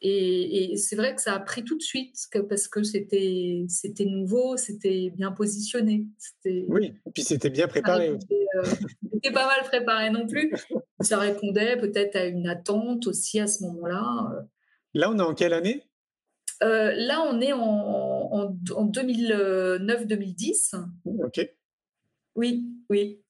Et, 0.00 0.76
c'est 0.76 0.96
vrai 0.96 1.14
que 1.14 1.20
ça 1.20 1.34
a 1.34 1.40
pris 1.40 1.64
tout 1.64 1.76
de 1.76 1.82
suite 1.82 2.14
parce 2.48 2.68
que 2.68 2.82
c'était 2.82 3.64
c'était 3.68 4.04
nouveau, 4.04 4.56
c'était 4.56 5.11
bien 5.11 5.32
positionné. 5.32 6.06
Oui, 6.44 6.94
et 7.06 7.11
puis 7.12 7.24
c'était 7.24 7.50
bien 7.50 7.66
préparé. 7.66 8.11
Euh, 8.11 8.64
c'était 9.12 9.32
pas 9.32 9.46
mal 9.46 9.64
préparé 9.64 10.11
non 10.11 10.26
plus. 10.26 10.52
Ça 11.00 11.18
répondait 11.18 11.76
peut-être 11.76 12.16
à 12.16 12.26
une 12.26 12.46
attente 12.46 13.06
aussi 13.06 13.40
à 13.40 13.46
ce 13.46 13.64
moment-là. 13.64 14.46
Là, 14.94 15.11
on 15.11 15.18
est 15.18 15.22
en 15.22 15.34
quelle 15.34 15.52
année? 15.52 15.82
Euh, 16.62 16.92
là, 16.94 17.22
on 17.22 17.40
est 17.40 17.52
en, 17.52 17.58
en, 18.32 18.52
2009-2010. 18.52 20.84
Ok. 21.04 21.48
Oui, 22.36 22.66
oui. 22.90 23.22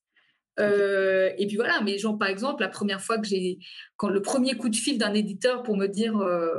Euh, 0.61 1.31
et 1.39 1.47
puis 1.47 1.57
voilà, 1.57 1.81
mais 1.83 1.97
genre 1.99 2.19
par 2.19 2.29
exemple, 2.29 2.63
la 2.63 2.69
première 2.69 3.01
fois 3.01 3.19
que 3.19 3.29
j'ai, 3.29 3.59
quand 3.97 4.09
le 4.09 4.21
premier 4.21 4.57
coup 4.57 4.69
de 4.69 4.77
fil 4.77 4.99
d'un 4.99 5.15
éditeur 5.15 5.63
pour 5.63 5.77
me 5.77 5.87
dire 5.87 6.19
euh, 6.19 6.51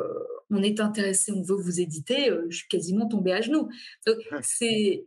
on 0.49 0.63
est 0.63 0.80
intéressé, 0.80 1.34
on 1.34 1.41
veut 1.41 1.58
vous 1.58 1.82
éditer, 1.82 2.32
je 2.49 2.58
suis 2.58 2.69
quasiment 2.69 3.08
tombée 3.08 3.34
à 3.34 3.41
genoux. 3.41 3.67
Donc 4.08 4.15
c'est 4.41 5.06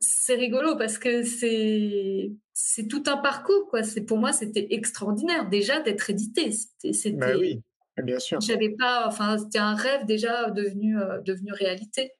c'est 0.00 0.34
rigolo 0.34 0.76
parce 0.76 0.98
que 0.98 1.22
c'est 1.22 2.32
c'est 2.52 2.88
tout 2.88 3.02
un 3.06 3.16
parcours 3.16 3.68
quoi. 3.68 3.82
C'est 3.82 4.02
pour 4.02 4.18
moi 4.18 4.32
c'était 4.32 4.68
extraordinaire 4.70 5.48
déjà 5.48 5.80
d'être 5.80 6.10
édité. 6.10 6.52
C'était 6.52 7.12
bah 7.12 7.36
oui, 7.38 7.60
bien 8.02 8.18
sûr. 8.18 8.40
J'avais 8.40 8.70
pas, 8.70 9.06
enfin 9.06 9.38
c'était 9.38 9.58
un 9.58 9.74
rêve 9.74 10.06
déjà 10.06 10.50
devenu 10.50 10.98
euh, 10.98 11.20
devenu 11.22 11.52
réalité. 11.52 12.12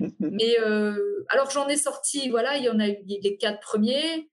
Mais 0.20 0.58
euh, 0.60 1.24
alors 1.28 1.50
j'en 1.50 1.68
ai 1.68 1.76
sorti, 1.76 2.28
voilà, 2.30 2.56
il 2.56 2.64
y 2.64 2.68
en 2.68 2.80
a 2.80 2.88
eu 2.88 2.96
les 3.06 3.36
quatre 3.36 3.60
premiers. 3.60 4.30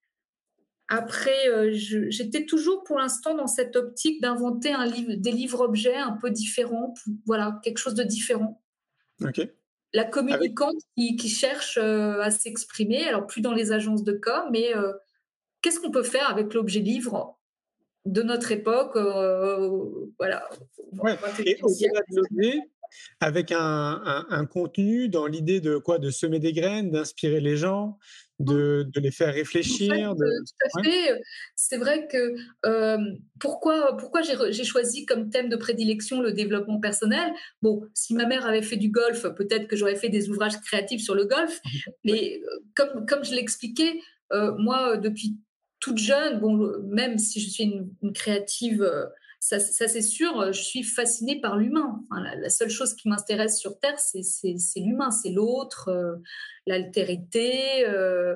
Après, 0.88 1.48
euh, 1.48 1.72
j'étais 1.74 2.46
toujours 2.46 2.84
pour 2.84 3.00
l'instant 3.00 3.34
dans 3.34 3.48
cette 3.48 3.78
optique 3.78 4.22
d'inventer 4.22 4.74
un 4.74 4.86
livre, 4.86 5.14
des 5.14 5.32
livres-objets 5.32 5.96
un 5.96 6.18
peu 6.22 6.30
différents, 6.30 6.94
voilà, 7.26 7.60
quelque 7.64 7.78
chose 7.78 7.96
de 7.96 8.04
différent. 8.04 8.62
Ok 9.24 9.48
la 9.94 10.06
communicante 10.06 10.78
qui, 10.96 11.28
cherche 11.28 11.78
euh, 11.78 12.22
à 12.22 12.32
s'exprimer, 12.32 13.06
alors 13.10 13.28
plus 13.28 13.42
dans 13.42 13.52
les 13.52 13.74
agences 13.74 14.06
de 14.06 14.14
com, 14.14 14.48
mais 14.50 14.72
qu'est-ce 15.62 15.82
qu'on 15.82 15.92
peut 15.92 16.02
faire 16.02 16.30
avec 16.30 16.54
l'objet 16.54 16.80
livre 16.80 17.38
de 18.06 18.22
notre 18.24 18.52
époque 18.52 18.96
euh, 18.96 19.70
Voilà. 20.18 20.50
Et 21.46 21.58
au-delà 21.62 22.02
de 22.10 22.16
l'objet, 22.16 22.60
avec 23.20 23.52
un, 23.52 24.48
contenu 24.52 25.10
dans 25.10 25.28
l'idée 25.28 25.62
de 25.62 25.78
quoi? 25.78 26.00
De 26.00 26.10
semer 26.10 26.40
des 26.40 26.54
graines, 26.54 26.92
d'inspirer 26.92 27.40
les 27.40 27.58
gens, 27.58 27.98
de, 28.40 28.88
les 28.96 29.12
faire 29.12 29.34
réfléchir. 29.34 30.14
tout 30.16 30.80
à 30.80 30.84
fait. 30.84 31.22
C'est 31.56 31.78
vrai 31.78 32.08
que 32.08 32.36
pourquoi, 33.40 33.98
pourquoi 33.98 34.22
j'ai 34.22 34.64
choisi 34.64 35.06
comme 35.06 35.30
thème 35.30 35.50
de 35.50 35.56
prédilection 35.56 36.22
le 36.22 36.34
développement 36.34 36.80
personnel? 36.80 37.32
Bon, 37.62 37.84
si 37.94 38.14
ma 38.14 38.26
mère 38.26 38.46
avait 38.46 38.62
fait 38.62 38.78
du 38.78 38.90
golf, 38.90 39.28
peut-être 39.36 39.68
que 39.68 39.76
j'aurais 39.76 39.96
fait 39.96 40.10
des 40.10 40.30
ouvrages 40.30 40.60
créatifs 40.62 41.02
sur 41.02 41.16
le 41.16 41.26
golf. 41.26 41.60
Mais 42.04 42.42
comme, 42.76 43.06
comme 43.06 43.24
je 43.24 43.34
l'expliquais, 43.34 44.00
moi, 44.58 44.98
depuis 44.98 45.38
toute 45.80 45.98
jeune, 45.98 46.40
bon, 46.40 46.72
même 46.84 47.18
si 47.18 47.42
je 47.42 47.50
suis 47.50 47.64
une, 47.64 48.14
créative 48.14 48.90
ça, 49.42 49.60
c'est 49.60 50.04
sûr, 50.04 50.54
je 50.54 50.62
suis 50.62 50.84
fascinée 50.84 51.42
par 51.42 51.58
l'humain. 51.58 52.04
la, 52.12 52.50
seule 52.52 52.70
chose 52.70 52.94
qui 52.94 53.10
m'intéresse 53.10 53.60
sur 53.60 53.80
Terre, 53.80 54.00
c'est 54.00 54.80
l'humain, 54.80 55.10
c'est 55.10 55.32
l'autre, 55.32 55.90
euh, 55.90 56.18
l'altérité, 56.68 57.88
euh, 57.88 58.36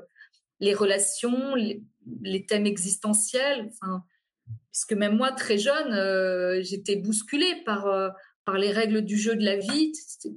les 0.59 0.73
relations, 0.73 1.53
les, 1.53 2.45
thèmes 2.47 2.65
existentiels. 2.65 3.69
Enfin, 3.69 4.03
puisque 4.71 4.93
même 4.93 5.15
moi, 5.15 5.31
très 5.31 5.59
jeune, 5.59 5.93
euh, 5.93 6.59
j'étais 6.63 6.95
bousculée 6.95 7.61
par, 7.65 7.87
les 8.57 8.71
règles 8.71 9.03
du 9.03 9.17
jeu 9.17 9.35
de 9.35 9.45
la 9.45 9.57
vie, 9.57 9.91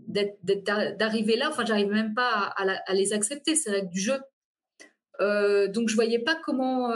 d'arriver 0.06 1.36
là. 1.36 1.48
Enfin, 1.48 1.64
j'arrive 1.64 1.88
même 1.88 2.12
pas 2.12 2.52
à, 2.58 2.76
à, 2.86 2.92
les 2.92 3.14
accepter, 3.14 3.54
ces 3.54 3.70
règles 3.70 3.90
du 3.90 4.00
jeu. 4.00 4.18
donc, 5.72 5.88
je 5.88 5.94
voyais 5.94 6.18
pas 6.18 6.38
comment 6.44 6.94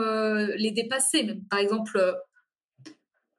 les 0.57 0.73
dépasser. 0.73 1.39
par 1.49 1.59
exemple 1.59 1.99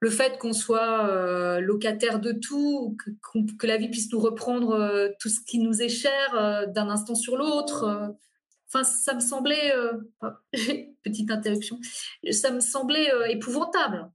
le 0.04 0.10
fait 0.10 0.38
qu'on 0.38 0.52
soit 0.52 1.08
euh, 1.08 1.62
locataire 1.62 2.20
de 2.20 2.34
tout, 2.34 2.98
que, 3.58 3.66
la 3.66 3.78
vie 3.78 3.88
puisse 3.88 4.12
nous 4.12 4.20
reprendre 4.20 4.72
euh, 4.72 5.08
tout 5.18 5.30
ce 5.30 5.40
qui 5.40 5.60
nous 5.60 5.82
est 5.82 5.88
cher 5.88 6.36
euh, 6.36 6.66
d'un 6.66 6.90
instant 6.90 7.16
sur 7.16 7.38
l'autre. 7.38 8.14
Ça 8.68 9.14
me 9.14 9.22
semblait, 9.22 9.72
petite 11.04 11.32
interruption, 11.32 11.80
ça 12.32 12.52
me 12.52 12.60
semblait 12.60 13.08
épouvantable. 13.30 14.12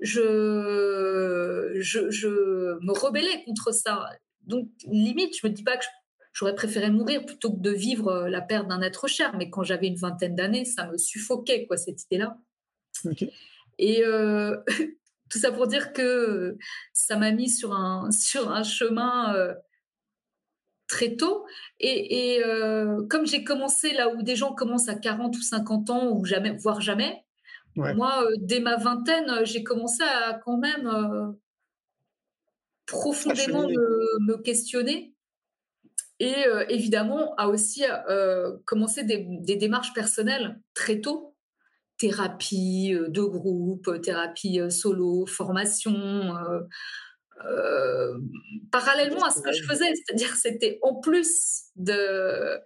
Je, 0.00 1.72
je, 1.80 2.78
me 2.80 2.92
rebellais 2.92 3.44
contre 3.44 3.74
ça. 3.74 4.08
Donc, 4.42 4.70
limite, 4.86 5.36
je 5.36 5.46
me 5.46 5.52
dis 5.52 5.64
pas 5.64 5.76
que 5.76 5.84
j'aurais 6.32 6.54
préféré 6.54 6.90
mourir 6.90 7.26
plutôt 7.26 7.52
que 7.52 7.60
de 7.60 7.72
vivre 7.72 8.28
la 8.28 8.40
perte 8.40 8.68
d'un 8.68 8.82
être 8.82 9.08
cher. 9.08 9.36
Mais 9.36 9.50
quand 9.50 9.64
j'avais 9.64 9.88
une 9.88 9.96
vingtaine 9.96 10.36
d'années, 10.36 10.64
ça 10.64 10.86
me 10.86 10.96
suffoquait, 10.96 11.66
quoi, 11.66 11.76
cette 11.76 12.04
idée-là. 12.04 12.38
Et 13.78 14.04
euh, 14.04 14.56
tout 15.30 15.38
ça 15.38 15.52
pour 15.52 15.66
dire 15.66 15.92
que 15.92 16.56
ça 16.92 17.16
m'a 17.16 17.32
mis 17.32 17.50
sur 17.50 17.74
un, 17.74 18.10
sur 18.10 18.50
un 18.50 18.62
chemin 18.62 19.34
euh, 19.34 19.54
très 20.88 21.16
tôt. 21.16 21.46
Et, 21.80 22.42
euh, 22.44 23.06
comme 23.08 23.26
j'ai 23.26 23.44
commencé 23.44 23.92
là 23.92 24.08
où 24.08 24.22
des 24.22 24.36
gens 24.36 24.54
commencent 24.54 24.88
à 24.88 24.94
40 24.94 25.36
ou 25.36 25.42
50 25.42 25.90
ans, 25.90 26.10
ou 26.12 26.24
jamais, 26.24 26.56
voire 26.56 26.80
jamais, 26.80 27.22
moi, 27.78 28.26
dès 28.38 28.60
ma 28.60 28.76
vingtaine, 28.76 29.44
j'ai 29.44 29.62
commencé 29.62 30.02
à 30.02 30.32
quand 30.32 30.56
même 30.56 31.36
profondément 32.86 33.68
me, 33.68 34.38
questionner. 34.38 35.14
Et 36.20 36.46
évidemment, 36.70 37.34
à 37.34 37.48
aussi 37.48 37.84
commencer 38.64 39.04
des, 39.04 39.26
des 39.28 39.56
démarches 39.56 39.92
personnelles 39.92 40.58
très 40.72 41.02
tôt 41.02 41.35
thérapie 41.98 42.94
euh, 42.94 43.08
de 43.08 43.22
groupe, 43.22 44.00
thérapie 44.02 44.60
euh, 44.60 44.70
solo, 44.70 45.26
formation. 45.26 46.34
Euh, 47.44 48.18
parallèlement 48.72 49.22
à 49.24 49.30
ce 49.30 49.42
que 49.42 49.52
je 49.52 49.62
faisais, 49.62 49.92
c'est-à-dire 49.94 50.34
c'était 50.36 50.78
en 50.80 50.94
plus 50.94 51.64
de, 51.76 52.58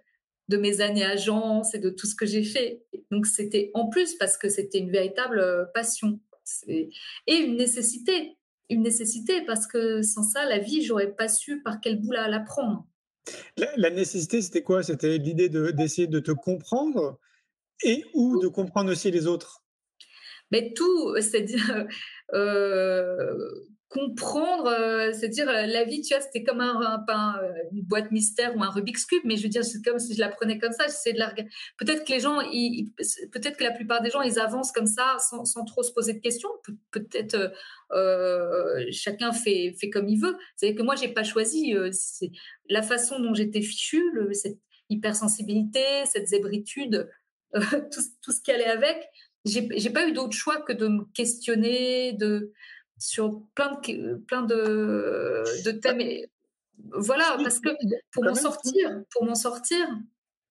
de 0.47 0.57
mes 0.57 0.79
années 0.79 1.03
agence 1.03 1.75
et 1.75 1.79
de 1.79 1.89
tout 1.89 2.07
ce 2.07 2.15
que 2.15 2.25
j'ai 2.25 2.43
fait. 2.43 2.81
Donc 3.11 3.25
c'était 3.25 3.71
en 3.73 3.89
plus 3.89 4.15
parce 4.15 4.37
que 4.37 4.47
c'était 4.47 4.79
une 4.79 4.89
véritable 4.89 5.69
passion 5.73 6.21
et 6.67 6.89
une 7.27 7.57
nécessité, 7.57 8.37
une 8.69 8.83
nécessité 8.83 9.41
parce 9.41 9.67
que 9.67 10.01
sans 10.01 10.23
ça, 10.23 10.45
la 10.45 10.59
vie, 10.59 10.83
j'aurais 10.83 11.11
pas 11.11 11.27
su 11.27 11.61
par 11.61 11.81
quel 11.81 11.99
bout 11.99 12.11
la, 12.11 12.39
prendre. 12.39 12.87
La, 13.57 13.89
nécessité, 13.89 14.41
c'était 14.41 14.63
quoi? 14.63 14.83
C'était 14.83 15.17
l'idée 15.17 15.49
d'essayer 15.49 16.07
de, 16.07 16.19
te 16.19 16.31
comprendre? 16.31 17.19
Et 17.83 18.03
ou 18.13 18.39
de 18.39 18.47
comprendre 18.47 18.91
aussi 18.91 19.11
les 19.11 19.27
autres 19.27 19.63
Mais 20.51 20.73
tout, 20.73 21.15
c'est-à-dire 21.19 21.87
euh, 22.33 23.35
comprendre, 23.91 24.67
euh, 24.67 25.11
c'est-à-dire 25.11 25.47
la 25.47 25.83
vie, 25.83 26.01
tu 26.01 26.13
vois, 26.13 26.23
c'était 26.23 26.43
comme 26.43 26.61
un, 26.61 27.05
une 27.73 27.83
boîte 27.83 28.09
mystère 28.11 28.55
ou 28.55 28.63
un 28.63 28.69
Rubik's 28.69 29.05
cube, 29.05 29.21
mais 29.25 29.35
je 29.35 29.43
veux 29.43 29.49
dire, 29.49 29.65
c'est 29.65 29.81
comme 29.83 29.99
si 29.99 30.13
je 30.15 30.19
la 30.19 30.29
prenais 30.29 30.57
comme 30.59 30.71
ça, 30.71 30.85
j'essaie 30.85 31.11
de 31.11 31.19
la 31.19 31.33
Peut-être 31.77 32.05
que 32.05 32.13
les 32.13 32.21
gens, 32.21 32.39
peut-être 32.39 33.57
que 33.57 33.63
la 33.65 33.71
plupart 33.71 34.01
des 34.01 34.09
gens, 34.09 34.21
ils 34.21 34.39
avancent 34.39 34.71
comme 34.71 34.85
ça 34.85 35.17
sans, 35.19 35.43
sans 35.43 35.65
trop 35.65 35.83
se 35.83 35.91
poser 35.91 36.13
de 36.13 36.19
questions. 36.19 36.49
peut-être 36.91 37.51
euh, 37.91 38.85
chacun 38.91 39.33
fait, 39.33 39.75
fait 39.77 39.89
comme 39.89 40.07
il 40.07 40.21
veut. 40.21 40.37
C'est 40.55 40.73
que 40.73 40.83
moi, 40.83 40.95
j'ai 40.95 41.09
pas 41.09 41.23
choisi. 41.23 41.73
la 42.69 42.81
façon 42.81 43.19
dont 43.19 43.33
j'étais 43.33 43.61
fichue, 43.61 44.03
cette 44.31 44.59
hypersensibilité, 44.89 45.83
cette 46.05 46.27
zébritude 46.27 47.09
tout, 47.91 48.31
ce 48.31 48.41
qui 48.41 48.51
allait 48.51 48.65
avec. 48.65 48.97
J'ai 49.45 49.89
pas 49.89 50.07
eu 50.07 50.13
d'autre 50.13 50.35
choix 50.35 50.61
que 50.61 50.73
de 50.73 50.87
me 50.87 51.05
questionner 51.13 52.13
de, 52.13 52.53
sur 52.97 53.41
plein 53.55 53.71
de, 53.71 54.17
plein 54.27 54.43
de, 54.43 55.43
de 55.65 55.71
thèmes. 55.71 56.01
voilà, 56.93 57.37
parce 57.43 57.59
que 57.59 57.69
pour 58.11 58.23
m'en 58.23 58.35
sortir, 58.35 59.01
pour 59.11 59.25
m'en 59.25 59.35
sortir, 59.35 59.87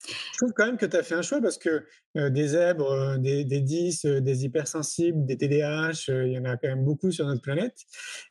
je 0.07 0.39
trouve 0.39 0.53
quand 0.55 0.67
même 0.67 0.79
que 0.79 0.87
tu 0.87 0.97
as 0.97 1.03
fait 1.03 1.15
un 1.15 1.23
choix 1.23 1.41
parce 1.41 1.59
que 1.59 1.85
euh, 2.17 2.31
des 2.31 2.49
zèbres, 2.49 2.91
euh, 2.91 3.19
des, 3.19 3.45
des 3.45 3.61
10, 3.61 4.05
euh, 4.05 4.21
des 4.21 4.45
hypersensibles, 4.45 5.27
des 5.27 5.37
TDAH, 5.37 6.09
il 6.09 6.33
y 6.33 6.39
en 6.39 6.45
a 6.45 6.57
quand 6.57 6.69
même 6.69 6.85
beaucoup 6.85 7.13
sur 7.13 7.27
notre 7.27 7.43
planète. 7.43 7.77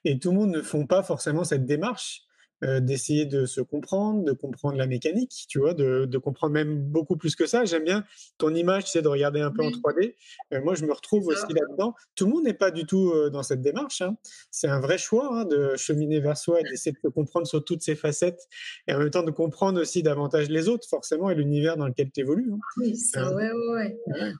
Et 0.03 0.19
tout 0.19 0.31
le 0.31 0.37
monde 0.37 0.51
ne 0.51 0.61
font 0.61 0.87
pas 0.87 1.03
forcément 1.03 1.43
cette 1.43 1.65
démarche. 1.65 2.23
Euh, 2.65 2.81
d'essayer 2.81 3.25
de 3.25 3.45
se 3.45 3.61
comprendre, 3.61 4.25
de 4.25 4.33
comprendre 4.33 4.77
la 4.77 4.85
mécanique, 4.85 5.45
tu 5.47 5.59
vois, 5.59 5.73
de, 5.73 6.03
de 6.03 6.17
comprendre 6.17 6.51
même 6.51 6.77
beaucoup 6.77 7.15
plus 7.15 7.37
que 7.37 7.45
ça. 7.45 7.63
J'aime 7.63 7.85
bien 7.85 8.03
ton 8.37 8.53
image, 8.53 8.83
tu 8.83 8.91
sais, 8.91 9.01
de 9.01 9.07
regarder 9.07 9.39
un 9.39 9.49
peu 9.49 9.63
en 9.63 9.69
3D. 9.69 10.15
Euh, 10.53 10.61
moi, 10.61 10.75
je 10.75 10.83
me 10.83 10.91
retrouve 10.91 11.27
aussi 11.27 11.53
là-dedans. 11.53 11.95
Tout 12.15 12.25
le 12.25 12.33
monde 12.33 12.43
n'est 12.43 12.53
pas 12.53 12.71
du 12.71 12.83
tout 12.83 13.11
euh, 13.11 13.29
dans 13.29 13.43
cette 13.43 13.61
démarche. 13.61 14.01
Hein. 14.01 14.17
C'est 14.51 14.67
un 14.67 14.81
vrai 14.81 14.97
choix 14.97 15.29
hein, 15.31 15.45
de 15.45 15.77
cheminer 15.77 16.19
vers 16.19 16.37
soi 16.37 16.59
et 16.59 16.63
d'essayer 16.63 16.91
de 16.91 16.99
se 17.01 17.07
comprendre 17.07 17.47
sur 17.47 17.63
toutes 17.63 17.81
ses 17.81 17.95
facettes 17.95 18.49
et 18.87 18.93
en 18.93 18.99
même 18.99 19.09
temps 19.09 19.23
de 19.23 19.31
comprendre 19.31 19.79
aussi 19.79 20.03
davantage 20.03 20.49
les 20.49 20.67
autres, 20.67 20.85
forcément, 20.85 21.29
et 21.29 21.35
l'univers 21.35 21.77
dans 21.77 21.87
lequel 21.87 22.11
tu 22.11 22.19
évolues. 22.19 22.51
Hein. 22.51 22.59
Oui, 22.75 22.93
ouais, 23.15 23.51
ouais. 23.71 23.97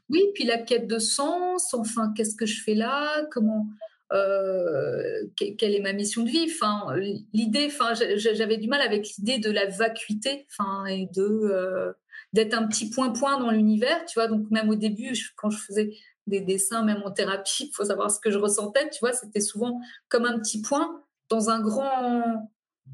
oui, 0.10 0.24
puis 0.34 0.44
la 0.44 0.58
quête 0.58 0.88
de 0.88 1.00
sens, 1.00 1.74
enfin, 1.74 2.12
qu'est-ce 2.18 2.36
que 2.36 2.46
je 2.46 2.62
fais 2.62 2.76
là? 2.76 3.26
Comment 3.32 3.66
euh, 4.12 5.28
quelle 5.36 5.76
est 5.76 5.82
ma 5.82 5.94
mission 5.94 6.24
de 6.24 6.30
vie 6.30 6.48
enfin 6.50 6.96
l'idée 7.32 7.68
enfin 7.68 7.94
j'avais 7.94 8.58
du 8.58 8.68
mal 8.68 8.82
avec 8.82 9.08
l'idée 9.18 9.38
de 9.38 9.52
la 9.52 9.68
vacuité 9.68 10.48
enfin 10.50 10.86
et 10.86 11.08
de 11.16 11.22
euh, 11.22 11.94
d'être 12.34 12.56
un 12.56 12.66
petit 12.66 12.90
point 12.90 13.12
point 13.12 13.40
dans 13.40 13.52
l'univers 13.52 14.04
tu 14.06 14.20
vois 14.20 14.28
donc 14.28 14.50
même 14.50 14.70
au 14.70 14.76
début 14.76 15.14
quand 15.36 15.52
je 15.52 15.60
faisais 15.60 15.92
des 16.26 16.42
dessins 16.42 16.84
même 16.84 17.04
en 17.06 17.12
thérapie 17.12 17.68
il 17.70 17.72
faut 17.76 17.86
savoir 17.86 18.10
ce 18.10 18.20
que 18.20 18.32
je 18.32 18.40
ressentais 18.40 18.90
tu 18.90 19.00
vois 19.00 19.14
c'était 19.14 19.42
souvent 19.42 19.80
comme 20.08 20.26
un 20.26 20.40
petit 20.40 20.64
point 20.64 21.04
dans 21.30 21.52
un 21.52 21.62
grand 21.62 22.50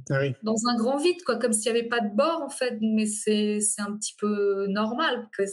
ah 0.09 0.19
dans 0.43 0.67
un 0.67 0.75
grand 0.75 0.97
vide 0.97 1.23
quoi 1.25 1.37
comme 1.37 1.53
s'il 1.53 1.71
n'y 1.71 1.79
avait 1.79 1.87
pas 1.87 2.01
de 2.01 2.13
bord 2.13 2.41
en 2.41 2.49
fait 2.49 2.77
mais 2.81 3.05
c'est 3.05 3.61
un 3.77 3.95
petit 3.95 4.15
peu 4.19 4.67
normal 4.67 5.29
que 5.31 5.43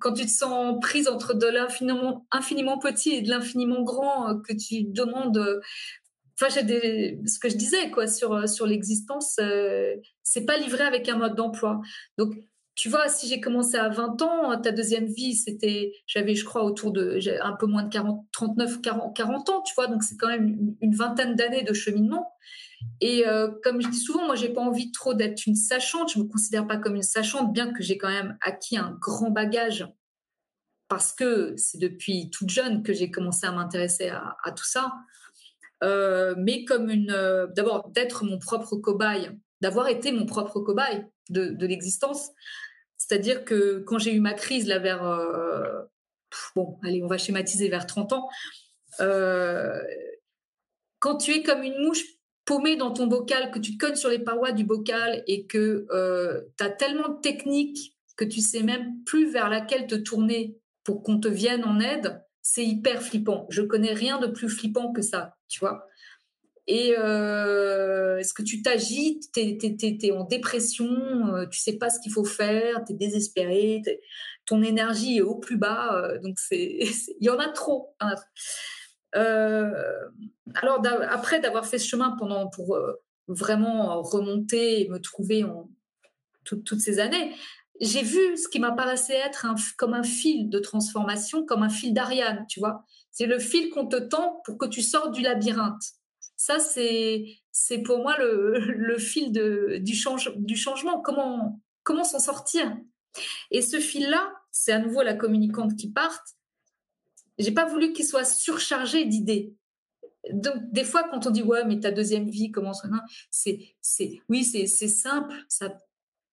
quand 0.00 0.12
tu 0.12 0.26
te 0.26 0.30
sens 0.30 0.78
prise 0.80 1.08
entre 1.08 1.34
de 1.34 1.46
l'infiniment 1.46 2.26
infiniment 2.30 2.78
petit 2.78 3.12
et 3.12 3.22
de 3.22 3.30
l'infiniment 3.30 3.82
grand, 3.82 4.28
euh, 4.28 4.34
que 4.46 4.52
tu 4.52 4.84
demandes. 4.84 5.38
Euh, 5.38 5.60
enfin, 6.38 6.52
j'ai 6.54 6.62
des, 6.62 7.20
ce 7.26 7.38
que 7.38 7.48
je 7.48 7.56
disais 7.56 7.90
quoi 7.90 8.06
sur 8.06 8.34
euh, 8.34 8.46
sur 8.46 8.66
l'existence, 8.66 9.40
c'est 10.22 10.44
pas 10.46 10.58
livré 10.58 10.84
avec 10.84 11.08
un 11.08 11.16
mode 11.16 11.36
d'emploi. 11.36 11.80
Donc 12.18 12.34
tu 12.74 12.88
vois, 12.88 13.08
si 13.08 13.28
j'ai 13.28 13.40
commencé 13.40 13.76
à 13.76 13.88
20 13.88 14.20
ans, 14.22 14.60
ta 14.60 14.72
deuxième 14.72 15.06
vie, 15.06 15.34
c'était, 15.34 15.92
j'avais, 16.06 16.34
je 16.34 16.44
crois, 16.44 16.64
autour 16.64 16.90
de, 16.90 17.20
un 17.40 17.52
peu 17.52 17.66
moins 17.66 17.84
de 17.84 17.88
40, 17.88 18.26
39, 18.32 18.82
40, 18.82 19.16
40 19.16 19.48
ans, 19.50 19.62
tu 19.62 19.74
vois, 19.76 19.86
donc 19.86 20.02
c'est 20.02 20.16
quand 20.16 20.26
même 20.26 20.74
une, 20.80 20.94
vingtaine 20.94 21.36
d'années 21.36 21.62
de 21.62 21.72
cheminement. 21.72 22.32
Et 23.00 23.26
euh, 23.26 23.50
comme 23.62 23.80
je 23.82 23.88
dis 23.88 23.98
souvent, 23.98 24.24
moi, 24.26 24.34
j'ai 24.34 24.48
pas 24.48 24.60
envie 24.60 24.92
trop 24.92 25.14
d'être 25.14 25.46
une 25.46 25.56
sachante. 25.56 26.12
Je 26.12 26.18
me 26.18 26.24
considère 26.24 26.66
pas 26.66 26.76
comme 26.76 26.94
une 26.94 27.02
sachante, 27.02 27.52
bien 27.52 27.72
que 27.72 27.82
j'ai 27.82 27.98
quand 27.98 28.08
même 28.08 28.38
acquis 28.40 28.76
un 28.76 28.96
grand 29.00 29.30
bagage 29.30 29.86
parce 30.88 31.12
que 31.12 31.54
c'est 31.56 31.78
depuis 31.78 32.30
toute 32.30 32.50
jeune 32.50 32.82
que 32.82 32.92
j'ai 32.92 33.10
commencé 33.10 33.46
à 33.46 33.52
m'intéresser 33.52 34.08
à, 34.08 34.52
tout 34.56 34.64
ça. 34.64 34.92
Euh, 35.82 36.34
mais 36.38 36.64
comme 36.64 36.88
une, 36.88 37.10
euh, 37.10 37.46
d'abord 37.48 37.88
d'être 37.90 38.24
mon 38.24 38.38
propre 38.38 38.76
cobaye, 38.76 39.30
d'avoir 39.60 39.88
été 39.88 40.12
mon 40.12 40.24
propre 40.24 40.60
cobaye 40.60 41.04
de, 41.30 41.48
de 41.48 41.66
l'existence. 41.66 42.30
C'est-à-dire 42.96 43.44
que 43.44 43.80
quand 43.80 43.98
j'ai 43.98 44.14
eu 44.14 44.20
ma 44.20 44.34
crise 44.34 44.66
là 44.66 44.78
vers, 44.78 45.02
bon, 46.54 46.78
allez, 46.82 47.02
on 47.02 47.08
va 47.08 47.18
schématiser 47.18 47.68
vers 47.68 47.86
30 47.86 48.12
ans. 48.12 48.28
quand 51.00 51.16
tu 51.16 51.32
es 51.32 51.42
comme 51.42 51.62
une 51.62 51.82
mouche 51.84 52.13
paumé 52.44 52.76
dans 52.76 52.92
ton 52.92 53.06
bocal, 53.06 53.50
que 53.50 53.58
tu 53.58 53.76
cognes 53.76 53.96
sur 53.96 54.10
les 54.10 54.18
parois 54.18 54.52
du 54.52 54.64
bocal 54.64 55.22
et 55.26 55.46
que 55.46 55.86
euh, 55.90 56.42
tu 56.58 56.64
as 56.64 56.70
tellement 56.70 57.08
de 57.08 57.20
techniques 57.20 57.96
que 58.16 58.24
tu 58.24 58.40
sais 58.40 58.62
même 58.62 59.02
plus 59.04 59.30
vers 59.30 59.48
laquelle 59.48 59.86
te 59.86 59.94
tourner 59.94 60.58
pour 60.84 61.02
qu'on 61.02 61.18
te 61.18 61.28
vienne 61.28 61.64
en 61.64 61.80
aide, 61.80 62.22
c'est 62.42 62.64
hyper 62.64 63.02
flippant. 63.02 63.46
Je 63.48 63.62
connais 63.62 63.94
rien 63.94 64.20
de 64.20 64.26
plus 64.26 64.48
flippant 64.48 64.92
que 64.92 65.02
ça, 65.02 65.36
tu 65.48 65.58
vois. 65.60 65.86
Et 66.66 66.94
euh, 66.98 68.18
est-ce 68.18 68.32
que 68.32 68.42
tu 68.42 68.62
t'agites, 68.62 69.32
tu 69.32 69.40
es, 69.40 70.12
en 70.12 70.24
dépression, 70.24 70.86
euh, 71.34 71.46
tu 71.46 71.60
sais 71.60 71.76
pas 71.76 71.90
ce 71.90 72.00
qu'il 72.00 72.12
faut 72.12 72.24
faire, 72.24 72.84
tu 72.86 72.92
es 72.92 72.96
désespéré, 72.96 73.82
ton 74.46 74.62
énergie 74.62 75.18
est 75.18 75.22
au 75.22 75.36
plus 75.36 75.56
bas, 75.56 76.18
donc 76.22 76.38
c'est 76.48 76.78
il 77.20 77.26
y 77.26 77.30
en 77.30 77.38
a 77.38 77.48
trop. 77.48 77.94
Euh, 79.16 79.70
alors 80.54 80.82
après 81.08 81.40
d'avoir 81.40 81.66
fait 81.66 81.78
ce 81.78 81.88
chemin 81.88 82.16
pendant 82.18 82.48
pour 82.48 82.74
euh, 82.74 82.94
vraiment 83.28 84.02
remonter 84.02 84.82
et 84.82 84.88
me 84.88 84.98
trouver 84.98 85.44
en 85.44 85.68
toutes 86.44 86.80
ces 86.80 86.98
années, 86.98 87.34
j'ai 87.80 88.02
vu 88.02 88.36
ce 88.36 88.48
qui 88.48 88.60
m'apparaissait 88.60 89.16
être 89.16 89.46
comme 89.76 89.94
un 89.94 90.02
fil 90.02 90.48
de 90.48 90.58
transformation, 90.58 91.44
comme 91.44 91.62
un 91.62 91.68
fil 91.68 91.92
d'Ariane, 91.92 92.44
tu 92.48 92.60
vois. 92.60 92.84
C'est 93.10 93.26
le 93.26 93.38
fil 93.38 93.70
qu'on 93.70 93.86
te 93.86 93.96
tend 93.96 94.40
pour 94.44 94.58
que 94.58 94.66
tu 94.66 94.82
sortes 94.82 95.12
du 95.12 95.22
labyrinthe. 95.22 95.82
Ça, 96.36 96.58
c'est, 96.58 97.24
pour 97.84 97.98
moi 97.98 98.16
le, 98.18 98.98
fil 98.98 99.32
de, 99.32 99.78
du, 99.80 99.96
du 100.36 100.56
changement. 100.56 101.00
Comment, 101.00 101.60
comment 101.82 102.04
s'en 102.04 102.18
sortir? 102.18 102.76
Et 103.50 103.62
ce 103.62 103.78
fil-là, 103.78 104.32
c'est 104.50 104.72
à 104.72 104.78
nouveau 104.78 105.02
la 105.02 105.14
communicante 105.14 105.76
qui 105.76 105.90
part 105.90 106.22
j'ai 107.38 107.52
pas 107.52 107.66
voulu 107.66 107.92
qu'il 107.92 108.04
soit 108.04 108.24
surchargé 108.24 109.04
d'idées. 109.04 109.54
Donc, 110.32 110.54
des 110.72 110.84
fois, 110.84 111.04
quand 111.10 111.26
on 111.26 111.30
dit 111.30 111.42
ouais, 111.42 111.64
mais 111.64 111.80
ta 111.80 111.90
deuxième 111.90 112.28
vie 112.28 112.50
commence, 112.50 112.82
c'est, 113.30 113.60
c'est, 113.80 114.20
oui, 114.28 114.44
c'est, 114.44 114.66
c'est 114.66 114.88
simple. 114.88 115.34
Ça, 115.48 115.76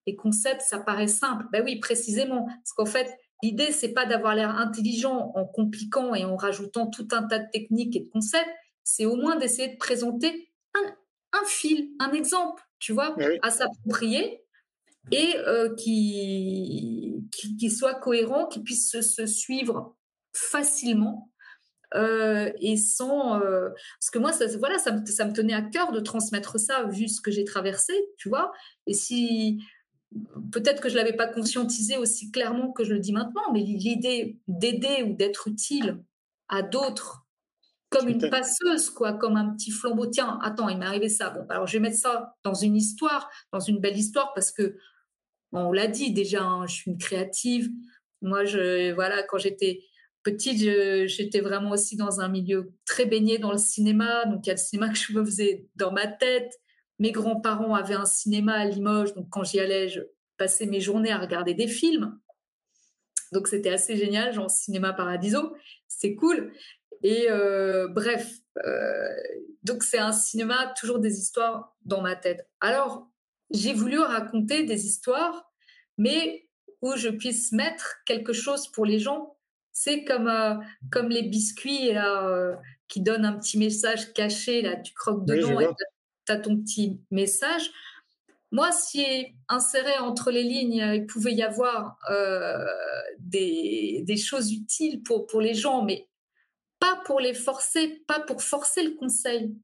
les 0.08 0.16
concepts, 0.16 0.62
ça 0.62 0.80
paraît 0.80 1.08
simple. 1.08 1.46
Ben 1.52 1.64
oui, 1.64 1.80
précisément, 1.80 2.46
parce 2.46 2.74
qu'en 2.76 2.86
fait, 2.86 3.10
l'idée, 3.44 3.72
c'est 3.72 3.94
pas 3.94 4.06
d'avoir 4.06 4.36
l'air 4.36 4.56
intelligent 4.58 5.32
en 5.36 5.46
compliquant 5.46 6.16
et 6.16 6.24
en 6.24 6.36
rajoutant 6.36 6.88
tout 6.88 7.08
un 7.12 7.24
tas 7.24 7.40
de 7.40 7.50
techniques 7.52 7.96
et 7.96 8.02
de 8.02 8.10
concepts. 8.10 8.50
C'est 8.84 9.06
au 9.06 9.16
moins 9.16 9.36
d'essayer 9.36 9.68
de 9.68 9.78
présenter 9.78 10.50
un, 10.74 11.40
un 11.40 11.46
fil, 11.46 11.92
un 12.00 12.14
exemple, 12.14 12.64
tu 12.80 12.94
vois, 12.94 13.16
à 13.42 13.52
s'approprier 13.52 14.42
et 15.12 15.36
euh, 15.38 15.74
qui, 15.76 17.16
qui, 17.60 17.70
soit 17.72 17.96
cohérent, 17.96 18.48
qui 18.48 18.62
puisse 18.62 18.90
se, 18.90 19.02
se 19.02 19.26
suivre 19.26 19.96
facilement 20.34 21.32
euh, 21.94 22.52
et 22.62 22.78
sans 22.78 23.42
euh, 23.42 23.70
parce 24.00 24.10
que 24.12 24.20
moi 24.20 24.32
ça 24.32 24.46
voilà 24.58 24.78
ça 24.80 24.94
me, 24.94 25.06
ça 25.06 25.26
me 25.26 25.34
tenait 25.34 25.54
à 25.54 25.62
cœur 25.62 25.92
de 25.92 26.00
transmettre 26.00 26.58
ça 26.58 26.86
vu 26.86 27.10
ce 27.10 27.20
que 27.20 27.32
j'ai 27.32 27.44
traversé 27.44 27.94
tu 28.18 28.30
vois. 28.30 28.54
Et 28.88 28.94
si 28.94 29.62
peut-être 30.52 30.82
que 30.82 30.88
je 30.88 30.96
l'avais 30.96 31.16
pas 31.16 31.28
conscientisé 31.28 31.98
aussi 31.98 32.32
clairement 32.32 32.72
que 32.72 32.86
je 32.86 32.94
le 32.94 33.00
dis 33.00 33.12
maintenant 33.12 33.52
mais 33.54 33.62
l'idée 33.62 34.38
d'aider 34.48 35.04
ou 35.04 35.16
d'être 35.16 35.50
utile 35.50 36.02
à 36.48 36.62
d'autres 36.62 37.26
comme 37.90 38.08
une 38.08 38.30
passeuse 38.30 38.90
quoi 38.90 39.12
comme 39.14 39.36
un 39.36 39.50
petit 39.54 39.72
flambeau. 39.72 40.06
Tiens 40.06 40.40
attends 40.42 40.70
il 40.70 40.78
m'est 40.78 40.86
arrivé 40.86 41.10
ça. 41.10 41.32
Bon 41.32 41.46
alors 41.50 41.68
je 41.68 41.74
vais 41.74 41.82
mettre 41.82 41.98
ça 41.98 42.36
dans 42.44 42.54
une 42.54 42.78
histoire 42.78 43.30
dans 43.52 43.60
une 43.60 43.80
belle 43.80 43.98
histoire 43.98 44.34
parce 44.34 44.54
que 44.54 44.78
on 45.52 45.74
l'a 45.74 45.88
dit 45.88 46.14
déjà 46.14 46.42
hein, 46.42 46.68
je 46.68 46.74
suis 46.74 46.92
une 46.92 46.98
créative. 46.98 47.70
Moi 48.22 48.46
je 48.46 48.94
voilà 48.94 49.24
quand 49.24 49.38
j'étais 49.38 49.82
petite, 50.24 50.60
j'étais 51.08 51.42
vraiment 51.42 51.72
aussi 51.72 51.96
dans 51.96 52.22
un 52.22 52.28
milieu 52.28 52.74
très 52.86 53.06
baigné 53.06 53.38
dans 53.38 53.52
le 53.52 53.58
cinéma. 53.58 54.26
Donc, 54.26 54.46
il 54.46 54.50
y 54.50 54.52
a 54.52 54.56
le 54.56 54.60
cinéma 54.60 54.90
que 54.90 54.98
je 54.98 55.14
me 55.14 55.24
faisais 55.26 55.68
dans 55.76 55.92
ma 55.92 56.08
tête. 56.08 56.52
Mes 57.00 57.12
grands-parents 57.12 57.74
avaient 57.74 57.96
un 57.96 58.06
cinéma 58.06 58.54
à 58.54 58.66
Limoges. 58.66 59.14
Donc, 59.14 59.28
quand 59.30 59.44
j'y 59.44 59.60
allais, 59.60 59.90
je 59.90 60.02
passais 60.38 60.66
mes 60.66 60.80
journées 60.80 61.12
à 61.12 61.18
regarder 61.18 61.54
des 61.54 61.68
films. 61.68 62.20
Donc, 63.32 63.48
c'était 63.48 63.70
assez 63.70 63.96
génial, 63.96 64.34
genre 64.34 64.50
Cinéma 64.50 64.94
Paradiso. 64.94 65.56
C'est 65.88 66.16
cool. 66.16 66.52
Et 67.04 67.28
euh, 67.30 67.88
bref, 67.88 68.32
euh, 68.66 69.10
donc 69.64 69.84
c'est 69.84 69.98
un 69.98 70.12
cinéma, 70.12 70.74
toujours 70.80 71.00
des 71.00 71.20
histoires 71.20 71.76
dans 71.84 72.02
ma 72.02 72.16
tête. 72.16 72.48
Alors, 72.60 73.08
j'ai 73.50 73.74
voulu 73.74 74.00
raconter 74.00 74.64
des 74.64 74.86
histoires, 74.86 75.52
mais 75.98 76.48
où 76.82 76.96
je 76.96 77.10
puisse 77.10 77.52
mettre 77.52 77.98
quelque 78.06 78.34
chose 78.34 78.68
pour 78.68 78.86
les 78.86 79.00
gens 79.00 79.36
c'est 79.72 80.04
comme, 80.04 80.28
euh, 80.28 80.56
comme 80.92 81.10
les 81.10 81.24
biscuits 81.24 81.96
euh, 81.96 82.56
qui 82.88 83.02
donnent 83.02 83.26
un 83.26 83.38
petit 83.38 83.58
message 83.58 84.14
caché, 84.14 84.62
là, 84.62 84.76
tu 84.76 84.94
croques 84.94 85.26
dedans 85.26 85.60
et 85.60 85.68
tu 86.26 86.32
as 86.32 86.38
ton 86.38 86.58
petit 86.58 87.00
message. 87.10 87.72
Moi, 88.52 88.72
si 88.74 89.06
inséré 89.48 89.98
entre 90.00 90.30
les 90.30 90.44
lignes, 90.44 90.84
il 90.94 91.06
pouvait 91.06 91.34
y 91.34 91.42
avoir 91.42 91.98
euh, 92.10 92.66
des, 93.20 94.04
des, 94.06 94.18
choses 94.18 94.52
utiles 94.52 95.02
pour, 95.04 95.26
pour 95.26 95.40
les 95.40 95.54
gens, 95.54 95.84
mais 95.84 96.10
pas 96.80 97.02
pour 97.06 97.22
les 97.22 97.34
forcer, 97.34 98.04
pas 98.08 98.20
pour 98.20 98.44
forcer 98.44 98.84
le 98.84 98.92
conseil. 98.92 99.56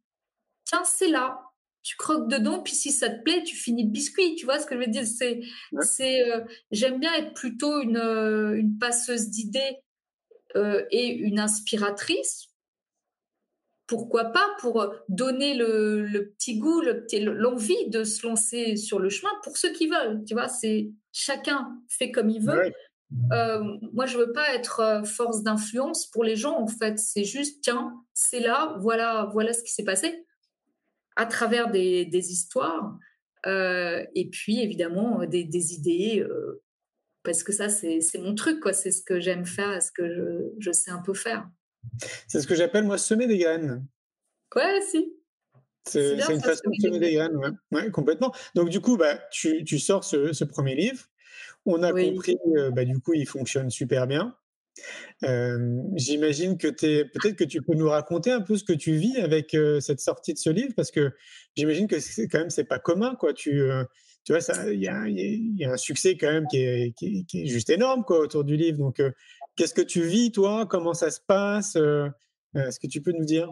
Tiens, 0.64 0.86
c'est 0.86 1.10
là, 1.10 1.42
tu 1.84 1.98
croques 1.98 2.30
dedans, 2.30 2.64
puis 2.64 2.74
si 2.74 2.94
ça 2.94 3.10
te 3.10 3.22
plaît, 3.24 3.44
tu 3.44 3.58
finis 3.58 3.84
le 3.84 3.90
biscuit. 3.90 4.36
Tu 4.36 4.46
vois 4.46 4.60
ce 4.60 4.66
que 4.66 4.76
je 4.76 4.80
veux 4.80 4.88
dire? 4.88 5.06
C'est, 5.06 5.42
c'est, 5.82 6.24
j'aime 6.72 7.00
bien 7.00 7.14
être 7.14 7.34
plutôt 7.34 7.82
une, 7.82 7.98
une 7.98 8.78
passeuse 8.78 9.30
d'idées 9.30 9.82
euh, 10.56 10.86
et 10.92 11.08
une 11.08 11.40
inspiratrice, 11.40 12.48
pourquoi 13.86 14.26
pas 14.26 14.48
pour 14.60 14.94
donner 15.08 15.54
le, 15.54 16.34
petit 16.38 16.58
goût, 16.58 16.82
l'envie 16.82 17.90
de 17.90 18.04
se 18.04 18.26
lancer 18.26 18.76
sur 18.76 19.00
le 19.00 19.10
chemin 19.10 19.32
pour 19.44 19.58
ceux 19.58 19.72
qui 19.72 19.88
veulent. 19.88 20.24
Tu 20.26 20.34
vois, 20.34 20.48
c'est 20.48 20.90
chacun 21.12 21.80
fait 21.88 22.12
comme 22.12 22.30
il 22.30 22.42
veut. 22.42 22.72
Euh, 23.32 23.64
moi, 23.94 24.06
je 24.06 24.18
veux 24.18 24.34
pas 24.34 24.54
être 24.54 24.82
euh, 24.82 25.04
force 25.04 25.42
d'influence 25.42 26.08
pour 26.08 26.26
les 26.26 26.36
gens. 26.36 26.58
En 26.58 26.68
fait, 26.68 27.00
c'est 27.00 27.24
juste 27.24 27.64
tiens, 27.64 27.94
c'est 28.14 28.42
là, 28.42 28.76
voilà, 28.82 29.30
voilà 29.32 29.54
ce 29.54 29.64
qui 29.64 29.72
s'est 29.72 29.86
passé 29.86 30.26
à 31.16 31.26
travers 31.26 31.72
des, 31.72 32.10
histoires 32.14 32.98
et 33.46 34.30
puis 34.30 34.60
évidemment 34.60 35.26
des, 35.26 35.46
des 35.46 35.74
idées 35.74 36.28
parce 37.28 37.44
que 37.44 37.52
ça, 37.52 37.68
c'est 37.68 38.00
mon 38.20 38.36
truc, 38.36 38.62
quoi. 38.62 38.72
C'est 38.72 38.90
ce 38.90 39.04
que 39.04 39.20
j'aime 39.20 39.46
faire, 39.46 39.84
ce 39.84 39.92
que 39.92 40.08
je, 40.08 40.50
je, 40.60 40.72
sais 40.72 40.92
un 40.92 41.02
peu 41.02 41.14
faire. 41.14 41.46
C'est 42.26 42.40
ce 42.40 42.48
que 42.48 42.56
j'appelle, 42.56 42.86
moi, 42.86 42.98
semer 42.98 43.28
des 43.28 43.38
graines. 43.38 43.86
Ouais, 44.56 44.80
si. 44.90 45.14
C'est 45.84 46.14
une 46.14 46.40
façon 46.40 46.70
de 46.70 46.82
semer 46.82 47.00
des 47.00 47.16
graines, 47.16 47.36
ouais. 47.36 47.50
ouais. 47.74 47.92
complètement. 47.92 48.34
Donc, 48.56 48.70
du 48.70 48.80
coup, 48.80 48.96
bah, 48.96 49.20
tu, 49.30 49.66
tu 49.66 49.78
sors 49.78 50.06
ce, 50.06 50.32
ce, 50.32 50.46
premier 50.46 50.74
livre. 50.74 51.04
On 51.66 51.84
a 51.84 51.92
compris, 51.92 52.38
euh, 52.56 52.72
bah, 52.72 52.86
du 52.86 52.98
coup, 53.02 53.14
il 53.14 53.28
fonctionne 53.28 53.70
super 53.70 54.08
bien. 54.08 54.34
Euh, 55.26 55.82
j'imagine 55.96 56.58
que 56.58 56.70
tu 56.70 57.10
peut-être 57.12 57.36
que 57.36 57.44
tu 57.44 57.62
peux 57.62 57.74
nous 57.74 57.90
raconter 57.90 58.32
un 58.32 58.42
peu 58.42 58.56
ce 58.56 58.64
que 58.64 58.74
tu 58.74 58.94
vis 58.94 59.18
avec 59.18 59.54
euh, 59.54 59.82
cette 59.82 60.00
sortie 60.00 60.34
de 60.34 60.40
ce 60.40 60.50
livre, 60.50 60.74
parce 60.78 60.92
que 60.92 61.12
j'imagine 61.58 61.88
que 61.88 61.98
quand 62.28 62.40
même 62.40 62.50
c'est 62.52 62.64
pas 62.64 62.80
commun, 62.80 63.16
quoi. 63.16 63.34
Tu, 63.34 63.70
tu 64.28 64.34
vois, 64.34 64.42
il 64.74 64.82
y 64.82 65.64
a, 65.64 65.72
un 65.72 65.78
succès 65.78 66.18
quand 66.18 66.30
même 66.30 66.48
qui 66.48 66.58
est, 66.58 66.92
qui 66.98 67.26
est, 67.34 67.46
juste 67.46 67.70
énorme 67.70 68.04
quoi, 68.04 68.20
autour 68.20 68.44
du 68.44 68.58
livre. 68.58 68.78
Donc, 68.78 69.00
euh, 69.00 69.10
qu'est-ce 69.56 69.74
que 69.74 69.82
tu 69.82 70.02
vis, 70.02 70.34
toi? 70.34 70.66
Comment 70.66 70.94
ça 70.94 71.12
se 71.12 71.22
passe? 71.26 71.78
Euh, 71.78 72.10
euh, 72.58 72.68
Est-ce 72.68 72.78
que 72.78 72.88
tu 72.88 73.02
peux 73.02 73.14
nous 73.14 73.24
dire? 73.24 73.50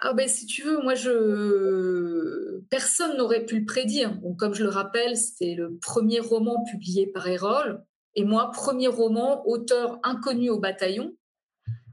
Ah 0.00 0.14
ben, 0.14 0.28
si 0.28 0.46
tu 0.46 0.62
veux, 0.62 0.82
moi 0.82 0.96
je 0.96 2.58
personne 2.70 3.16
n'aurait 3.18 3.46
pu 3.46 3.60
le 3.60 3.66
prédire. 3.66 4.16
Donc, 4.16 4.36
comme 4.36 4.52
je 4.52 4.64
le 4.64 4.68
rappelle, 4.68 5.16
c'était 5.16 5.54
le 5.54 5.76
premier 5.76 6.18
roman 6.18 6.64
publié 6.64 7.06
par 7.06 7.28
Erol 7.28 7.80
et 8.16 8.24
moi 8.24 8.50
premier 8.50 8.88
roman 8.88 9.46
auteur 9.46 10.00
inconnu 10.02 10.50
au 10.50 10.58
bataillon. 10.58 11.14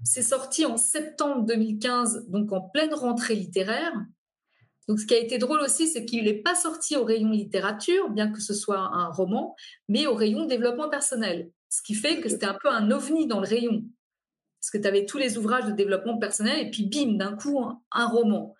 C'est 0.03 0.23
sorti 0.23 0.65
en 0.65 0.77
septembre 0.77 1.45
2015, 1.45 2.29
donc 2.29 2.51
en 2.51 2.61
pleine 2.61 2.95
rentrée 2.95 3.35
littéraire. 3.35 3.93
Donc, 4.87 4.99
ce 4.99 5.05
qui 5.05 5.15
a 5.15 5.17
été 5.17 5.37
drôle 5.37 5.61
aussi, 5.61 5.87
c'est 5.87 6.05
qu'il 6.05 6.25
n'est 6.25 6.41
pas 6.41 6.55
sorti 6.55 6.95
au 6.95 7.03
rayon 7.03 7.31
littérature, 7.31 8.09
bien 8.09 8.31
que 8.31 8.39
ce 8.39 8.53
soit 8.53 8.77
un 8.79 9.09
roman, 9.09 9.55
mais 9.89 10.05
au 10.05 10.13
rayon 10.13 10.45
développement 10.45 10.89
personnel. 10.89 11.49
Ce 11.69 11.81
qui 11.81 11.95
fait 11.95 12.21
que 12.21 12.29
c'était 12.29 12.45
un 12.45 12.57
peu 12.61 12.69
un 12.69 12.91
ovni 12.91 13.27
dans 13.27 13.39
le 13.39 13.47
rayon. 13.47 13.83
Parce 14.61 14.71
que 14.71 14.77
tu 14.77 14.87
avais 14.87 15.05
tous 15.05 15.17
les 15.17 15.37
ouvrages 15.37 15.65
de 15.65 15.71
développement 15.71 16.17
personnel 16.17 16.67
et 16.67 16.69
puis 16.69 16.83
bim, 16.83 17.17
d'un 17.17 17.35
coup, 17.35 17.63
un, 17.91 18.07
roman. 18.07 18.55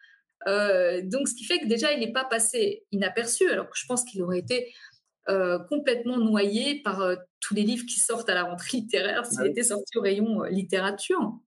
Euh, 0.47 1.01
donc, 1.03 1.27
ce 1.27 1.35
qui 1.35 1.45
fait 1.45 1.59
que 1.59 1.67
déjà, 1.67 1.93
il 1.93 1.99
n'est 1.99 2.11
pas 2.11 2.25
passé 2.25 2.85
inaperçu, 2.91 3.49
alors 3.49 3.69
que 3.69 3.77
je 3.77 3.85
pense 3.85 4.03
qu'il 4.03 4.21
aurait 4.23 4.39
été 4.39 4.73
euh, 5.29 5.59
complètement 5.59 6.17
noyé 6.17 6.81
par 6.81 7.01
euh, 7.01 7.15
tous 7.39 7.53
les 7.53 7.63
livres 7.63 7.85
qui 7.85 7.99
sortent 7.99 8.29
à 8.29 8.33
la 8.33 8.43
rentrée 8.43 8.77
littéraire 8.77 9.25
s'il 9.25 9.45
était 9.45 9.63
sorti 9.63 9.97
au 9.97 10.01
rayon 10.01 10.43
littérature. 10.43 11.39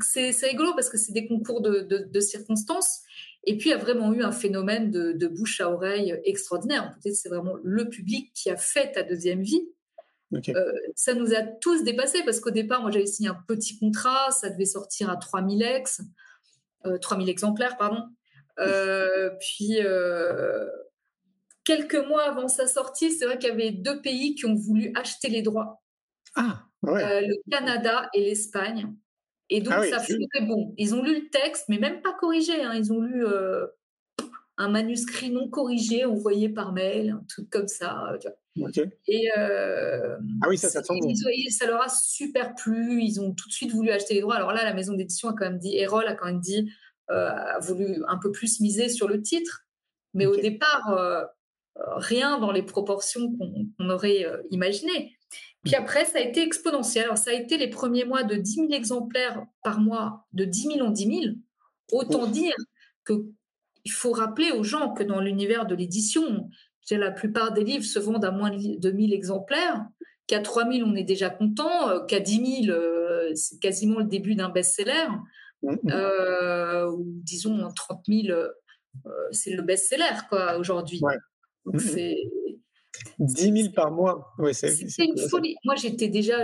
C'est 0.00 0.34
rigolo 0.42 0.74
parce 0.74 0.90
que 0.90 0.98
c'est 0.98 1.12
des 1.12 1.26
concours 1.26 1.60
de, 1.60 1.80
de 1.82 2.20
circonstances. 2.20 3.02
Et 3.46 3.56
puis, 3.56 3.70
il 3.70 3.72
y 3.72 3.74
a 3.74 3.78
vraiment 3.78 4.12
eu 4.12 4.22
un 4.22 4.32
phénomène 4.32 4.90
de, 4.90 5.26
bouche 5.28 5.60
à 5.60 5.70
oreille 5.70 6.18
extraordinaire. 6.24 6.94
Peut-être 7.02 7.16
c'est 7.16 7.28
vraiment 7.28 7.56
le 7.62 7.88
public 7.88 8.32
qui 8.34 8.50
a 8.50 8.56
fait 8.56 8.92
ta 8.92 9.02
deuxième 9.02 9.42
vie. 9.42 9.68
Euh, 10.48 10.72
ça 10.96 11.14
nous 11.14 11.34
a 11.34 11.42
tous 11.42 11.84
dépassés 11.84 12.22
parce 12.24 12.40
qu'au 12.40 12.50
départ, 12.50 12.82
moi, 12.82 12.90
j'avais 12.90 13.06
signé 13.06 13.28
un 13.28 13.38
petit 13.46 13.78
contrat, 13.78 14.30
ça 14.30 14.50
devait 14.50 14.64
sortir 14.64 15.10
à 15.10 15.16
3000 15.16 15.62
ex, 15.62 16.00
3000 17.00 17.28
euh, 17.28 17.30
exemplaires, 17.30 17.76
pardon. 17.76 18.02
Euh, 18.58 19.30
puis, 19.40 19.78
quelques 21.64 22.06
mois 22.08 22.24
avant 22.24 22.48
sa 22.48 22.66
sortie, 22.66 23.12
c'est 23.12 23.26
vrai 23.26 23.38
qu'il 23.38 23.50
y 23.50 23.52
avait 23.52 23.70
deux 23.70 24.00
pays 24.00 24.34
qui 24.34 24.46
ont 24.46 24.54
voulu 24.54 24.92
acheter 24.94 25.28
les 25.28 25.42
droits. 25.42 25.82
Ah, 26.34 26.64
le 26.82 27.50
Canada 27.50 28.08
et 28.12 28.24
l'Espagne. 28.24 28.92
Et 29.50 29.60
donc, 29.60 29.74
ah 29.76 30.00
ça 30.00 30.14
bon. 30.42 30.74
Ils 30.78 30.94
ont 30.94 31.02
lu 31.02 31.14
le 31.22 31.28
texte, 31.28 31.66
mais 31.68 31.78
même 31.78 32.00
pas 32.00 32.14
corrigé. 32.14 32.62
Hein. 32.62 32.74
Ils 32.74 32.92
ont 32.92 33.00
lu 33.00 33.26
euh, 33.26 33.66
un 34.56 34.68
manuscrit 34.68 35.30
non 35.30 35.48
corrigé, 35.48 36.04
envoyé 36.04 36.48
par 36.48 36.72
mail, 36.72 37.10
un 37.10 37.24
truc 37.28 37.50
comme 37.50 37.68
ça. 37.68 38.16
Et 39.06 39.28
euh, 39.36 40.16
ah 40.42 40.48
oui, 40.48 40.56
ça, 40.56 40.70
ça 40.70 40.80
bon. 40.88 41.14
Ça 41.50 41.66
leur 41.66 41.82
a 41.82 41.88
super 41.88 42.54
plu. 42.54 43.02
Ils 43.02 43.20
ont 43.20 43.34
tout 43.34 43.48
de 43.48 43.52
suite 43.52 43.72
voulu 43.72 43.90
acheter 43.90 44.14
les 44.14 44.20
droits. 44.20 44.36
Alors 44.36 44.52
là, 44.52 44.64
la 44.64 44.74
maison 44.74 44.94
d'édition 44.94 45.28
a 45.28 45.32
quand 45.32 45.44
même 45.44 45.58
dit, 45.58 45.76
Erol 45.76 46.06
a 46.06 46.14
quand 46.14 46.26
même 46.26 46.40
dit, 46.40 46.70
euh, 47.10 47.28
a 47.28 47.58
voulu 47.60 48.02
un 48.08 48.16
peu 48.16 48.32
plus 48.32 48.60
miser 48.60 48.88
sur 48.88 49.08
le 49.08 49.20
titre. 49.20 49.66
Mais 50.14 50.26
au 50.26 50.36
départ, 50.36 50.96
rien 51.96 52.38
dans 52.38 52.52
les 52.52 52.62
proportions 52.62 53.36
qu'on 53.36 53.90
aurait 53.90 54.24
imaginées. 54.52 55.16
Puis 55.64 55.74
après, 55.74 56.04
ça 56.04 56.18
a 56.18 56.20
été 56.20 56.42
exponentiel. 56.42 57.04
Alors, 57.04 57.18
ça 57.18 57.30
a 57.30 57.34
été 57.34 57.56
les 57.56 57.68
premiers 57.68 58.04
mois 58.04 58.22
de 58.22 58.36
10 58.36 58.54
000 58.54 58.72
exemplaires 58.72 59.44
par 59.62 59.80
mois, 59.80 60.26
de 60.32 60.44
10 60.44 60.74
000 60.74 60.80
en 60.80 60.90
10 60.90 61.04
000. 61.06 61.34
Autant 61.92 62.26
dire 62.26 62.54
qu'il 63.06 63.92
faut 63.92 64.12
rappeler 64.12 64.50
aux 64.50 64.62
gens 64.62 64.92
que 64.92 65.02
dans 65.02 65.20
l'univers 65.20 65.66
de 65.66 65.74
l'édition, 65.74 66.48
la 66.90 67.10
plupart 67.10 67.52
des 67.52 67.64
livres 67.64 67.84
se 67.84 67.98
vendent 67.98 68.24
à 68.24 68.30
moins 68.30 68.50
de 68.50 68.90
1000 68.90 69.14
exemplaires, 69.14 69.86
qu'à 70.26 70.40
3000, 70.40 70.84
on 70.84 70.94
est 70.94 71.04
déjà 71.04 71.30
content, 71.30 71.88
euh, 71.88 72.00
qu'à 72.04 72.20
10 72.20 72.64
000, 72.66 72.76
euh, 72.76 73.30
c'est 73.34 73.58
quasiment 73.58 74.00
le 74.00 74.06
début 74.06 74.34
d'un 74.34 74.48
best-seller, 74.48 75.08
mmh. 75.62 75.90
euh, 75.90 76.90
ou 76.90 77.04
disons 77.06 77.68
30 77.74 78.04
000, 78.08 78.38
c'est 79.32 79.52
le 79.52 79.62
best-seller 79.62 80.14
aujourd'hui. 80.58 81.00
Donc, 81.64 81.76
mmh. 81.76 81.78
c'est 81.78 82.16
10 83.18 83.62
000 83.62 83.72
par 83.74 83.90
mois. 83.90 84.34
c'est 84.52 84.88
une 84.98 85.18
folie. 85.28 85.56
Moi, 85.64 85.74
j'étais 85.76 86.08
déjà, 86.08 86.38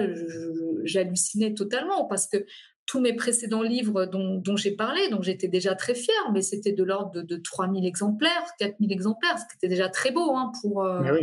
j'hallucinais 0.85 1.55
totalement 1.55 2.05
parce 2.05 2.27
que 2.27 2.45
tous 2.87 3.01
mes 3.01 3.15
précédents 3.15 3.63
livres 3.63 4.07
dont, 4.07 4.57
j'ai 4.57 4.73
parlé, 4.73 5.09
donc 5.11 5.23
j'étais 5.23 5.49
déjà 5.49 5.75
très 5.75 5.95
fière, 5.95 6.33
mais 6.33 6.43
c'était 6.43 6.73
de 6.73 6.83
l'ordre 6.83 7.13
de, 7.13 7.23
de 7.23 7.37
3 7.37 7.73
000 7.73 7.85
exemplaires, 7.85 8.45
4 8.59 8.77
000 8.81 8.91
exemplaires, 8.91 9.39
ce 9.39 9.45
qui 9.45 9.57
était 9.57 9.69
déjà 9.69 9.89
très 9.89 10.11
beau 10.11 10.35
hein, 10.35 10.51
pour, 10.61 10.83
euh, 10.83 11.21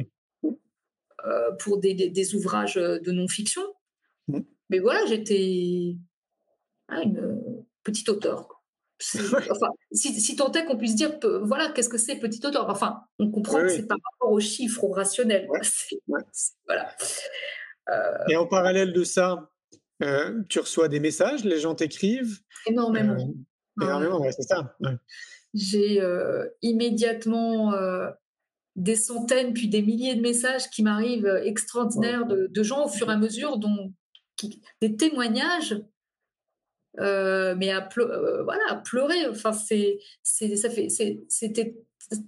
euh, 1.26 1.52
pour 1.60 1.80
des, 1.80 2.36
ouvrages 2.36 2.76
de 2.76 3.12
non-fiction. 3.12 3.64
Mm. 4.30 4.40
Mais 4.70 4.80
voilà, 4.80 5.06
j'étais 5.08 5.98
une 6.90 7.64
petite 7.84 8.08
auteure 8.10 8.57
enfin, 9.52 9.68
si, 9.92 10.36
tant 10.36 10.52
est 10.52 10.66
qu'on 10.66 10.78
puisse 10.78 10.96
dire, 10.96 11.20
voilà, 11.44 11.72
qu'est-ce 11.72 11.90
que 11.90 11.98
c'est 11.98 12.16
petit 12.16 12.46
auteur 12.46 12.68
Enfin, 12.70 13.02
on 13.20 13.30
comprend 13.30 13.62
que 13.62 13.70
c'est 13.70 13.86
par 13.86 13.98
rapport 14.12 14.32
aux 14.32 14.40
chiffres, 14.40 14.84
au 14.84 14.92
rationnel. 14.92 15.48
Voilà. 16.66 16.96
Euh, 17.90 18.18
Et 18.30 18.36
en 18.36 18.48
parallèle 18.48 18.92
de 18.92 19.04
ça, 19.04 19.50
euh, 20.04 20.42
tu 20.50 20.60
reçois 20.60 20.88
des 20.88 21.00
messages, 21.00 21.46
les 21.46 21.60
gens 21.60 21.76
t'écrivent 21.76 22.40
Énormément. 22.66 23.16
Euh, 23.80 23.84
énormément, 23.86 24.22
c'est 24.32 24.42
ça. 24.42 24.76
J'ai 25.54 26.02
immédiatement 26.62 27.74
des 28.76 28.96
centaines, 28.96 29.54
puis 29.54 29.70
des 29.70 29.82
milliers 29.82 30.16
de 30.16 30.22
messages 30.22 30.70
qui 30.70 30.84
m'arrivent 30.84 31.42
extraordinaires 31.44 32.26
de, 32.26 32.48
de, 32.48 32.64
gens 32.64 32.86
au 32.86 32.90
fur 32.90 33.10
et 33.10 33.14
à 33.14 33.18
mesure, 33.18 33.58
dont 33.58 33.94
des 34.82 34.96
témoignages 34.96 35.76
euh, 37.00 37.56
mais 37.58 37.72
à, 37.72 37.88
euh, 37.98 38.44
voilà, 38.44 38.82
pleurer. 38.84 39.28
Enfin, 39.28 39.54
c'est, 39.54 40.00
ça 40.24 40.70
fait, 40.70 40.88
c'était 41.28 41.76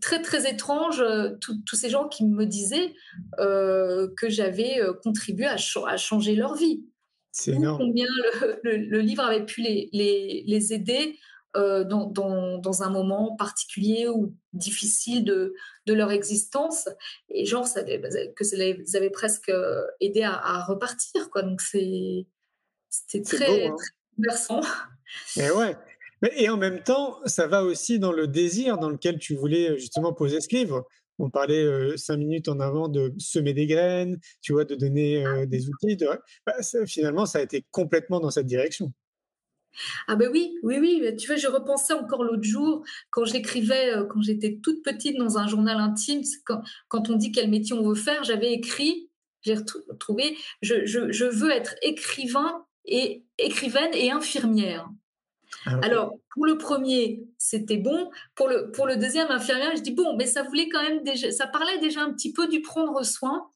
très 0.02 0.22
très 0.22 0.50
étrange 0.50 1.00
euh, 1.00 1.30
tous 1.40 1.76
ces 1.76 1.90
gens 1.90 2.08
qui 2.08 2.26
me 2.26 2.46
disaient 2.46 2.94
que 3.38 4.30
j'avais 4.30 4.80
contribué 5.04 5.46
à, 5.46 5.58
à, 5.88 5.98
changer 5.98 6.36
leur 6.36 6.56
vie. 6.56 6.84
C'est 7.32 7.52
énorme. 7.52 7.78
Combien 7.78 8.08
le, 8.64 9.00
livre 9.00 9.24
avait 9.24 9.46
pu 9.46 9.62
les, 9.62 9.90
les, 9.94 10.44
les 10.48 10.74
aider 10.74 11.18
dans, 11.56 12.06
dans, 12.06 12.58
dans, 12.58 12.84
un 12.84 12.90
moment 12.90 13.36
particulier 13.36 14.08
ou 14.08 14.36
difficile 14.54 15.24
de, 15.24 15.54
de 15.86 15.94
leur 15.94 16.12
existence. 16.12 16.90
Et 17.30 17.46
genre, 17.46 17.66
ça, 17.66 17.84
que 17.84 18.44
ça 18.44 18.58
les 18.58 18.96
avait 18.96 19.10
presque 19.10 19.52
aidé 20.00 20.22
à, 20.24 20.34
à 20.34 20.64
repartir. 20.64 21.30
Quoi. 21.32 21.44
Donc, 21.44 21.62
c'est, 21.62 22.26
c'était 22.90 23.22
très, 23.22 23.68
hein. 23.68 23.76
très 23.78 23.99
et 25.38 25.52
ouais. 25.52 25.76
Et 26.36 26.50
en 26.50 26.58
même 26.58 26.84
temps, 26.84 27.20
ça 27.26 27.48
va 27.48 27.64
aussi 27.64 27.98
dans 27.98 28.12
le 28.12 28.28
désir 28.28 28.78
dans 28.78 28.90
lequel 28.90 29.20
tu 29.20 29.36
voulais 29.36 29.78
justement 29.78 30.14
poser 30.14 30.42
ce 30.42 30.54
livre. 30.54 30.86
On 31.18 31.30
parlait 31.30 31.98
cinq 31.98 32.18
minutes 32.18 32.48
en 32.48 32.60
avant 32.60 32.88
de 32.88 33.14
semer 33.18 33.54
des 33.54 33.68
graines, 33.68 34.20
tu 34.42 34.54
vois, 34.54 34.66
de 34.66 34.76
donner 34.76 35.24
des 35.48 35.70
outils. 35.70 35.98
Bah, 36.46 36.54
finalement, 36.86 37.26
ça 37.26 37.40
a 37.40 37.42
été 37.42 37.66
complètement 37.72 38.20
dans 38.20 38.32
cette 38.32 38.46
direction. 38.46 38.92
Ah 40.08 40.16
ben 40.16 40.30
oui, 40.32 40.58
oui, 40.64 40.78
oui. 40.80 41.16
Tu 41.18 41.28
vois, 41.28 41.36
je 41.36 41.48
repensais 41.48 41.94
encore 41.94 42.24
l'autre 42.24 42.44
jour 42.44 42.84
quand 43.12 43.26
j'écrivais, 43.26 43.94
quand 44.10 44.22
j'étais 44.22 44.60
toute 44.62 44.84
petite 44.84 45.18
dans 45.18 45.38
un 45.38 45.48
journal 45.48 45.78
intime, 45.78 46.22
quand, 46.46 46.62
quand 46.88 47.10
on 47.10 47.16
dit 47.16 47.32
quel 47.32 47.50
métier 47.50 47.76
on 47.76 47.88
veut 47.88 47.96
faire, 47.96 48.24
j'avais 48.24 48.52
écrit, 48.52 49.10
j'ai 49.42 49.56
retrouvé, 49.56 50.36
je, 50.62 50.86
je, 50.86 51.12
je, 51.12 51.26
veux 51.26 51.52
être 51.52 51.76
écrivain 51.82 52.66
et 52.90 53.24
écrivaine 53.38 53.92
et 53.94 54.12
infirmière. 54.12 54.90
Ah, 55.66 55.80
Alors, 55.84 56.16
pour 56.34 56.46
le 56.46 56.58
premier, 56.58 57.24
c'était 57.38 57.78
bon. 57.78 58.10
Pour 58.36 58.48
le, 58.48 58.72
pour 58.72 58.88
le 58.88 58.98
deuxième, 58.98 59.32
infirmière, 59.32 59.76
je 59.76 59.82
dis 59.82 59.92
bon, 59.92 60.16
mais 60.18 60.26
ça 60.26 60.44
voulait 60.44 60.70
quand 60.70 60.82
même 60.82 61.04
déjà, 61.04 61.32
ça 61.32 61.48
parlait 61.48 61.80
déjà 61.80 62.02
un 62.02 62.12
petit 62.12 62.34
peu 62.34 62.48
du 62.48 62.62
prendre 62.62 63.04
soin. 63.04 63.50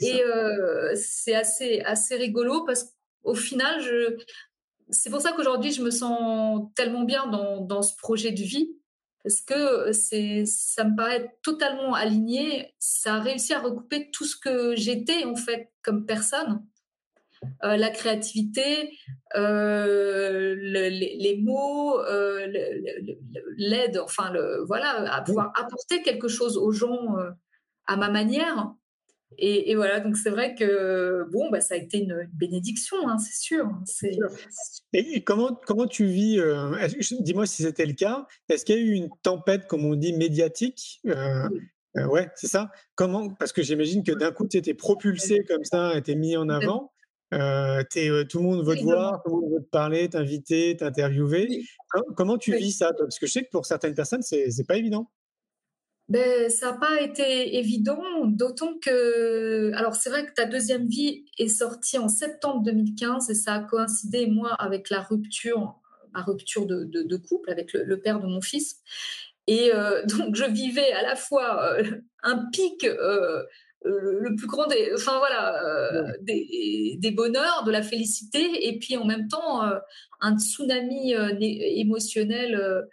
Et 0.00 0.22
euh, 0.22 0.94
c'est 0.94 1.34
assez, 1.34 1.80
assez 1.80 2.16
rigolo 2.16 2.64
parce 2.64 2.94
qu'au 3.24 3.34
final, 3.34 3.80
je, 3.80 4.16
c'est 4.88 5.10
pour 5.10 5.20
ça 5.20 5.32
qu'aujourd'hui, 5.32 5.72
je 5.72 5.82
me 5.82 5.90
sens 5.90 6.68
tellement 6.76 7.02
bien 7.02 7.26
dans, 7.26 7.60
dans 7.60 7.82
ce 7.82 7.96
projet 7.96 8.30
de 8.30 8.42
vie 8.42 8.70
parce 9.22 9.40
que 9.40 9.92
c'est, 9.92 10.44
ça 10.46 10.84
me 10.84 10.96
paraît 10.96 11.36
totalement 11.42 11.94
aligné. 11.94 12.74
Ça 12.78 13.16
a 13.16 13.20
réussi 13.20 13.52
à 13.52 13.60
recouper 13.60 14.10
tout 14.10 14.24
ce 14.24 14.36
que 14.36 14.74
j'étais 14.76 15.24
en 15.24 15.36
fait 15.36 15.70
comme 15.82 16.06
personne. 16.06 16.64
Euh, 17.64 17.76
la 17.76 17.90
créativité, 17.90 18.98
euh, 19.36 20.54
les, 20.56 21.38
mots, 21.42 21.98
euh, 22.00 22.46
l'aide, 23.56 23.98
enfin, 23.98 24.30
le, 24.30 24.64
voilà, 24.66 25.12
à 25.12 25.22
pouvoir 25.22 25.52
apporter 25.58 26.02
quelque 26.02 26.28
chose 26.28 26.56
aux 26.56 26.72
gens 26.72 27.16
à 27.86 27.96
ma 27.96 28.10
manière. 28.10 28.72
Et, 29.38 29.74
voilà, 29.74 30.00
donc 30.00 30.16
c'est 30.16 30.30
vrai 30.30 30.54
que 30.54 31.24
bon, 31.30 31.50
bah, 31.50 31.60
ça 31.60 31.74
a 31.74 31.78
été 31.78 31.98
une, 31.98 32.28
bénédiction, 32.32 33.08
hein, 33.08 33.16
c'est 33.18 33.40
sûr. 33.40 33.66
Hein, 33.66 33.84
et, 34.92 35.22
comment, 35.22 35.58
comment 35.66 35.86
tu 35.86 36.06
vis 36.06 36.40
Dis-moi 37.20 37.46
si 37.46 37.62
c'était 37.62 37.86
le 37.86 37.94
cas. 37.94 38.26
Est-ce 38.48 38.64
qu'il 38.64 38.76
y 38.76 38.78
a 38.78 38.82
eu 38.82 38.92
une 38.92 39.08
tempête, 39.22 39.66
comme 39.66 39.84
on 39.84 39.94
dit, 39.94 40.12
médiatique 40.12 41.00
ouais, 41.94 42.28
c'est 42.34 42.48
ça. 42.48 42.70
Comment 42.94 43.30
Parce 43.30 43.52
que 43.52 43.62
j'imagine 43.62 44.02
que 44.02 44.12
d'un 44.12 44.32
coup, 44.32 44.46
tu 44.46 44.56
étais 44.56 44.74
propulsé 44.74 45.44
comme 45.48 45.64
ça, 45.64 45.96
été 45.96 46.14
mis 46.14 46.36
en 46.36 46.48
avant. 46.48 46.92
Euh, 47.32 47.82
tout 48.28 48.38
le 48.38 48.42
monde 48.42 48.66
veut 48.66 48.76
te 48.76 48.82
voir, 48.82 49.22
tout 49.22 49.34
le 49.34 49.40
monde 49.40 49.52
veut 49.52 49.64
te 49.64 49.70
parler, 49.70 50.08
t'inviter, 50.08 50.76
t'interviewer. 50.76 51.64
Comment 52.16 52.38
tu 52.38 52.56
vis 52.56 52.72
ça 52.72 52.92
Parce 52.98 53.18
que 53.18 53.26
je 53.26 53.32
sais 53.32 53.44
que 53.44 53.50
pour 53.50 53.66
certaines 53.66 53.94
personnes, 53.94 54.22
c'est 54.22 54.46
n'est 54.46 54.64
pas 54.64 54.76
évident. 54.76 55.10
Ben, 56.08 56.50
ça 56.50 56.72
n'a 56.72 56.78
pas 56.78 57.00
été 57.00 57.56
évident, 57.56 58.02
d'autant 58.26 58.76
que. 58.78 59.72
Alors, 59.74 59.94
c'est 59.94 60.10
vrai 60.10 60.26
que 60.26 60.32
ta 60.32 60.44
deuxième 60.44 60.88
vie 60.88 61.24
est 61.38 61.46
sortie 61.46 61.98
en 61.98 62.08
septembre 62.08 62.64
2015 62.64 63.30
et 63.30 63.34
ça 63.34 63.54
a 63.54 63.60
coïncidé, 63.60 64.26
moi, 64.26 64.52
avec 64.54 64.90
la 64.90 65.02
rupture, 65.02 65.76
ma 66.12 66.22
rupture 66.22 66.66
de, 66.66 66.82
de, 66.82 67.16
couple 67.16 67.48
avec 67.50 67.72
le, 67.72 68.00
père 68.00 68.18
de 68.18 68.26
mon 68.26 68.40
fils. 68.40 68.80
Et 69.46 69.70
donc, 70.18 70.34
je 70.34 70.50
vivais 70.50 70.92
à 70.94 71.02
la 71.02 71.14
fois 71.14 71.76
un 72.24 72.38
pic 72.50 72.84
le 73.82 74.34
plus 74.36 74.46
grand 74.46 74.66
des, 74.66 74.90
enfin 74.94 75.18
voilà, 75.18 76.12
des, 76.20 76.96
des, 76.98 77.10
bonheurs, 77.10 77.64
de 77.64 77.70
la 77.70 77.82
félicité, 77.82 78.68
et 78.68 78.78
puis 78.78 78.96
en 78.96 79.04
même 79.04 79.28
temps 79.28 79.62
un 80.20 80.38
tsunami 80.38 81.14
émotionnel 81.40 82.86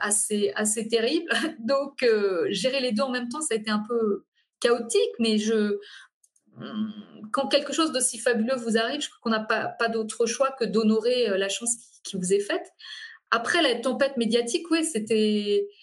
assez, 0.00 0.52
assez 0.54 0.86
terrible. 0.86 1.30
Donc 1.58 2.06
gérer 2.50 2.80
les 2.80 2.92
deux 2.92 3.02
en 3.02 3.10
même 3.10 3.28
temps, 3.28 3.40
ça 3.40 3.54
a 3.54 3.56
été 3.56 3.70
un 3.70 3.82
peu 3.88 4.24
chaotique, 4.60 5.12
mais 5.18 5.38
je, 5.38 5.78
hum, 6.58 6.92
quand 7.32 7.48
quelque 7.48 7.72
chose 7.72 7.92
d'aussi 7.92 8.18
fabuleux 8.18 8.56
vous 8.56 8.78
arrive, 8.78 9.00
je 9.00 9.08
crois 9.08 9.18
qu'on 9.22 9.30
n'a 9.30 9.44
pas, 9.44 9.66
pas 9.66 9.88
d'autre 9.88 10.26
choix 10.26 10.54
que 10.58 10.64
d'honorer 10.64 11.36
la 11.36 11.48
chance 11.48 11.76
qui, 12.04 12.16
vous 12.16 12.32
est 12.32 12.40
faite. 12.40 12.72
Après 13.30 13.62
la 13.62 13.74
tempête 13.80 14.16
médiatique, 14.16 14.70
oui, 14.70 14.84
c'était 14.84 15.66
euh, 15.66 15.74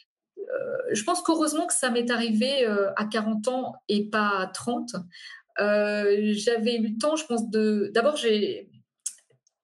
je 0.91 1.03
pense 1.03 1.21
qu'heureusement 1.21 1.67
que 1.67 1.73
ça 1.73 1.89
m'est 1.89 2.09
arrivé 2.11 2.65
euh, 2.65 2.91
à 2.95 3.05
40 3.05 3.47
ans 3.47 3.73
et 3.87 4.09
pas 4.09 4.39
à 4.39 4.47
30. 4.47 4.95
Euh, 5.59 6.31
j'avais 6.33 6.77
eu 6.77 6.89
le 6.89 6.97
temps, 6.97 7.15
je 7.15 7.25
pense. 7.25 7.49
D'abord, 7.49 8.15
j'ai 8.15 8.69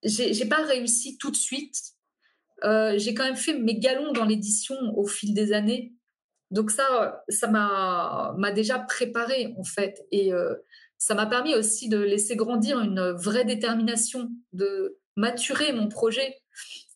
j'ai 0.04 0.46
pas 0.46 0.64
réussi 0.64 1.18
tout 1.18 1.32
de 1.32 1.36
suite. 1.36 1.76
j'ai 2.64 3.14
quand 3.14 3.26
même 3.26 3.36
fait 3.36 3.58
mes 3.58 3.78
galons 3.78 4.14
dans 4.14 4.26
l'édition 4.26 4.76
au 4.96 5.06
fil 5.06 5.34
des 5.34 5.54
années. 5.54 5.94
Donc 6.50 6.72
ça, 6.72 7.24
ça 7.28 7.48
m'a 7.48 8.52
déjà 8.54 8.80
préparé 8.80 9.54
en 9.58 9.64
fait, 9.64 10.06
et 10.12 10.32
ça 10.98 11.16
m'a 11.16 11.26
permis 11.26 11.56
aussi 11.56 11.90
de 11.90 11.98
laisser 11.98 12.36
grandir 12.36 12.80
une 12.80 13.12
vraie 13.12 13.44
détermination, 13.44 14.30
de 14.54 14.98
maturer 15.16 15.74
mon 15.74 15.90
projet. 15.90 16.36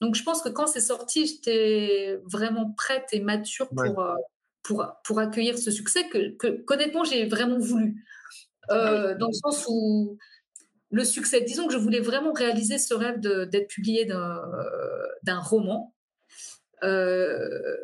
Donc 0.01 0.15
je 0.15 0.23
pense 0.23 0.41
que 0.41 0.49
quand 0.49 0.67
c'est 0.67 0.81
sorti, 0.81 1.25
j'étais 1.25 2.19
vraiment 2.25 2.71
prête 2.71 3.07
et 3.11 3.19
mature 3.19 3.69
pour, 3.69 3.99
euh, 3.99 4.15
pour, 4.63 4.85
pour 5.03 5.19
accueillir 5.19 5.57
ce 5.57 5.71
succès 5.71 6.07
que, 6.09 6.35
que 6.37 6.63
honnêtement 6.71 7.03
j'ai 7.03 7.25
vraiment 7.27 7.59
voulu. 7.59 8.03
Euh, 8.69 9.15
dans 9.15 9.27
le 9.27 9.33
sens 9.33 9.65
où 9.67 10.17
le 10.91 11.03
succès, 11.03 11.41
disons 11.41 11.67
que 11.67 11.73
je 11.73 11.77
voulais 11.77 11.99
vraiment 11.99 12.33
réaliser 12.33 12.77
ce 12.77 12.93
rêve 12.93 13.19
d'être 13.19 13.67
publié 13.67 14.05
d'un 14.05 15.39
roman. 15.39 15.93
Euh, 16.83 17.77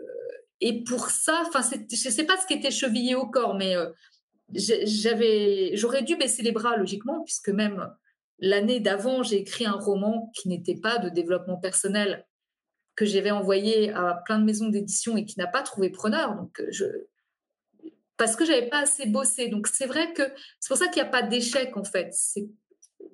et 0.60 0.84
pour 0.84 1.10
ça, 1.10 1.44
enfin, 1.48 1.62
je 1.62 2.08
ne 2.08 2.14
sais 2.14 2.26
pas 2.26 2.38
ce 2.38 2.48
qui 2.48 2.54
était 2.54 2.72
chevillé 2.72 3.16
au 3.16 3.28
corps, 3.28 3.56
mais 3.56 3.76
j'avais, 4.54 5.72
j'aurais 5.76 6.04
dû 6.04 6.16
baisser 6.16 6.42
les 6.42 6.52
bras 6.52 6.78
logiquement, 6.78 7.24
puisque 7.24 7.50
même 7.50 7.90
L'année 8.40 8.80
d'avant, 8.80 9.24
j'ai 9.24 9.38
écrit 9.38 9.66
un 9.66 9.74
roman 9.74 10.32
qui 10.36 10.48
n'était 10.48 10.76
pas 10.76 11.00
de 11.00 11.10
développement 11.10 11.58
personnel, 11.58 12.28
que 12.96 13.06
j'avais 13.06 13.32
envoyé 13.32 13.92
à 13.92 14.22
plein 14.26 14.40
de 14.40 14.46
maisons 14.46 14.70
d'édition 14.70 15.18
et 15.18 15.26
qui 15.26 15.40
n'a 15.40 15.48
pas 15.48 15.64
trouvé 15.64 15.90
preneur. 15.90 16.36
Donc, 16.36 16.62
je... 16.70 16.86
Parce 18.18 18.36
que 18.36 18.46
j'avais 18.46 18.68
pas 18.68 18.82
assez 18.82 19.06
bossé. 19.08 19.48
Donc, 19.48 19.68
c'est 19.68 19.86
vrai 19.86 20.14
que 20.14 20.24
c'est 20.60 20.70
pour 20.70 20.78
ça 20.78 20.88
qu'il 20.88 21.02
n'y 21.02 21.08
a 21.08 21.12
pas 21.12 21.22
d'échec, 21.22 21.78
en 21.78 21.84
fait. 21.84 22.14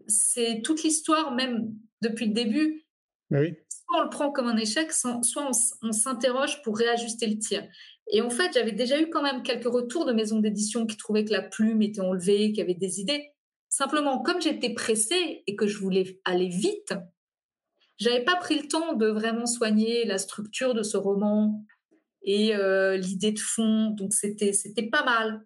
C'est 0.07 0.61
toute 0.63 0.83
l'histoire, 0.83 1.33
même 1.33 1.73
depuis 2.01 2.27
le 2.27 2.33
début. 2.33 2.85
Soit 3.29 3.99
on 3.99 4.03
le 4.03 4.09
prend 4.09 4.31
comme 4.31 4.47
un 4.47 4.57
échec, 4.57 4.91
soit 4.93 5.19
on, 5.37 5.91
s'interroge 5.91 6.61
pour 6.63 6.77
réajuster 6.77 7.27
le 7.27 7.37
tir. 7.37 7.67
Et 8.11 8.21
en 8.21 8.29
fait, 8.29 8.51
j'avais 8.53 8.71
déjà 8.71 8.99
eu 9.01 9.09
quand 9.09 9.21
même 9.21 9.43
quelques 9.43 9.71
retours 9.71 10.05
de 10.05 10.13
maisons 10.13 10.39
d'édition 10.39 10.85
qui 10.85 10.97
trouvaient 10.97 11.25
que 11.25 11.31
la 11.31 11.41
plume 11.41 11.81
était 11.81 12.01
enlevée, 12.01 12.51
qui 12.53 12.61
avait 12.61 12.73
des 12.73 12.99
idées. 13.01 13.32
Simplement, 13.73 14.19
comme 14.19 14.39
j'étais 14.39 14.71
pressée 14.71 15.41
et 15.47 15.55
que 15.55 15.65
je 15.65 15.79
voulais 15.79 16.21
aller 16.25 16.47
vite, 16.47 16.93
j'avais 17.97 18.23
pas 18.23 18.35
pris 18.35 18.61
le 18.61 18.67
temps 18.67 18.93
de 18.93 19.07
vraiment 19.07 19.47
soigner 19.47 20.05
la 20.05 20.19
structure 20.19 20.75
de 20.75 20.83
ce 20.83 20.95
roman 20.95 21.65
et 22.21 22.55
euh, 22.55 22.97
l'idée 22.97 23.31
de 23.31 23.39
fond. 23.39 23.89
Donc 23.89 24.13
c'était 24.13 24.53
c'était 24.53 24.87
pas 24.91 25.03
mal, 25.03 25.43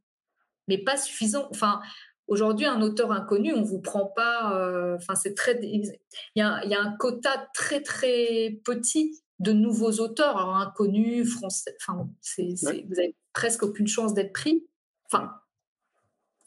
mais 0.67 0.77
pas 0.77 0.97
suffisant. 0.97 1.47
Enfin, 1.51 1.79
aujourd'hui, 2.27 2.65
un 2.65 2.81
auteur 2.81 3.13
inconnu, 3.13 3.53
on 3.53 3.63
vous 3.63 3.79
prend 3.79 4.07
pas. 4.07 4.59
Euh, 4.59 4.97
enfin, 4.97 5.15
c'est 5.15 5.33
très. 5.33 5.57
Il 5.63 5.85
y, 6.35 6.41
a, 6.41 6.59
il 6.65 6.69
y, 6.69 6.75
a, 6.75 6.81
un 6.81 6.97
quota 6.97 7.47
très 7.53 7.81
très 7.81 8.59
petit 8.65 9.23
de 9.39 9.53
nouveaux 9.53 10.01
auteurs, 10.01 10.35
alors 10.35 10.57
inconnus, 10.57 11.33
français. 11.33 11.77
Enfin, 11.79 12.09
c'est, 12.19 12.43
vous 12.43 12.99
avez 12.99 13.15
presque 13.31 13.63
aucune 13.63 13.87
chance 13.87 14.13
d'être 14.13 14.33
pris. 14.33 14.67
Enfin, 15.05 15.31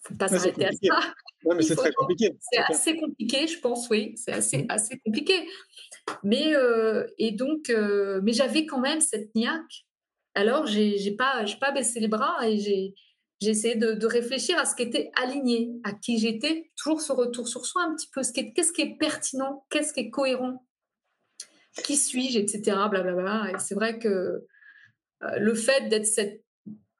faut 0.02 0.14
pas 0.14 0.28
s'arrêter 0.28 0.66
à 0.66 0.72
ça. 0.72 1.14
Non, 1.44 1.54
mais 1.54 1.62
c'est 1.62 1.76
très 1.76 1.92
compliqué. 1.92 2.36
C'est 2.40 2.58
assez 2.58 2.96
compliqué, 2.96 3.46
je 3.46 3.58
pense, 3.60 3.88
oui. 3.88 4.14
C'est 4.16 4.32
assez, 4.32 4.58
mmh. 4.58 4.66
assez 4.68 4.98
compliqué. 4.98 5.48
Mais, 6.22 6.54
euh, 6.54 7.06
et 7.18 7.32
donc, 7.32 7.70
euh, 7.70 8.20
mais 8.22 8.32
j'avais 8.32 8.66
quand 8.66 8.80
même 8.80 9.00
cette 9.00 9.34
niaque. 9.34 9.86
Alors, 10.34 10.66
j'ai 10.66 11.14
pas, 11.16 11.44
pas 11.60 11.72
baissé 11.72 11.98
les 11.98 12.08
bras 12.08 12.36
et 12.46 12.58
j'ai 12.58 12.94
essayé 13.40 13.74
de, 13.74 13.92
de, 13.92 14.06
réfléchir 14.06 14.58
à 14.58 14.64
ce 14.64 14.76
qui 14.76 14.82
était 14.82 15.10
aligné, 15.20 15.70
à 15.82 15.92
qui 15.92 16.18
j'étais. 16.18 16.70
Toujours 16.76 17.00
ce 17.00 17.12
retour 17.12 17.48
sur 17.48 17.66
soi, 17.66 17.82
un 17.82 17.94
petit 17.94 18.08
peu. 18.12 18.20
Qu'est-ce 18.54 18.72
qui 18.72 18.82
est 18.82 18.96
pertinent 18.98 19.64
Qu'est-ce 19.70 19.92
qui 19.92 20.00
est 20.00 20.10
cohérent? 20.10 20.64
Qui 21.84 21.96
suis-je 21.96 22.38
Etc. 22.38 22.62
Blablabla. 22.90 23.52
Et 23.52 23.58
c'est 23.58 23.74
vrai 23.74 23.98
que 23.98 24.08
euh, 25.22 25.38
le 25.38 25.54
fait 25.54 25.88
d'être 25.88 26.06
cette 26.06 26.44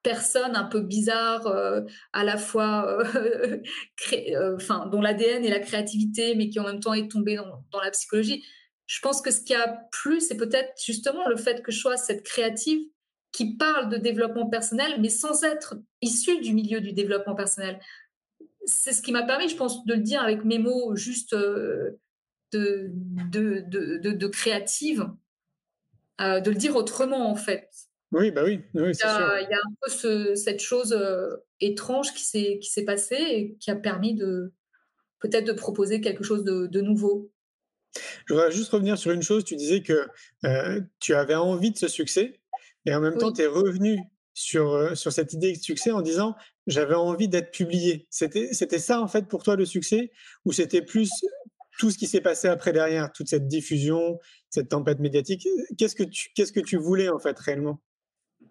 personne 0.03 0.57
un 0.57 0.65
peu 0.65 0.81
bizarre, 0.81 1.47
euh, 1.47 1.83
à 2.13 2.25
la 2.25 2.39
fois, 2.39 3.01
euh, 3.17 3.59
euh, 4.13 4.57
dont 4.91 5.01
l'ADN 5.01 5.45
est 5.45 5.51
la 5.51 5.61
créativité, 5.61 6.35
mais 6.35 6.49
qui 6.49 6.59
en 6.61 6.65
même 6.65 6.81
temps 6.81 6.95
est 6.95 7.11
tombée 7.11 7.37
dans, 7.37 7.81
la 7.81 7.91
psychologie. 7.91 8.45
Je 8.87 9.01
pense 9.01 9.21
que 9.21 9.31
ce 9.31 9.41
qui 9.41 9.55
a 9.55 9.69
plu, 9.93 10.21
c'est 10.21 10.37
peut-être 10.37 10.73
justement 10.85 11.29
le 11.29 11.37
fait 11.37 11.63
que 11.63 11.71
je 11.71 11.79
sois 11.79 11.97
cette 11.97 12.25
créative 12.25 12.81
qui 13.33 13.57
parle 13.57 13.89
de 13.89 13.97
développement 13.97 14.49
personnel, 14.49 15.01
mais 15.01 15.09
sans 15.09 15.45
être 15.45 15.77
issue 16.03 16.41
du 16.41 16.53
milieu 16.53 16.81
du 16.81 16.93
développement 16.93 17.37
personnel. 17.37 17.79
C'est 18.65 18.93
ce 18.93 19.03
qui 19.03 19.13
m'a 19.13 19.23
permis, 19.23 19.49
je 19.49 19.57
pense, 19.57 19.85
de 19.85 19.95
le 19.95 20.01
dire 20.01 20.21
avec 20.21 20.45
mes 20.45 20.59
mots 20.59 20.97
juste 20.97 21.35
de 21.35 21.97
créative, 24.27 25.09
de 26.19 26.51
le 26.51 26.57
dire 26.57 26.75
autrement 26.75 27.31
en 27.31 27.37
fait. 27.37 27.90
Oui, 28.13 28.31
bah 28.31 28.43
oui, 28.45 28.61
oui 28.75 28.95
c'est 28.95 29.09
sûr. 29.09 29.39
Il 29.39 29.49
y 29.49 29.55
a 29.55 29.57
un 29.57 29.75
peu 29.83 30.35
cette 30.35 30.61
chose 30.61 30.93
euh, 30.93 31.37
étrange 31.61 32.13
qui 32.13 32.25
s'est, 32.25 32.59
qui 32.61 32.71
s'est 32.71 32.85
passée 32.85 33.15
et 33.17 33.57
qui 33.61 33.71
a 33.71 33.77
permis 33.77 34.15
de 34.15 34.53
peut-être 35.21 35.47
de 35.47 35.53
proposer 35.53 36.01
quelque 36.01 36.25
chose 36.25 36.45
de, 36.45 36.67
de 36.67 36.81
nouveau. 36.81 37.31
Je 38.27 38.35
voudrais 38.35 38.51
juste 38.51 38.71
revenir 38.71 38.99
sur 38.99 39.13
une 39.13 39.23
chose. 39.23 39.45
Tu 39.45 39.57
disais 39.57 39.83
que 39.83 40.09
euh, 40.45 40.81
tu 40.99 41.15
avais 41.15 41.35
envie 41.35 41.71
de 41.71 41.79
ce 41.79 41.89
succès 41.89 42.41
et 42.87 42.95
en 42.95 43.01
même 43.01 43.17
temps, 43.17 43.33
tu 43.33 43.43
es 43.43 43.47
revenu 43.47 44.01
sur, 44.35 44.73
euh, 44.73 44.95
sur 44.95 45.13
cette 45.13 45.33
idée 45.33 45.53
de 45.53 45.61
succès 45.61 45.91
en 45.91 46.01
disant 46.01 46.35
j'avais 46.67 46.95
envie 46.95 47.29
d'être 47.29 47.51
publié. 47.51 48.07
C'était, 48.11 48.53
c'était 48.53 48.79
ça 48.79 49.01
en 49.01 49.09
fait 49.09 49.29
pour 49.29 49.43
toi 49.43 49.57
le 49.57 49.67
succès 49.67 50.11
ou 50.45 50.53
c'était 50.53 50.83
plus 50.83 51.11
tout 51.79 51.91
ce 51.91 51.99
qui 51.99 52.07
s'est 52.07 52.21
passé 52.21 52.49
après 52.49 52.73
derrière, 52.73 53.11
toute 53.13 53.29
cette 53.29 53.49
diffusion, 53.49 54.19
cette 54.51 54.69
tempête 54.69 54.99
médiatique? 54.99 55.47
Qu'est-ce 55.79 55.95
que 55.95 56.03
tu, 56.03 56.31
qu'est-ce 56.35 56.53
que 56.53 56.61
tu 56.61 56.77
voulais 56.77 57.09
en 57.09 57.19
fait 57.19 57.39
réellement? 57.39 57.81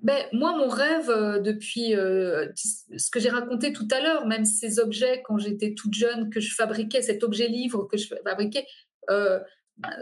Ben, 0.02 0.26
moi, 0.32 0.56
mon 0.58 0.70
rêve, 0.70 1.10
euh, 1.10 1.40
depuis 1.40 1.94
euh, 1.94 2.48
ce 2.56 3.12
que 3.12 3.20
j'ai 3.20 3.30
raconté 3.30 3.74
tout 3.74 3.88
à 3.92 4.00
l'heure, 4.00 4.26
même 4.26 4.46
ces 4.46 4.80
objets 4.80 5.22
quand 5.26 5.38
j'étais 5.38 5.74
toute 5.74 5.94
jeune 5.94 6.30
que 6.30 6.40
je 6.40 6.56
fabriquais, 6.56 7.02
cet 7.02 7.24
objet 7.24 7.50
livre 7.50 7.84
que 7.84 7.98
je 7.98 8.08
fabriquais, 8.24 8.66
euh, 9.10 9.40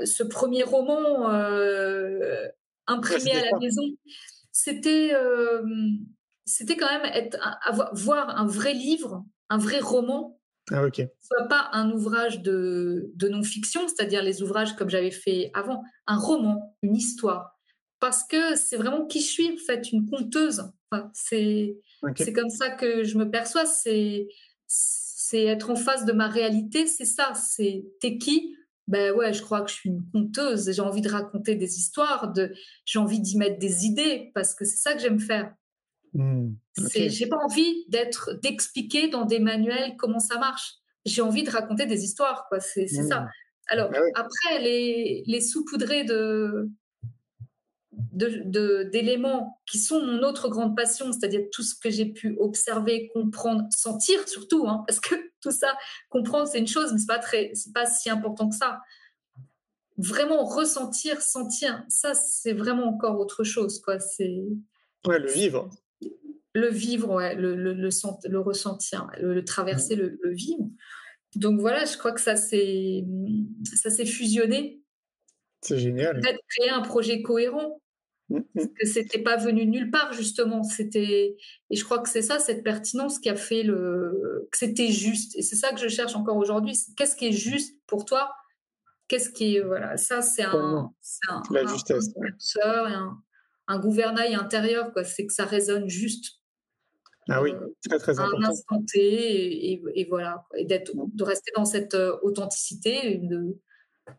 ce 0.05 0.23
premier 0.23 0.63
roman 0.63 1.27
imprimé 2.87 3.31
à 3.31 3.45
la 3.51 3.57
maison, 3.59 3.83
c'était 4.51 5.13
c'était 6.45 6.77
quand 6.77 6.89
même 6.89 7.11
être, 7.13 7.37
avoir, 7.65 7.93
voir 7.93 8.29
un 8.37 8.47
vrai 8.47 8.73
livre, 8.73 9.25
un 9.49 9.57
vrai 9.57 9.79
roman, 9.79 10.39
ah, 10.71 10.81
soit 11.21 11.47
pas 11.47 11.69
un 11.73 11.91
ouvrage 11.91 12.41
de, 12.41 13.11
de 13.15 13.29
non-fiction, 13.29 13.87
c'est-à-dire 13.87 14.23
les 14.23 14.41
ouvrages 14.41 14.75
comme 14.75 14.89
j'avais 14.89 15.11
fait 15.11 15.51
avant, 15.53 15.83
un 16.07 16.17
roman, 16.17 16.75
une 16.81 16.95
histoire 16.95 17.57
parce 17.99 18.23
que 18.23 18.55
c'est 18.55 18.77
vraiment 18.77 19.05
qui 19.05 19.21
je 19.21 19.27
suis, 19.27 19.51
en 19.51 19.57
fait, 19.65 19.91
une 19.91 20.09
conteuse. 20.09 20.63
c'est 21.13 21.73
comme 22.33 22.49
ça 22.49 22.69
que 22.69 23.03
je 23.03 23.17
me 23.17 23.29
perçois. 23.29 23.65
C'est 23.65 24.27
être 25.33 25.69
en 25.69 25.75
face 25.75 26.05
de 26.05 26.13
ma 26.13 26.27
réalité, 26.27 26.87
c'est 26.87 27.05
ça. 27.05 27.33
C'est 27.33 27.85
t'es 27.99 28.17
qui? 28.17 28.55
Ben 28.87 29.13
ouais, 29.13 29.33
je 29.33 29.41
crois 29.41 29.61
que 29.61 29.69
je 29.69 29.75
suis 29.75 29.89
une 29.89 30.05
conteuse. 30.13 30.71
J'ai 30.71 30.81
envie 30.81 31.01
de 31.01 31.09
raconter 31.09 31.55
des 31.55 31.77
histoires, 31.77 32.31
de, 32.31 32.53
j'ai 32.85 32.99
envie 32.99 33.19
d'y 33.19 33.37
mettre 33.37 33.59
des 33.59 33.85
idées 33.85 34.31
parce 34.33 34.55
que 34.55 34.63
c'est 34.63 34.77
ça 34.77 34.93
que 34.93 35.01
j'aime 35.01 35.19
faire. 35.19 35.53
Mmh, 36.13 36.53
j'ai 36.95 37.27
pas 37.27 37.37
envie 37.43 37.85
d'être 37.89 38.39
d'expliquer 38.41 39.09
dans 39.09 39.25
des 39.25 39.39
manuels 39.39 39.95
comment 39.97 40.19
ça 40.19 40.39
marche. 40.39 40.75
J'ai 41.05 41.21
envie 41.21 41.43
de 41.43 41.49
raconter 41.49 41.85
des 41.85 42.05
histoires, 42.05 42.45
quoi. 42.47 42.61
C'est 42.61 42.87
ça. 42.87 43.21
Mmh. 43.21 43.29
Alors 43.69 43.89
bah 43.89 43.99
après 44.15 44.59
les, 44.61 45.23
les 45.27 45.41
saupoudrer 45.41 46.05
de 46.05 46.69
d'éléments 48.11 49.59
qui 49.65 49.79
sont 49.79 50.01
mon 50.01 50.23
autre 50.23 50.49
grande 50.49 50.75
passion, 50.75 51.11
c'est-à-dire 51.11 51.41
tout 51.51 51.63
ce 51.63 51.75
que 51.75 51.89
j'ai 51.89 52.05
pu 52.05 52.35
observer, 52.39 53.09
comprendre, 53.13 53.63
sentir 53.75 54.27
surtout, 54.27 54.67
hein, 54.67 54.83
parce 54.87 54.99
que 54.99 55.15
tout 55.41 55.51
ça, 55.51 55.75
comprendre 56.09 56.47
c'est 56.47 56.59
une 56.59 56.67
chose, 56.67 56.93
mais 56.93 56.99
c'est 56.99 57.07
pas 57.07 57.19
très, 57.19 57.51
c'est 57.53 57.73
pas 57.73 57.85
si 57.85 58.09
important 58.09 58.49
que 58.49 58.55
ça. 58.55 58.79
Vraiment 59.97 60.43
ressentir, 60.43 61.21
sentir, 61.21 61.83
ça 61.89 62.13
c'est 62.13 62.53
vraiment 62.53 62.85
encore 62.85 63.19
autre 63.19 63.43
chose, 63.43 63.81
quoi. 63.81 63.99
C'est 63.99 64.45
Ouais, 65.05 65.19
le 65.19 65.31
vivre. 65.31 65.69
Le 66.53 66.69
vivre, 66.69 67.13
ouais, 67.13 67.35
le, 67.35 67.55
le, 67.55 67.73
le, 67.73 67.89
le 68.29 68.39
ressentir, 68.39 69.07
le, 69.19 69.33
le 69.33 69.45
traverser, 69.45 69.95
le, 69.95 70.19
le, 70.21 70.33
vivre. 70.33 70.67
Donc 71.35 71.59
voilà, 71.59 71.85
je 71.85 71.97
crois 71.97 72.11
que 72.11 72.21
ça 72.21 72.35
s'est 72.35 73.05
fusionné. 74.05 74.81
C'est 75.61 75.77
génial. 75.77 76.19
Peut-être 76.19 76.39
créer 76.49 76.69
un 76.69 76.81
projet 76.81 77.21
cohérent. 77.21 77.81
Mm, 78.30 78.38
mm. 78.38 78.43
Parce 78.53 78.67
que 78.67 78.88
c'était 78.88 79.21
pas 79.21 79.38
venu 79.38 79.65
nulle 79.65 79.89
part 79.89 80.13
justement. 80.13 80.63
C'était 80.63 81.38
et 81.69 81.75
je 81.75 81.84
crois 81.84 81.99
que 81.99 82.09
c'est 82.09 82.21
ça 82.21 82.39
cette 82.39 82.63
pertinence 82.63 83.19
qui 83.19 83.30
a 83.30 83.36
fait 83.36 83.63
le 83.63 84.47
que 84.51 84.57
c'était 84.57 84.91
juste. 84.91 85.36
Et 85.38 85.41
c'est 85.41 85.55
ça 85.55 85.71
que 85.71 85.80
je 85.80 85.88
cherche 85.88 86.15
encore 86.15 86.38
aujourd'hui. 86.38 86.78
Qu'est-ce 86.95 87.15
qui 87.15 87.28
est 87.28 87.32
juste 87.32 87.80
pour 87.88 88.05
toi? 88.05 88.32
Qu'est-ce 89.07 89.30
qui 89.30 89.57
est 89.57 89.61
voilà 89.61 89.95
ça 89.97 90.21
c'est 90.21 90.43
un, 90.43 90.91
un, 91.30 91.43
la 91.51 91.61
un, 91.61 91.67
justesse. 91.67 92.09
Un, 92.61 93.17
un, 93.67 93.80
gouvernail 93.80 94.36
intérieur 94.36 94.91
quoi. 94.91 95.03
C'est 95.03 95.25
que 95.25 95.34
ça 95.34 95.45
résonne 95.45 95.88
juste. 95.88 96.36
Ah 97.30 97.41
oui, 97.41 97.53
très 97.88 97.99
très 97.99 98.19
important. 98.19 98.47
Un 98.47 98.49
instant 98.49 98.82
T 98.88 98.99
et, 98.99 99.73
et, 99.73 99.84
et 99.95 100.05
voilà 100.05 100.45
et 100.55 100.65
d'être 100.65 100.93
de 100.95 101.23
rester 101.23 101.51
dans 101.55 101.65
cette 101.65 101.93
euh, 101.93 102.17
authenticité 102.23 103.17
de 103.17 103.57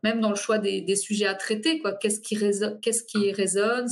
même 0.03 0.20
dans 0.20 0.30
le 0.30 0.36
choix 0.36 0.59
des, 0.59 0.80
des 0.80 0.97
sujets 0.97 1.26
à 1.26 1.34
traiter, 1.34 1.80
quoi. 1.80 1.95
Qu'est-ce 1.95 2.20
qui 2.20 2.36
résonne, 2.36 2.80
qu'est-ce 2.80 3.03
qui 3.03 3.32
résonne, 3.32 3.86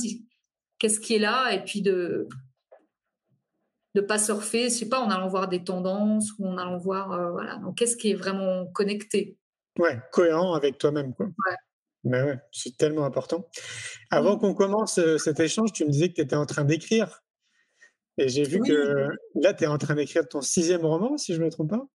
qu'est-ce 0.79 0.99
qui 0.99 1.15
est 1.15 1.19
là, 1.19 1.51
et 1.53 1.63
puis 1.63 1.81
de 1.81 2.27
de 3.95 4.01
pas 4.01 4.19
surfer, 4.19 4.65
je 4.65 4.75
sais 4.75 4.89
pas, 4.89 4.99
en 4.99 5.09
allant 5.09 5.27
voir 5.27 5.47
des 5.47 5.63
tendances 5.63 6.31
ou 6.37 6.47
en 6.47 6.57
allant 6.57 6.77
voir, 6.77 7.11
euh, 7.13 7.31
voilà. 7.31 7.55
Donc, 7.57 7.77
qu'est-ce 7.77 7.97
qui 7.97 8.11
est 8.11 8.15
vraiment 8.15 8.67
connecté? 8.67 9.37
Ouais, 9.79 9.97
cohérent 10.11 10.53
avec 10.53 10.77
toi-même, 10.77 11.15
quoi. 11.15 11.25
Ouais. 11.25 11.55
Mais 12.03 12.21
ouais, 12.21 12.37
c'est 12.51 12.77
tellement 12.77 13.05
important. 13.05 13.49
Avant 14.11 14.35
mmh. 14.35 14.39
qu'on 14.39 14.53
commence 14.53 14.99
euh, 14.99 15.17
cet 15.17 15.39
échange, 15.39 15.73
tu 15.73 15.83
me 15.83 15.89
disais 15.89 16.09
que 16.09 16.13
tu 16.13 16.21
étais 16.21 16.35
en 16.35 16.45
train 16.45 16.63
d'écrire. 16.63 17.23
Et 18.19 18.29
j'ai 18.29 18.43
vu 18.43 18.59
oui. 18.61 18.69
que 18.69 19.07
là, 19.41 19.53
tu 19.55 19.63
es 19.63 19.67
en 19.67 19.79
train 19.79 19.95
d'écrire 19.95 20.27
ton 20.27 20.41
sixième 20.41 20.85
roman, 20.85 21.17
si 21.17 21.33
je 21.33 21.39
ne 21.39 21.45
me 21.45 21.51
trompe 21.51 21.71
pas. 21.71 21.87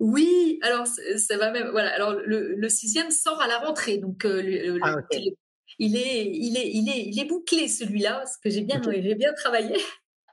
Oui, 0.00 0.58
alors 0.62 0.86
ça 0.86 1.36
va 1.38 1.50
même. 1.50 1.68
Voilà, 1.70 1.94
alors 1.94 2.14
le, 2.14 2.54
le 2.54 2.68
sixième 2.68 3.10
sort 3.10 3.40
à 3.40 3.46
la 3.46 3.58
rentrée, 3.58 3.98
donc 3.98 4.24
euh, 4.24 4.42
le, 4.42 4.78
ah, 4.82 4.96
okay. 4.96 5.36
il, 5.78 5.96
est, 5.96 6.30
il 6.34 6.56
est, 6.56 6.70
il 6.70 6.88
est, 6.88 7.04
il 7.06 7.20
est 7.20 7.24
bouclé 7.24 7.68
celui-là 7.68 8.18
parce 8.18 8.36
que 8.36 8.50
j'ai 8.50 8.62
bien, 8.62 8.82
okay. 8.82 9.02
j'ai 9.02 9.14
bien 9.14 9.32
travaillé. 9.34 9.76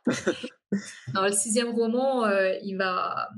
alors 1.13 1.27
le 1.27 1.33
sixième 1.33 1.69
roman, 1.69 2.25
euh, 2.25 2.53
il 2.63 2.75
va, 2.75 3.29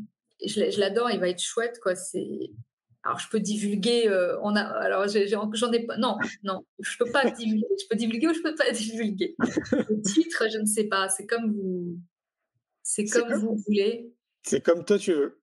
je, 0.45 0.71
je 0.71 0.79
l'adore, 0.79 1.11
il 1.11 1.19
va 1.19 1.27
être 1.27 1.41
chouette 1.41 1.79
quoi. 1.81 1.95
C'est, 1.95 2.51
alors 3.03 3.19
je 3.19 3.27
peux 3.29 3.41
divulguer. 3.41 4.07
Euh, 4.07 4.39
on 4.41 4.55
a, 4.55 4.61
alors 4.61 5.05
j'en 5.07 5.71
ai, 5.73 5.75
ai, 5.75 5.85
pas. 5.85 5.97
Non, 5.97 6.17
non, 6.43 6.65
je 6.79 6.97
peux 6.97 7.11
pas 7.11 7.29
divulguer. 7.29 7.67
Je 7.81 7.87
peux 7.89 7.97
divulguer 7.97 8.27
ou 8.27 8.33
je 8.33 8.41
peux 8.41 8.55
pas 8.55 8.71
divulguer. 8.71 9.35
Le 9.71 10.01
titre, 10.01 10.45
je 10.51 10.57
ne 10.57 10.65
sais 10.65 10.85
pas. 10.85 11.09
C'est 11.09 11.25
comme 11.25 11.51
vous, 11.51 11.99
c'est 12.81 13.05
comme, 13.05 13.27
comme 13.27 13.39
vous 13.39 13.57
voulez. 13.67 14.13
C'est 14.43 14.61
comme 14.61 14.85
toi 14.85 14.97
tu 14.97 15.13
veux. 15.13 15.42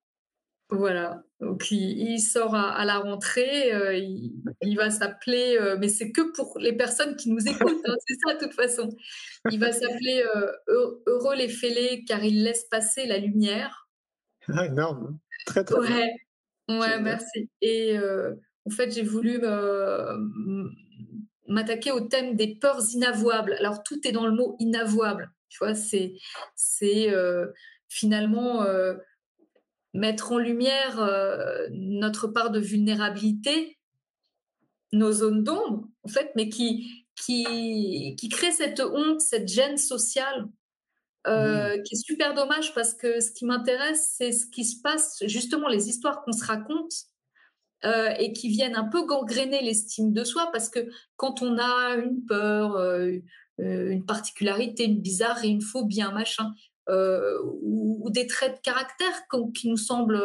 Voilà, 0.70 1.24
donc 1.40 1.70
il, 1.70 1.98
il 1.98 2.20
sort 2.20 2.54
à, 2.54 2.70
à, 2.70 2.84
la 2.84 2.98
rentrée, 2.98 3.72
euh, 3.74 3.94
il, 3.94 4.34
il, 4.62 4.76
va 4.76 4.90
s'appeler, 4.90 5.56
euh, 5.58 5.76
mais 5.80 5.88
c'est 5.88 6.12
que 6.12 6.32
pour 6.32 6.58
les 6.60 6.74
personnes 6.74 7.16
qui 7.16 7.28
nous 7.30 7.48
écoutent, 7.48 7.82
hein, 7.86 7.96
c'est 8.06 8.14
ça 8.24 8.34
de 8.34 8.44
toute 8.44 8.54
façon. 8.54 8.88
Il 9.50 9.58
va 9.58 9.72
s'appeler 9.72 10.24
euh, 10.36 10.92
Heureux 11.06 11.34
les 11.34 11.48
fêlés 11.48 12.04
car 12.06 12.22
il 12.22 12.44
laisse 12.44 12.64
passer 12.70 13.06
la 13.06 13.18
lumière. 13.18 13.88
Ah, 14.48 14.66
énorme, 14.66 15.18
très 15.44 15.64
très 15.64 15.78
ouais. 15.80 15.88
bien. 16.68 16.78
Ouais, 16.78 17.00
merci. 17.00 17.50
Et 17.62 17.98
en 17.98 18.70
fait, 18.70 18.92
j'ai 18.92 19.02
voulu 19.02 19.40
m'attaquer 21.48 21.90
au 21.90 22.00
thème 22.00 22.36
des 22.36 22.54
peurs 22.60 22.82
inavouables. 22.92 23.54
Alors 23.58 23.82
tout 23.82 24.06
est 24.06 24.12
dans 24.12 24.26
le 24.26 24.32
mot 24.32 24.54
inavouable, 24.60 25.32
tu 25.48 25.58
vois, 25.58 25.74
c'est 25.74 26.14
finalement 27.88 28.64
mettre 29.94 30.32
en 30.32 30.38
lumière 30.38 31.00
euh, 31.00 31.66
notre 31.70 32.28
part 32.28 32.50
de 32.50 32.60
vulnérabilité, 32.60 33.78
nos 34.92 35.12
zones 35.12 35.44
d'ombre, 35.44 35.88
en 36.04 36.08
fait, 36.08 36.32
mais 36.36 36.48
qui, 36.48 37.06
qui, 37.16 38.16
qui 38.16 38.28
crée 38.28 38.52
cette 38.52 38.80
honte, 38.80 39.20
cette 39.20 39.48
gêne 39.48 39.76
sociale, 39.76 40.48
euh, 41.26 41.76
mmh. 41.76 41.82
qui 41.82 41.94
est 41.94 42.04
super 42.04 42.34
dommage 42.34 42.74
parce 42.74 42.94
que 42.94 43.20
ce 43.20 43.30
qui 43.32 43.44
m'intéresse, 43.44 44.14
c'est 44.16 44.32
ce 44.32 44.46
qui 44.46 44.64
se 44.64 44.80
passe, 44.80 45.22
justement, 45.26 45.68
les 45.68 45.88
histoires 45.88 46.22
qu'on 46.22 46.32
se 46.32 46.44
raconte. 46.44 46.92
Euh, 47.82 48.10
et 48.18 48.34
qui 48.34 48.50
viennent 48.50 48.76
un 48.76 48.84
peu 48.84 49.06
gangréner 49.06 49.62
l'estime 49.62 50.12
de 50.12 50.22
soi 50.22 50.50
parce 50.52 50.68
que 50.68 50.90
quand 51.16 51.40
on 51.40 51.56
a 51.56 51.94
une 51.94 52.26
peur, 52.26 52.76
une 53.56 54.04
particularité, 54.04 54.84
une 54.84 55.00
bizarrerie, 55.00 55.48
une 55.48 55.62
phobie, 55.62 56.02
un 56.02 56.12
machin, 56.12 56.52
ou, 56.88 58.00
ou, 58.04 58.10
des 58.10 58.26
traits 58.26 58.56
de 58.56 58.60
caractère 58.60 59.12
qui 59.54 59.68
nous 59.68 59.76
semblent 59.76 60.20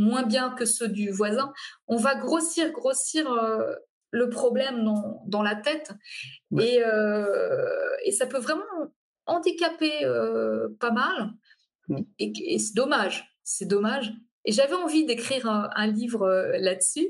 moins 0.00 0.22
bien 0.24 0.50
que 0.50 0.64
ceux 0.64 0.88
du 0.88 1.10
voisin, 1.10 1.52
on 1.86 1.96
va 1.96 2.14
grossir, 2.16 2.72
grossir 2.72 3.30
euh, 3.30 3.74
le 4.10 4.28
problème 4.28 4.84
dans, 4.84 5.22
dans 5.26 5.42
la 5.42 5.54
tête. 5.54 5.92
Ouais. 6.50 6.74
Et, 6.74 6.84
euh, 6.84 7.96
et, 8.04 8.12
ça 8.12 8.26
peut 8.26 8.38
vraiment 8.38 8.64
handicaper 9.26 10.04
euh, 10.04 10.68
pas 10.80 10.90
mal. 10.90 11.30
Ouais. 11.88 12.04
Et, 12.18 12.32
et 12.54 12.58
c'est 12.58 12.74
dommage, 12.74 13.36
c'est 13.44 13.66
dommage. 13.66 14.12
Et 14.44 14.52
j'avais 14.52 14.74
envie 14.74 15.04
d'écrire 15.04 15.46
un, 15.48 15.68
un, 15.74 15.86
livre 15.86 16.22
euh, 16.22 16.58
là-dessus. 16.58 17.08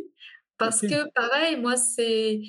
Parce 0.60 0.84
okay. 0.84 0.88
que 0.88 1.10
pareil, 1.14 1.56
moi, 1.58 1.74
c'est 1.78 2.42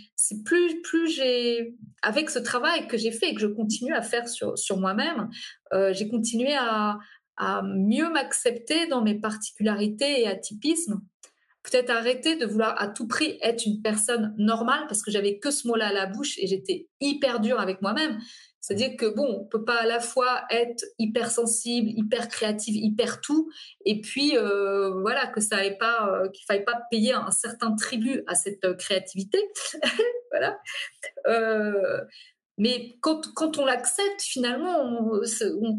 plus, 0.44 0.82
plus 0.82 1.08
j'ai, 1.08 1.76
avec 2.02 2.30
ce 2.30 2.40
travail 2.40 2.86
que 2.90 2.98
j'ai 2.98 3.14
fait 3.14 3.30
et 3.30 3.34
que 3.34 3.40
je 3.40 3.48
continue 3.48 3.94
à 3.94 4.02
faire 4.02 4.28
sur, 4.28 4.58
sur 4.58 4.78
moi-même, 4.78 5.30
euh, 5.72 5.94
j'ai 5.94 6.10
continué 6.10 6.54
à, 6.54 7.00
à 7.38 7.62
mieux 7.62 8.10
m'accepter 8.10 8.88
dans 8.88 9.02
mes 9.02 9.16
particularités 9.16 10.24
et 10.24 10.28
atypismes. 10.28 11.00
Peut-être 11.64 11.90
arrêter 11.90 12.36
de 12.36 12.46
vouloir 12.46 12.76
à 12.82 12.90
tout 12.90 13.08
prix 13.08 13.38
être 13.42 13.66
une 13.66 13.82
personne 13.82 14.36
normale 14.38 14.88
parce 14.90 15.04
que 15.04 15.10
j'avais 15.10 15.40
que 15.40 15.50
ce 15.50 15.66
mot-là 15.70 15.88
à 15.88 15.94
la 15.94 16.06
bouche 16.06 16.38
et 16.38 16.48
j'étais 16.48 16.90
hyper 17.00 17.40
dure 17.40 17.62
avec 17.62 17.82
moi-même. 17.82 18.20
C'est-à-dire 18.72 18.96
que 18.96 19.06
bon, 19.06 19.42
on 19.42 19.44
peut 19.44 19.66
pas 19.66 19.82
à 19.82 19.86
la 19.86 20.00
fois 20.00 20.46
être 20.50 20.86
hypersensible, 20.98 21.90
hyper 21.90 22.30
créative, 22.30 22.78
hyper 22.78 23.20
tout, 23.20 23.52
et 23.84 24.00
puis 24.00 24.38
euh, 24.38 24.92
voilà 25.02 25.28
que 25.28 25.42
ça 25.42 25.66
ait 25.66 25.78
pas, 25.78 26.08
euh, 26.08 26.30
qu'il 26.30 26.46
faille 26.46 26.64
pas 26.64 26.80
payer 26.90 27.12
un 27.12 27.32
certain 27.32 27.76
tribut 27.76 28.24
à 28.28 28.36
cette 28.36 28.64
euh, 28.64 28.74
créativité, 28.74 29.40
voilà. 30.32 30.58
Euh, 31.28 32.00
mais 32.58 32.96
quand, 33.02 33.34
quand 33.34 33.58
on 33.58 33.66
l'accepte, 33.66 34.22
finalement, 34.22 34.80
on, 34.80 35.20
on, 35.60 35.78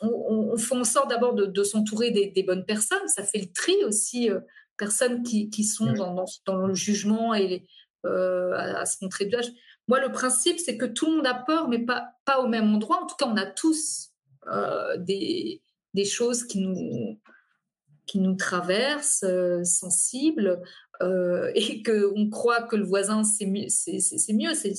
on, 0.00 0.50
on, 0.52 0.56
fait 0.56 0.74
en 0.74 0.84
sorte 0.84 1.10
d'abord 1.10 1.34
de, 1.34 1.44
de 1.44 1.62
s'entourer 1.64 2.12
des, 2.12 2.28
des, 2.28 2.42
bonnes 2.44 2.64
personnes. 2.64 3.06
Ça 3.08 3.24
fait 3.24 3.40
le 3.40 3.52
tri 3.52 3.74
aussi, 3.84 4.30
personnes 4.78 5.22
qui, 5.22 5.50
qui 5.50 5.64
sont 5.64 5.90
oui. 5.90 5.98
dans, 5.98 6.14
dans, 6.14 6.24
dans, 6.46 6.66
le 6.66 6.74
jugement 6.74 7.34
et 7.34 7.66
à, 8.04 8.80
à, 8.80 8.86
se 8.86 8.96
montrer 9.02 9.28
l'âge 9.28 9.50
moi, 9.88 10.00
le 10.00 10.12
principe, 10.12 10.58
c'est 10.58 10.76
que 10.76 10.84
tout 10.84 11.06
le 11.06 11.16
monde 11.16 11.26
a 11.26 11.34
peur, 11.34 11.68
mais 11.68 11.78
pas, 11.78 12.14
au 12.40 12.46
même 12.46 12.74
endroit. 12.74 13.02
En 13.02 13.06
tout 13.06 13.16
cas, 13.16 13.26
on 13.26 13.36
a 13.36 13.46
tous 13.46 14.10
euh, 14.46 14.96
des, 14.98 15.62
choses 16.04 16.44
qui 16.44 16.60
nous, 16.60 18.36
traversent, 18.36 19.24
euh, 19.24 19.64
sensibles, 19.64 20.62
euh, 21.02 21.50
et 21.54 21.82
qu'on 21.82 22.28
croit 22.28 22.62
que 22.62 22.76
le 22.76 22.84
voisin, 22.84 23.24
c'est 23.24 23.46
mieux, 23.46 23.68
c'est 23.68 24.32
mieux, 24.32 24.54
c'est 24.54 24.74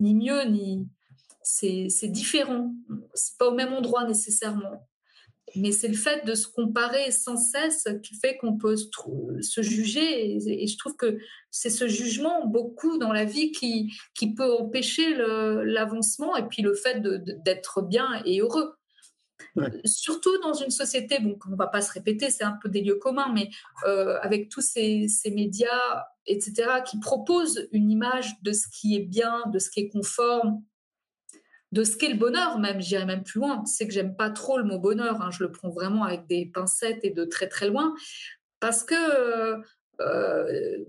ni 0.00 0.14
mieux, 0.14 0.42
ni. 0.44 0.86
C'est 1.42 1.88
différent. 2.08 2.72
C'est 3.14 3.36
pas 3.36 3.48
au 3.48 3.54
même 3.54 3.72
endroit 3.72 4.06
nécessairement 4.06 4.86
mais 5.54 5.72
c'est 5.72 5.88
le 5.88 5.94
fait 5.94 6.24
de 6.24 6.34
se 6.34 6.48
comparer 6.48 7.10
sans 7.10 7.36
cesse 7.36 7.86
qui 8.02 8.14
fait 8.16 8.36
qu'on 8.38 8.56
peut 8.56 8.76
se, 8.76 9.62
juger. 9.62 10.36
Et, 10.36 10.64
et, 10.64 10.66
je 10.66 10.78
trouve 10.78 10.96
que 10.96 11.18
c'est 11.50 11.70
ce 11.70 11.88
jugement 11.88 12.46
beaucoup 12.46 12.98
dans 12.98 13.12
la 13.12 13.24
vie 13.24 13.52
qui, 13.52 13.92
qui 14.14 14.34
peut 14.34 14.52
empêcher 14.58 15.14
l'avancement 15.16 16.36
et 16.36 16.46
puis 16.48 16.62
le 16.62 16.74
fait 16.74 17.02
d'être 17.44 17.82
bien 17.82 18.22
et 18.24 18.40
heureux. 18.40 18.74
Ouais. 19.56 19.68
Surtout 19.84 20.38
dans 20.40 20.54
une 20.54 20.70
société, 20.70 21.18
bon, 21.18 21.36
on 21.46 21.50
ne 21.50 21.56
va 21.56 21.66
pas 21.66 21.82
se 21.82 21.92
répéter, 21.92 22.30
c'est 22.30 22.44
un 22.44 22.58
peu 22.62 22.68
des 22.70 22.80
lieux 22.80 22.96
communs, 22.96 23.30
mais 23.34 23.50
euh, 23.86 24.18
avec 24.22 24.48
tous 24.48 24.62
ces, 24.62 25.08
ces, 25.08 25.30
médias, 25.30 26.06
etc., 26.26 26.54
qui 26.86 26.98
proposent 26.98 27.68
une 27.72 27.90
image 27.90 28.40
de 28.42 28.52
ce 28.52 28.66
qui 28.68 28.96
est 28.96 29.04
bien, 29.04 29.42
de 29.52 29.58
ce 29.58 29.68
qui 29.68 29.80
est 29.80 29.88
conforme, 29.88 30.62
de 31.72 31.84
ce 31.84 31.96
qu'est 31.96 32.08
le 32.08 32.18
bonheur, 32.18 32.58
même, 32.58 32.80
j'irai 32.80 33.04
même 33.06 33.24
plus 33.24 33.40
loin. 33.40 33.64
C'est 33.64 33.86
que 33.86 33.92
j'aime 33.92 34.14
pas 34.14 34.30
trop 34.30 34.58
le 34.58 34.64
mot 34.64 34.78
bonheur, 34.78 35.20
hein, 35.22 35.30
je 35.30 35.42
le 35.42 35.50
prends 35.50 35.70
vraiment 35.70 36.04
avec 36.04 36.26
des 36.26 36.46
pincettes 36.46 37.00
et 37.02 37.10
de 37.10 37.24
très 37.24 37.48
très 37.48 37.68
loin, 37.68 37.94
parce 38.60 38.84
que 38.84 38.94
euh, 40.00 40.84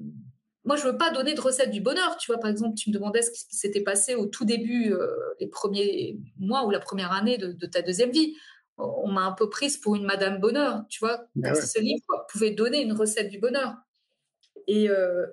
moi, 0.66 0.76
je 0.78 0.86
veux 0.86 0.98
pas 0.98 1.12
donner 1.12 1.34
de 1.34 1.42
recette 1.42 1.72
du 1.72 1.82
bonheur. 1.82 2.18
Tu 2.18 2.32
vois, 2.32 2.40
par 2.40 2.50
exemple, 2.50 2.76
tu 2.76 2.90
me 2.90 2.94
demandais 2.94 3.22
ce 3.22 3.32
qui 3.32 3.56
s'était 3.56 3.82
passé 3.82 4.16
au 4.16 4.26
tout 4.26 4.46
début, 4.46 4.94
euh, 4.94 5.08
les 5.40 5.48
premiers 5.48 6.18
mois 6.38 6.66
ou 6.66 6.70
la 6.70 6.80
première 6.80 7.12
année 7.12 7.38
de, 7.38 7.52
de 7.52 7.66
ta 7.66 7.82
deuxième 7.82 8.12
vie. 8.12 8.36
On 8.78 9.12
m'a 9.12 9.22
un 9.22 9.34
peu 9.34 9.50
prise 9.50 9.78
pour 9.78 9.96
une 9.96 10.06
Madame 10.06 10.40
Bonheur, 10.40 10.84
tu 10.90 11.00
vois. 11.00 11.26
Ah 11.44 11.54
ouais. 11.54 11.62
Ce 11.62 11.80
livre 11.80 12.26
pouvait 12.30 12.52
donner 12.52 12.82
une 12.82 12.94
recette 12.94 13.30
du 13.30 13.40
bonheur. 13.40 13.76
Et, 14.68 14.90
euh, 14.90 15.26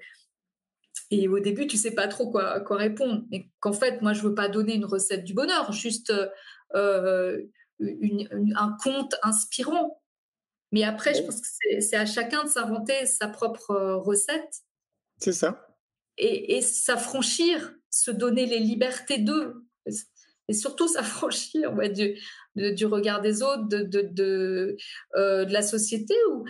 et 1.11 1.29
au 1.29 1.41
début, 1.41 1.67
tu 1.67 1.77
sais 1.77 1.91
pas 1.91 2.07
trop 2.09 2.31
quoi, 2.31 2.61
quoi 2.61 2.77
répondre. 2.77 3.25
Mais 3.31 3.51
qu'en 3.59 3.73
fait, 3.73 4.01
moi, 4.01 4.13
je 4.13 4.23
veux 4.23 4.35
pas 4.35 4.49
donner 4.49 4.75
une 4.75 4.85
recette 4.85 5.25
du 5.25 5.35
bonheur, 5.35 5.73
juste 5.73 6.13
euh, 6.75 7.43
un 7.81 8.77
conte 8.83 9.17
inspirant. 9.23 10.03
Mais 10.73 10.85
après, 10.85 11.15
je 11.15 11.23
pense 11.23 11.41
que 11.41 11.81
c'est 11.81 11.97
à 11.97 12.07
chacun 12.07 12.45
de 12.45 12.49
s'inventer 12.49 13.07
sa 13.07 13.27
propre 13.27 13.75
recette. 14.05 14.63
C'est 15.19 15.33
ça. 15.33 15.77
Et, 16.17 16.57
et 16.57 16.63
s'affranchir, 16.63 17.75
se 17.91 18.13
donner 18.13 18.47
les 18.47 18.61
libertés 18.61 19.19
d'eux. 19.19 19.65
Et 20.49 20.55
surtout 20.55 20.87
s'affranchir 20.93 21.75
ouais, 21.75 21.89
du, 21.89 22.17
du, 22.55 22.87
regard 22.87 23.21
des 23.21 23.43
autres, 23.43 23.67
de, 23.67 23.83
de, 23.83 24.03
de, 24.03 24.77
euh, 25.17 25.45
de 25.45 25.53
la 25.53 25.63
société. 25.63 26.15
Où, 26.31 26.45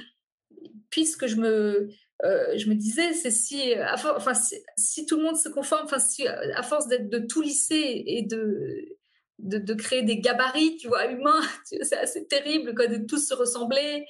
puisque 0.90 1.26
je 1.26 1.36
me, 1.36 1.88
euh, 2.24 2.58
je 2.58 2.68
me 2.68 2.74
disais, 2.74 3.12
c'est 3.14 3.30
si, 3.30 3.72
enfin, 3.94 4.34
si, 4.76 5.06
tout 5.06 5.16
le 5.16 5.22
monde 5.22 5.36
se 5.36 5.48
conforme, 5.48 5.84
enfin, 5.84 5.98
si, 5.98 6.26
à 6.26 6.62
force 6.62 6.88
d'être 6.88 7.08
de 7.08 7.18
tout 7.18 7.40
lisser 7.40 8.04
et 8.06 8.22
de, 8.22 9.74
créer 9.74 10.02
des 10.02 10.18
gabarits, 10.18 10.76
tu 10.76 10.88
vois, 10.88 11.06
humains. 11.06 11.40
C'est 11.64 11.96
assez 11.96 12.26
terrible 12.26 12.74
quoi, 12.74 12.88
de 12.88 12.98
tous 13.06 13.26
se 13.26 13.34
ressembler, 13.34 14.04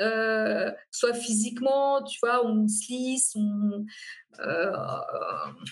euh, 0.00 0.72
soit 0.90 1.14
physiquement, 1.14 2.02
tu 2.02 2.18
vois, 2.20 2.44
on 2.44 2.66
se 2.66 2.88
lisse, 2.88 3.36
on, 3.36 3.86
euh, 4.40 4.72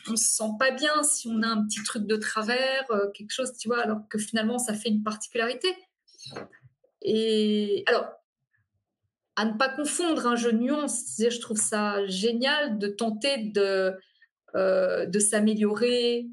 on 0.08 0.16
se 0.16 0.36
sent 0.36 0.50
pas 0.58 0.70
bien 0.70 1.02
si 1.02 1.28
on 1.28 1.42
a 1.42 1.48
un 1.48 1.64
petit 1.64 1.82
truc 1.82 2.06
de 2.06 2.16
travers, 2.16 2.90
euh, 2.90 3.10
quelque 3.10 3.32
chose, 3.32 3.56
tu 3.58 3.68
vois, 3.68 3.80
alors 3.80 4.06
que 4.08 4.18
finalement 4.18 4.58
ça 4.58 4.74
fait 4.74 4.88
une 4.88 5.02
particularité. 5.02 5.68
Et 7.02 7.82
alors, 7.86 8.06
à 9.36 9.44
ne 9.44 9.56
pas 9.56 9.68
confondre, 9.68 10.26
hein, 10.26 10.36
je 10.36 10.48
nuance, 10.50 11.14
je 11.18 11.40
trouve 11.40 11.56
ça 11.56 12.06
génial 12.06 12.78
de 12.78 12.88
tenter 12.88 13.38
de, 13.38 13.94
euh, 14.54 15.06
de 15.06 15.18
s'améliorer, 15.18 16.26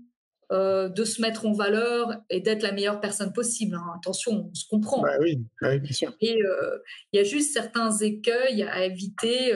euh, 0.52 0.90
de 0.90 1.04
se 1.06 1.22
mettre 1.22 1.46
en 1.46 1.54
valeur 1.54 2.22
et 2.30 2.42
d'être 2.42 2.64
la 2.64 2.72
meilleure 2.72 3.00
personne 3.00 3.32
possible. 3.32 3.76
Hein. 3.76 3.94
Attention, 3.98 4.50
on 4.52 4.54
se 4.54 4.68
comprend. 4.68 5.02
Bah 5.02 5.18
oui, 5.22 5.40
bah 5.62 5.70
oui, 5.72 5.80
bien 5.80 5.94
sûr. 5.94 6.14
Et 6.20 6.42
euh, 6.44 6.78
il 7.14 7.18
y 7.18 7.20
a 7.20 7.24
juste 7.24 7.54
certains 7.54 7.96
écueils 7.98 8.64
à 8.64 8.84
éviter, 8.84 9.54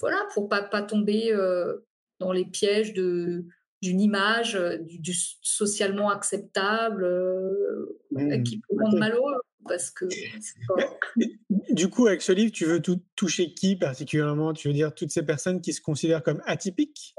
voilà, 0.00 0.18
pour 0.32 0.48
pas 0.48 0.62
pas 0.62 0.82
tomber 0.82 1.32
dans 2.18 2.32
les 2.32 2.44
pièges 2.44 2.94
de 2.94 3.44
d'une 3.82 4.00
image 4.00 4.58
du, 4.80 5.12
socialement 5.42 6.08
acceptable 6.08 7.06
mmh. 8.12 8.42
qui 8.42 8.58
peut 8.58 8.76
rendre 8.82 8.98
malheureux 8.98 9.34
parce 9.68 9.90
que 9.90 10.06
du 11.70 11.88
coup 11.88 12.06
avec 12.06 12.22
ce 12.22 12.32
livre 12.32 12.52
tu 12.52 12.64
veux 12.64 12.80
tout, 12.80 13.00
toucher 13.16 13.54
qui 13.54 13.76
particulièrement? 13.76 14.52
Tu 14.52 14.68
veux 14.68 14.74
dire 14.74 14.94
toutes 14.94 15.10
ces 15.10 15.24
personnes 15.24 15.60
qui 15.60 15.72
se 15.72 15.80
considèrent 15.80 16.22
comme 16.22 16.42
atypiques? 16.46 17.14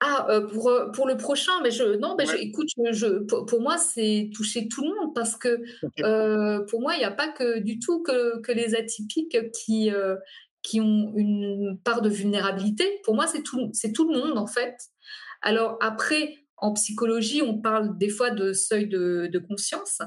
Ah, 0.00 0.26
euh, 0.30 0.46
pour, 0.46 0.68
euh, 0.68 0.90
pour 0.92 1.08
le 1.08 1.16
prochain, 1.16 1.52
mais 1.62 1.70
je, 1.70 1.96
non, 1.96 2.14
mais 2.16 2.24
écoute, 2.40 2.68
je, 2.92 3.24
pour, 3.24 3.60
moi, 3.60 3.76
c'est 3.78 4.30
toucher 4.32 4.68
tout 4.68 4.82
le 4.82 4.94
monde 4.94 5.14
parce 5.14 5.36
que 5.36 5.60
euh, 6.00 6.64
pour 6.66 6.80
moi, 6.80 6.94
il 6.94 6.98
n'y 6.98 7.04
a 7.04 7.10
pas 7.10 7.28
que 7.28 7.58
du 7.58 7.80
tout 7.80 8.02
que, 8.02 8.40
que 8.40 8.52
les 8.52 8.76
atypiques 8.76 9.36
qui, 9.52 9.90
qui 10.62 10.80
ont 10.80 11.12
une 11.16 11.78
part 11.82 12.02
de 12.02 12.08
vulnérabilité. 12.08 13.00
Pour 13.04 13.14
moi, 13.14 13.26
c'est 13.26 13.42
tout, 13.42 13.70
c'est 13.72 13.92
tout 13.92 14.08
le 14.08 14.18
monde 14.18 14.38
en 14.38 14.46
fait. 14.46 14.76
Alors 15.42 15.78
après, 15.80 16.36
en 16.56 16.72
psychologie, 16.74 17.42
on 17.42 17.58
parle 17.58 17.96
des 17.98 18.08
fois 18.08 18.30
de 18.30 18.52
seuil 18.52 18.88
de, 18.88 19.28
de 19.32 19.38
conscience. 19.38 20.00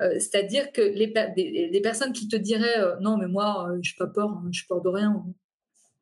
C'est-à-dire 0.00 0.72
que 0.72 0.82
les, 0.82 1.80
personnes 1.80 2.12
qui 2.12 2.26
te 2.26 2.36
diraient 2.36 2.96
non 3.00 3.16
mais 3.16 3.28
moi 3.28 3.68
je 3.82 3.92
n'ai 3.92 3.96
pas 3.98 4.08
peur, 4.08 4.30
hein, 4.30 4.48
je 4.50 4.62
peur 4.66 4.82
de 4.82 4.88
rien, 4.88 5.24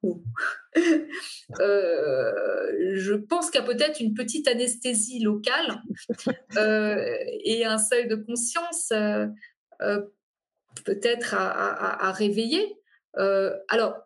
Euh, 1.59 2.95
je 2.95 3.15
pense 3.15 3.51
qu'il 3.51 3.61
y 3.61 3.65
a 3.65 3.67
peut-être 3.67 3.99
une 3.99 4.15
petite 4.15 4.47
anesthésie 4.47 5.19
locale 5.19 5.83
euh, 6.57 7.05
et 7.45 7.65
un 7.65 7.77
seuil 7.77 8.07
de 8.07 8.15
conscience 8.15 8.93
euh, 8.93 9.27
peut-être 10.85 11.35
à, 11.35 12.13
réveiller. 12.13 12.77
alors, 13.69 13.97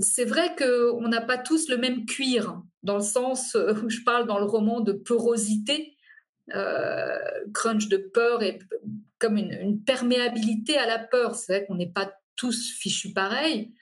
c'est 0.00 0.24
vrai 0.24 0.56
qu'on 0.56 1.06
n'a 1.06 1.20
pas 1.20 1.38
tous 1.38 1.68
le 1.68 1.76
même 1.76 2.06
cuir, 2.06 2.60
dans 2.82 2.96
le 2.96 3.04
sens 3.04 3.54
où 3.54 3.88
je 3.88 4.02
parle 4.04 4.26
dans 4.26 4.40
le 4.40 4.46
roman 4.46 4.80
de 4.80 4.92
peurosité, 6.50 7.52
crunch 7.52 7.88
de 7.88 7.96
peur 7.96 8.42
et 8.42 8.58
comme 9.18 9.36
une, 9.36 9.82
perméabilité 9.84 10.76
à 10.76 10.86
la 10.86 10.98
peur. 10.98 11.34
C'est 11.34 11.52
vrai 11.52 11.66
qu'on 11.66 11.74
n'est 11.74 11.90
pas 11.90 12.12
tous 12.36 12.72
fichus 12.72 13.12
pareils. 13.12 13.72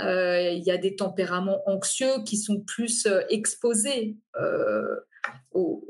Euh, 0.00 0.50
il 0.50 0.64
y 0.64 0.70
a 0.70 0.76
des 0.76 0.96
tempéraments 0.96 1.62
anxieux 1.66 2.24
qui 2.26 2.36
sont 2.36 2.60
plus 2.60 3.06
euh, 3.06 3.20
exposés 3.28 4.16
euh, 4.40 4.96
aux, 5.52 5.82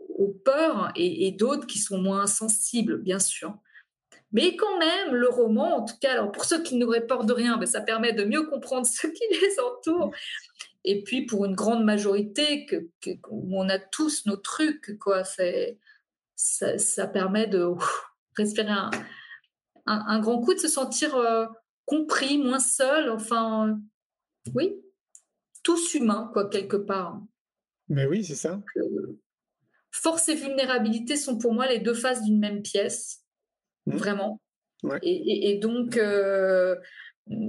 peurs 0.44 0.92
et, 0.94 1.32
d'autres 1.32 1.66
qui 1.66 1.78
sont 1.78 1.96
moins 1.96 2.26
sensibles, 2.26 2.98
bien 2.98 3.18
sûr. 3.18 3.56
Mais 4.32 4.56
quand 4.56 4.78
même, 4.78 5.14
le 5.14 5.28
roman, 5.28 5.78
en 5.78 5.84
tout 5.84 5.94
cas, 6.00 6.12
alors 6.12 6.32
pour 6.32 6.44
ceux 6.44 6.62
qui 6.62 6.76
n'auraient 6.76 7.06
peur 7.06 7.24
de 7.24 7.32
rien, 7.32 7.56
ben, 7.56 7.64
ça 7.64 7.80
permet 7.80 8.12
de 8.12 8.24
mieux 8.24 8.42
comprendre 8.42 8.86
ce 8.92 9.06
qui 9.06 9.24
les 9.30 9.60
entoure. 9.60 10.12
Et 10.84 11.02
puis 11.02 11.24
pour 11.24 11.46
une 11.46 11.54
grande 11.54 11.84
majorité, 11.84 12.66
que, 12.66 12.76
où 13.30 13.58
on 13.58 13.68
a 13.70 13.78
tous 13.78 14.26
nos 14.26 14.36
trucs, 14.36 14.98
quoi, 14.98 15.24
c'est, 15.24 15.78
ça, 16.36 17.06
permet 17.06 17.46
de 17.46 17.68
respirer 18.36 18.70
un, 18.70 18.90
un, 19.86 20.20
grand 20.20 20.40
coup, 20.40 20.54
de 20.54 20.58
se 20.58 20.68
sentir 20.68 21.16
compris, 21.84 22.38
moins 22.38 22.60
seul. 22.60 23.10
Enfin, 23.10 23.78
oui, 24.54 24.80
tous 25.62 25.94
humains, 25.94 26.30
quoi, 26.32 26.48
quelque 26.48 26.76
part. 26.76 27.20
Mais 27.88 28.06
oui, 28.06 28.24
c'est 28.24 28.34
ça. 28.34 28.62
Euh, 28.76 29.18
force 29.90 30.28
et 30.28 30.34
vulnérabilité 30.34 31.16
sont 31.16 31.38
pour 31.38 31.52
moi 31.52 31.66
les 31.66 31.78
deux 31.78 31.94
faces 31.94 32.22
d'une 32.22 32.38
même 32.38 32.62
pièce, 32.62 33.22
mmh. 33.86 33.96
vraiment. 33.96 34.40
Et, 35.02 35.58
donc, 35.62 35.96
euh, 35.96 36.76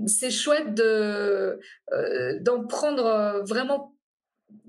c'est 0.08 0.32
chouette 0.32 0.74
de, 0.74 1.60
euh, 1.92 2.40
d'en 2.40 2.66
prendre 2.66 3.44
vraiment 3.46 3.95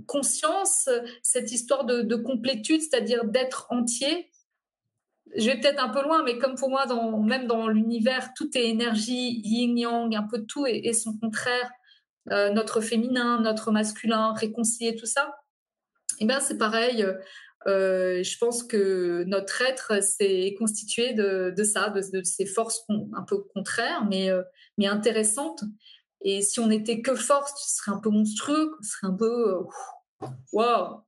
conscience, 0.06 0.88
cette 1.22 1.52
histoire 1.52 1.84
de, 1.84 2.14
complétude, 2.14 2.80
c'est-à-dire 2.80 3.24
d'être 3.24 3.66
entier. 3.70 4.30
Je 5.36 5.46
vais 5.46 5.58
peut-être 5.58 5.82
un 5.82 5.88
peu 5.88 6.02
loin, 6.02 6.22
mais 6.22 6.38
comme 6.38 6.54
pour 6.54 6.70
moi, 6.70 6.86
même 7.18 7.46
dans 7.46 7.68
l'univers, 7.68 8.30
tout 8.36 8.56
est 8.56 8.68
énergie, 8.68 9.40
yin-yang, 9.44 10.14
un 10.14 10.22
peu 10.22 10.44
tout 10.44 10.66
et 10.66 10.92
son 10.92 11.18
contraire. 11.18 11.70
Euh, 12.32 12.50
notre 12.50 12.80
féminin, 12.80 13.40
notre 13.40 13.70
masculin, 13.70 14.32
réconcilier 14.32 14.96
tout 14.96 15.06
ça, 15.06 15.36
et 16.18 16.24
eh 16.24 16.26
ben 16.26 16.40
c'est 16.40 16.58
pareil. 16.58 17.06
Euh, 17.66 18.22
je 18.22 18.38
pense 18.38 18.62
que 18.62 19.24
notre 19.24 19.62
être 19.62 20.02
c'est 20.02 20.54
constitué 20.58 21.12
de, 21.12 21.54
ça, 21.62 21.90
de, 21.90 22.22
ces 22.22 22.46
forces 22.46 22.84
un 22.88 23.22
peu 23.22 23.38
contraires, 23.54 24.04
mais, 24.08 24.30
euh, 24.30 24.42
mais 24.78 24.86
intéressantes. 24.86 25.62
Et 26.22 26.42
si 26.42 26.60
on 26.60 26.68
n'était 26.68 27.02
que 27.02 27.14
force, 27.14 27.52
ce 27.66 27.76
serait 27.76 27.92
un 27.92 28.00
peu 28.00 28.10
monstrueux, 28.10 28.76
ce 28.82 28.90
serait 28.90 29.06
un 29.08 29.16
peu 29.16 29.64
waouh. 30.52 31.02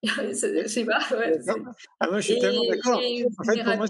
je 0.02 0.66
sais 0.66 0.84
pas. 0.86 1.00
ah, 2.00 2.08
moi, 2.08 2.20
je 2.20 2.32
suis 2.32 2.40
tellement 2.40 2.66
d'accord. 2.66 2.98
En 3.38 3.44
fait, 3.44 3.62
pour 3.62 3.76
moi, 3.76 3.86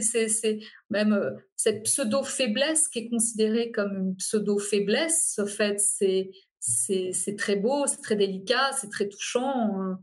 c'est 0.00 0.58
même 0.90 1.14
euh, 1.14 1.30
cette 1.56 1.84
pseudo-faiblesse 1.84 2.88
qui 2.88 3.00
est 3.00 3.08
considérée 3.08 3.70
comme 3.70 3.96
une 3.96 4.16
pseudo-faiblesse. 4.16 5.38
En 5.42 5.46
fait, 5.46 5.80
c'est 5.80 7.36
très 7.38 7.56
beau, 7.56 7.86
c'est 7.86 8.02
très 8.02 8.16
délicat, 8.16 8.72
c'est 8.78 8.90
très 8.90 9.08
touchant. 9.08 9.80
Hein. 9.80 10.00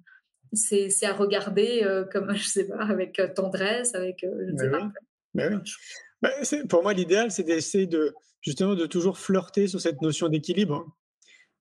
C'est 0.54 1.06
à 1.06 1.14
regarder 1.14 1.84
euh, 1.84 2.04
comme, 2.06 2.34
je 2.36 2.48
sais 2.48 2.68
pas, 2.68 2.84
avec 2.86 3.20
euh, 3.20 3.28
tendresse, 3.32 3.94
avec. 3.94 4.22
je 4.24 4.52
ne 4.52 4.58
sais 4.58 4.72
pas. 4.72 4.92
Oui. 5.36 5.44
Bah, 6.24 6.32
pour 6.68 6.82
moi, 6.82 6.94
l'idéal, 6.94 7.30
c'est 7.30 7.44
d'essayer 7.44 7.86
de, 7.86 8.16
justement, 8.44 8.76
de 8.76 8.86
toujours 8.86 9.18
flirter 9.18 9.68
sur 9.68 9.82
cette 9.82 10.02
notion 10.04 10.30
d'équilibre 10.30 10.86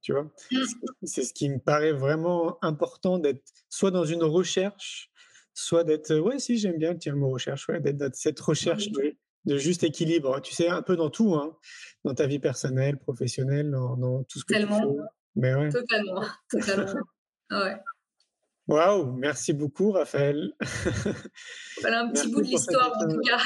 tu 0.02 0.12
vois? 0.12 0.24
Mmh. 0.50 0.56
C'est 1.04 1.22
ce 1.22 1.32
qui 1.32 1.48
me 1.48 1.58
paraît 1.58 1.92
vraiment 1.92 2.58
important 2.62 3.18
d'être 3.18 3.42
soit 3.70 3.90
dans 3.90 4.04
une 4.04 4.24
recherche, 4.24 5.10
soit 5.54 5.84
d'être, 5.84 6.14
ouais, 6.18 6.38
si 6.38 6.58
j'aime 6.58 6.76
bien 6.76 6.94
le 7.04 7.14
mot 7.14 7.30
recherche, 7.30 7.68
ouais, 7.68 7.80
d'être 7.80 7.96
dans 7.96 8.10
cette 8.12 8.40
recherche 8.40 8.88
de, 8.90 9.56
juste 9.56 9.84
équilibre. 9.84 10.40
Tu 10.40 10.54
sais, 10.54 10.68
un 10.68 10.82
peu 10.82 10.96
dans 10.96 11.10
tout, 11.10 11.34
hein, 11.34 11.56
dans 12.04 12.14
ta 12.14 12.26
vie 12.26 12.40
personnelle, 12.40 12.98
professionnelle, 12.98 13.70
dans, 13.70 14.24
tout 14.24 14.40
ce 14.40 14.44
que 14.44 14.54
Tellement. 14.54 14.80
tu 14.80 14.86
fais. 14.86 15.02
Mais 15.36 15.54
ouais. 15.54 15.70
Totalement, 15.70 16.26
totalement. 16.50 17.00
ouais. 17.52 17.76
Waouh, 18.68 19.12
merci 19.12 19.52
beaucoup, 19.52 19.90
Raphaël. 19.90 20.52
Voilà 21.80 22.02
un 22.02 22.12
petit 22.12 22.30
bout 22.30 22.42
de 22.42 22.46
l'histoire, 22.46 22.96
en 22.96 23.08
tout 23.08 23.20
cas. 23.20 23.40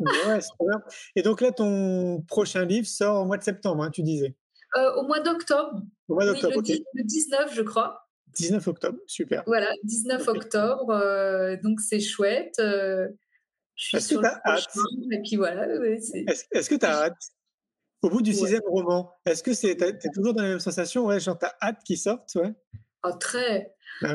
ouais, 0.00 0.38
bien. 0.60 0.82
Et 1.16 1.22
donc 1.22 1.40
là, 1.40 1.50
ton 1.50 2.22
prochain 2.28 2.64
livre 2.64 2.86
sort 2.86 3.22
au 3.22 3.24
mois 3.24 3.38
de 3.38 3.42
septembre, 3.42 3.82
hein, 3.82 3.90
tu 3.90 4.02
disais. 4.02 4.36
Euh, 4.76 4.94
au 4.96 5.06
mois 5.06 5.20
d'octobre. 5.20 5.80
Au 6.08 6.14
mois 6.14 6.26
d'octobre, 6.26 6.56
oui, 6.58 6.84
le, 6.94 7.02
19, 7.04 7.54
je 7.54 7.62
crois. 7.62 8.06
19 8.34 8.68
octobre, 8.68 8.98
super. 9.06 9.42
Voilà, 9.46 9.72
19 9.84 10.28
octobre, 10.28 10.90
euh, 10.90 11.56
donc 11.62 11.80
c'est 11.80 12.00
chouette. 12.00 12.54
Euh, 12.60 13.08
je 13.74 13.86
suis 13.86 13.96
Est-ce 13.96 14.14
que 14.14 14.20
tu 14.20 14.26
as 14.26 14.40
hâte? 14.44 14.66
Et 15.10 15.22
puis 15.22 15.36
voilà. 15.36 15.66
Est-ce 15.94 16.70
que 16.70 16.74
tu 16.76 16.86
as 16.86 17.04
hâte? 17.04 17.16
Au 18.02 18.08
bout 18.08 18.22
du 18.22 18.32
sixième 18.32 18.62
roman, 18.66 19.12
est-ce 19.26 19.42
que 19.42 19.52
c'est, 19.52 19.76
t'es 19.76 20.08
toujours 20.14 20.32
dans 20.32 20.42
la 20.42 20.48
même 20.50 20.60
sensation? 20.60 21.04
Ouais, 21.06 21.20
genre 21.20 21.38
t'as 21.38 21.52
hâte 21.60 21.82
qu'il 21.84 21.98
sorte, 21.98 22.34
ouais. 22.36 22.54
Ah, 23.02 23.12
très. 23.12 23.74
Ah 24.02 24.14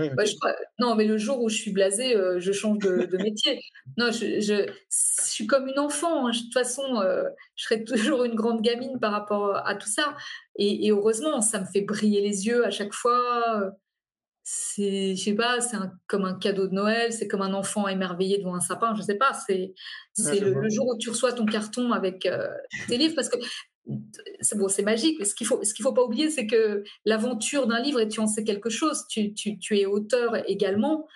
non, 0.80 0.95
mais 0.95 1.05
le 1.05 1.17
jour 1.17 1.41
où 1.41 1.49
je 1.49 1.55
suis 1.55 1.71
blasée, 1.71 2.15
euh, 2.15 2.39
je 2.39 2.51
change 2.51 2.80
de, 2.80 3.17
métier. 3.17 3.61
Non, 3.97 4.11
je, 4.11 4.39
je, 4.39 4.71
suis 4.89 5.47
comme 5.47 5.67
une 5.67 5.80
enfant. 5.80 6.28
Hein. 6.28 6.32
De 6.32 6.38
toute 6.38 6.53
façon, 6.53 7.01
euh, 7.01 7.23
je 7.55 7.65
serai 7.65 7.84
toujours 7.84 8.23
une 8.23 8.36
grande 8.36 8.61
gamine 8.61 8.99
par 8.99 9.11
rapport 9.11 9.55
à 9.55 9.76
tout 9.76 9.89
ça. 9.89 10.15
Et, 10.57 10.89
heureusement, 10.89 11.41
ça 11.41 11.59
me 11.59 11.65
fait 11.65 11.82
briller 11.82 12.21
les 12.21 12.47
yeux 12.47 12.65
à 12.65 12.71
chaque 12.71 12.93
fois. 12.93 13.71
C'est, 14.47 15.15
je 15.15 15.23
sais 15.23 15.33
pas, 15.33 15.59
c'est 15.59 15.75
comme 16.05 16.23
un 16.23 16.35
cadeau 16.35 16.67
de 16.67 16.73
Noël. 16.75 17.11
C'est 17.11 17.27
comme 17.27 17.41
un 17.41 17.55
enfant 17.55 17.87
émerveillé 17.87 18.37
devant 18.37 18.53
un 18.53 18.59
sapin. 18.59 18.93
Je 18.95 19.01
sais 19.01 19.15
pas. 19.15 19.33
C'est, 19.33 19.73
c'est 20.13 20.39
le, 20.39 20.69
jour 20.69 20.87
où 20.87 20.97
tu 20.99 21.09
reçois 21.09 21.33
ton 21.33 21.47
carton 21.47 21.91
avec 21.91 22.27
euh, 22.27 22.47
tes 22.87 22.97
livres, 22.97 23.15
parce 23.15 23.27
que 23.27 23.37
c'est 24.41 24.55
bon, 24.55 24.67
c'est 24.67 24.83
magique. 24.83 25.17
Mais 25.17 25.25
ce 25.25 25.33
qu'il 25.33 25.47
faut, 25.47 25.63
ce 25.63 25.73
qu'il 25.73 25.81
faut 25.81 25.93
pas 25.93 26.03
oublier, 26.03 26.29
c'est 26.29 26.45
que 26.45 26.83
l'aventure 27.05 27.65
d'un 27.65 27.81
livre, 27.81 27.99
et 27.99 28.07
tu 28.07 28.19
en 28.19 28.27
sais 28.27 28.43
quelque 28.43 28.69
chose, 28.69 29.07
tu, 29.09 29.33
tu, 29.33 29.57
tu 29.57 29.79
es 29.79 29.87
auteur 29.87 30.35
également. 30.47 31.07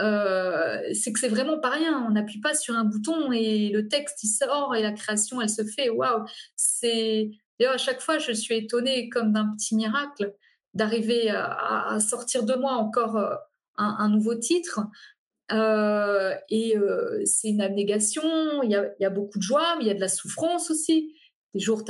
Euh, 0.00 0.80
c'est 0.94 1.12
que 1.12 1.20
c'est 1.20 1.28
vraiment 1.28 1.60
pas 1.60 1.70
rien. 1.70 2.04
On 2.08 2.10
n'appuie 2.10 2.40
pas 2.40 2.54
sur 2.56 2.74
un 2.74 2.82
bouton 2.82 3.30
et 3.30 3.68
le 3.68 3.86
texte 3.86 4.24
il 4.24 4.28
sort 4.28 4.74
et 4.74 4.82
la 4.82 4.90
création 4.90 5.40
elle 5.40 5.48
se 5.48 5.62
fait. 5.62 5.90
Waouh 5.90 6.24
C'est 6.56 7.30
d'ailleurs 7.60 7.74
à 7.74 7.78
chaque 7.78 8.00
fois 8.00 8.18
je 8.18 8.32
suis 8.32 8.56
étonnée 8.56 9.08
comme 9.10 9.32
d'un 9.32 9.54
petit 9.56 9.76
miracle 9.76 10.34
d'arriver 10.74 11.30
à, 11.30 11.98
sortir 12.00 12.44
de 12.44 12.54
moi 12.54 12.72
encore 12.72 13.16
euh, 13.16 13.34
un, 13.76 14.08
nouveau 14.08 14.34
titre. 14.34 14.80
Euh, 15.52 16.34
et 16.50 16.74
c'est 17.24 17.48
une 17.48 17.60
abnégation. 17.60 18.62
Il 18.62 18.70
y, 18.70 18.76
a, 18.76 18.90
il 18.98 19.02
y 19.02 19.06
a 19.06 19.10
beaucoup 19.10 19.38
de 19.38 19.42
joie, 19.42 19.76
mais 19.76 19.84
il 19.84 19.88
y 19.88 19.90
a 19.90 19.94
de 19.94 20.00
la 20.00 20.08
souffrance 20.08 20.70
aussi 20.70 21.14
des 21.54 21.60
jours, 21.60 21.84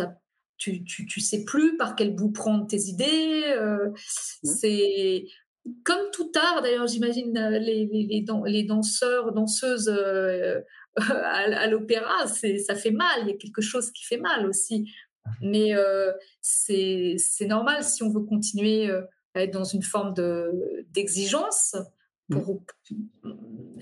tu, 0.59 0.85
tu, 0.85 1.07
tu 1.07 1.21
sais 1.21 1.45
plus 1.45 1.77
par 1.77 1.97
quel 1.97 2.15
bout 2.15 2.31
prendre 2.31 2.67
tes 2.67 2.83
idées. 2.83 3.45
Euh, 3.47 3.91
c'est 4.43 5.25
comme 5.83 6.11
tout 6.13 6.31
art, 6.37 6.63
d'ailleurs, 6.63 6.87
j'imagine 6.87 7.37
euh, 7.37 7.59
les, 7.59 7.87
les, 7.87 8.25
les, 8.47 8.63
danseurs, 8.65 9.33
danseuses 9.33 9.89
euh, 9.89 10.61
à, 10.97 11.67
l'opéra, 11.67 12.27
ça 12.27 12.75
fait 12.75 12.91
mal. 12.91 13.23
Il 13.23 13.29
y 13.29 13.33
a 13.33 13.37
quelque 13.37 13.63
chose 13.63 13.91
qui 13.91 14.05
fait 14.05 14.19
mal 14.19 14.47
aussi. 14.47 14.93
Mais 15.41 15.73
c'est 16.41 17.47
normal 17.47 17.83
si 17.85 18.03
on 18.03 18.11
veut 18.11 18.25
continuer 18.25 18.91
à 19.35 19.43
être 19.43 19.53
dans 19.53 19.65
une 19.65 19.83
forme 19.83 20.15
d'exigence 20.91 21.77
pour 22.31 22.63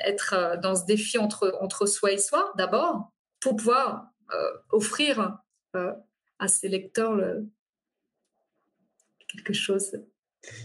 être 0.05 0.59
dans 0.63 0.75
ce 0.75 0.85
défi 0.85 1.19
entre, 1.19 1.57
entre 1.61 1.87
soi 1.87 2.13
et 2.13 2.19
soi, 2.19 2.53
d'abord, 2.57 3.13
pour 3.41 3.57
pouvoir 3.57 4.13
offrir 4.71 5.39
euh, 5.77 5.93
à 6.39 6.49
ses 6.49 6.69
lecteurs 6.69 7.17
quelque 9.29 9.53
chose. 9.53 9.97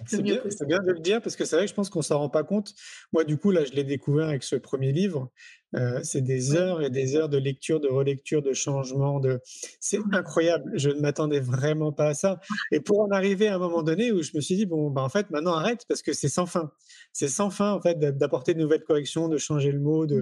C'est 0.08 0.22
bien, 0.22 0.42
bien, 0.66 0.80
de 0.80 0.92
le 0.92 1.00
dire 1.00 1.22
parce 1.22 1.36
que 1.36 1.46
c'est 1.46 1.56
vrai 1.56 1.66
que 1.66 1.70
je 1.70 1.76
pense 1.76 1.90
qu'on 1.90 2.02
s'en 2.02 2.18
rend 2.18 2.30
pas 2.30 2.44
compte. 2.44 2.74
Moi, 3.14 3.24
du 3.24 3.38
coup, 3.38 3.52
là, 3.52 3.64
je 3.64 3.74
l'ai 3.74 3.84
découvert 3.84 4.30
avec 4.30 4.44
ce 4.44 4.56
premier 4.56 4.92
livre. 4.92 5.32
Euh, 5.76 6.00
c'est 6.02 6.22
des 6.22 6.56
heures 6.56 6.82
et 6.82 6.90
des 6.90 7.16
heures 7.16 7.30
de 7.30 7.38
lecture, 7.38 7.80
de 7.80 7.88
relecture, 7.88 8.42
de 8.42 8.54
changement. 8.54 9.20
De... 9.20 9.40
C'est 9.80 10.00
incroyable. 10.14 10.72
Je 10.76 10.90
ne 10.90 11.00
m'attendais 11.00 11.40
vraiment 11.40 11.92
pas 11.92 12.08
à 12.08 12.14
ça. 12.14 12.40
Et 12.72 12.80
pour 12.80 13.02
en 13.02 13.12
arriver 13.12 13.50
à 13.50 13.56
un 13.56 13.60
moment 13.60 13.84
donné 13.84 14.12
où 14.12 14.24
je 14.24 14.32
me 14.34 14.42
suis 14.42 14.56
dit, 14.56 14.66
bon, 14.66 14.90
bah, 14.90 15.04
en 15.04 15.10
fait, 15.10 15.30
maintenant 15.30 15.54
arrête 15.54 15.86
parce 15.88 16.02
que 16.02 16.14
c'est 16.14 16.30
sans 16.30 16.46
fin. 16.46 16.72
C'est 17.14 17.28
sans 17.28 17.50
fin, 17.50 17.74
en 17.74 17.82
fait, 17.82 18.00
d'apporter 18.00 18.54
de 18.54 18.60
nouvelles 18.60 18.84
corrections, 18.84 19.28
de 19.28 19.38
changer 19.38 19.72
le 19.72 19.80
mot. 19.80 20.08
De... 20.08 20.22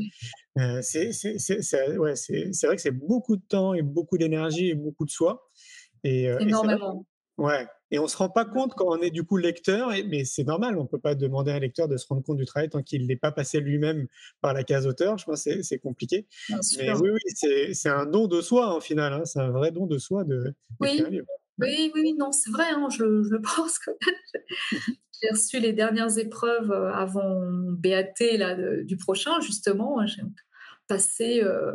Euh, 0.57 0.81
c'est 0.81 1.11
ouais, 1.97 2.13
vrai 2.15 2.75
que 2.75 2.81
c'est 2.81 2.91
beaucoup 2.91 3.37
de 3.37 3.43
temps 3.47 3.73
et 3.73 3.83
beaucoup 3.83 4.17
d'énergie 4.17 4.69
et 4.69 4.75
beaucoup 4.75 5.05
de 5.05 5.11
soi. 5.11 5.47
Et, 6.03 6.29
euh, 6.29 6.39
Énormément. 6.39 7.05
Ouais, 7.37 7.67
et 7.91 7.99
on 7.99 8.07
se 8.07 8.15
rend 8.15 8.29
pas 8.29 8.45
compte 8.45 8.73
quand 8.75 8.87
on 8.87 9.01
est 9.01 9.11
du 9.11 9.23
coup 9.23 9.37
lecteur, 9.37 9.89
mais 10.07 10.23
c'est 10.23 10.45
normal, 10.45 10.77
on 10.77 10.85
peut 10.85 10.99
pas 10.99 11.15
demander 11.15 11.51
à 11.51 11.55
un 11.55 11.59
lecteur 11.59 11.87
de 11.87 11.97
se 11.97 12.07
rendre 12.07 12.23
compte 12.23 12.37
du 12.37 12.45
travail 12.45 12.69
tant 12.69 12.81
qu'il 12.81 13.05
n'est 13.07 13.17
pas 13.17 13.31
passé 13.31 13.59
lui-même 13.59 14.07
par 14.41 14.53
la 14.53 14.63
case 14.63 14.87
auteur. 14.87 15.17
Je 15.17 15.25
pense 15.25 15.43
que 15.43 15.61
c'est 15.61 15.79
compliqué. 15.79 16.27
mais 16.49 16.93
oui, 16.93 17.09
oui 17.09 17.73
c'est 17.73 17.89
un 17.89 18.05
don 18.05 18.27
de 18.27 18.41
soi 18.41 18.73
en 18.73 18.79
final. 18.79 19.13
Hein, 19.13 19.25
c'est 19.25 19.39
un 19.39 19.51
vrai 19.51 19.71
don 19.71 19.85
de 19.85 19.97
soi 19.97 20.23
de. 20.23 20.53
Oui. 20.79 21.03
Oui, 21.57 21.91
oui, 21.95 22.13
non, 22.19 22.33
c'est 22.33 22.51
vrai, 22.51 22.65
hein, 22.69 22.89
je, 22.89 23.05
le 23.05 23.41
pense. 23.41 23.79
J'ai 25.21 25.29
reçu 25.31 25.59
les 25.61 25.71
dernières 25.71 26.17
épreuves 26.17 26.69
euh, 26.69 26.91
avant 26.91 27.39
BAT 27.69 28.37
là, 28.37 28.55
du 28.83 28.97
prochain, 28.97 29.39
justement. 29.39 30.05
J'ai 30.05 30.21
passé 30.87 31.41
euh, 31.41 31.71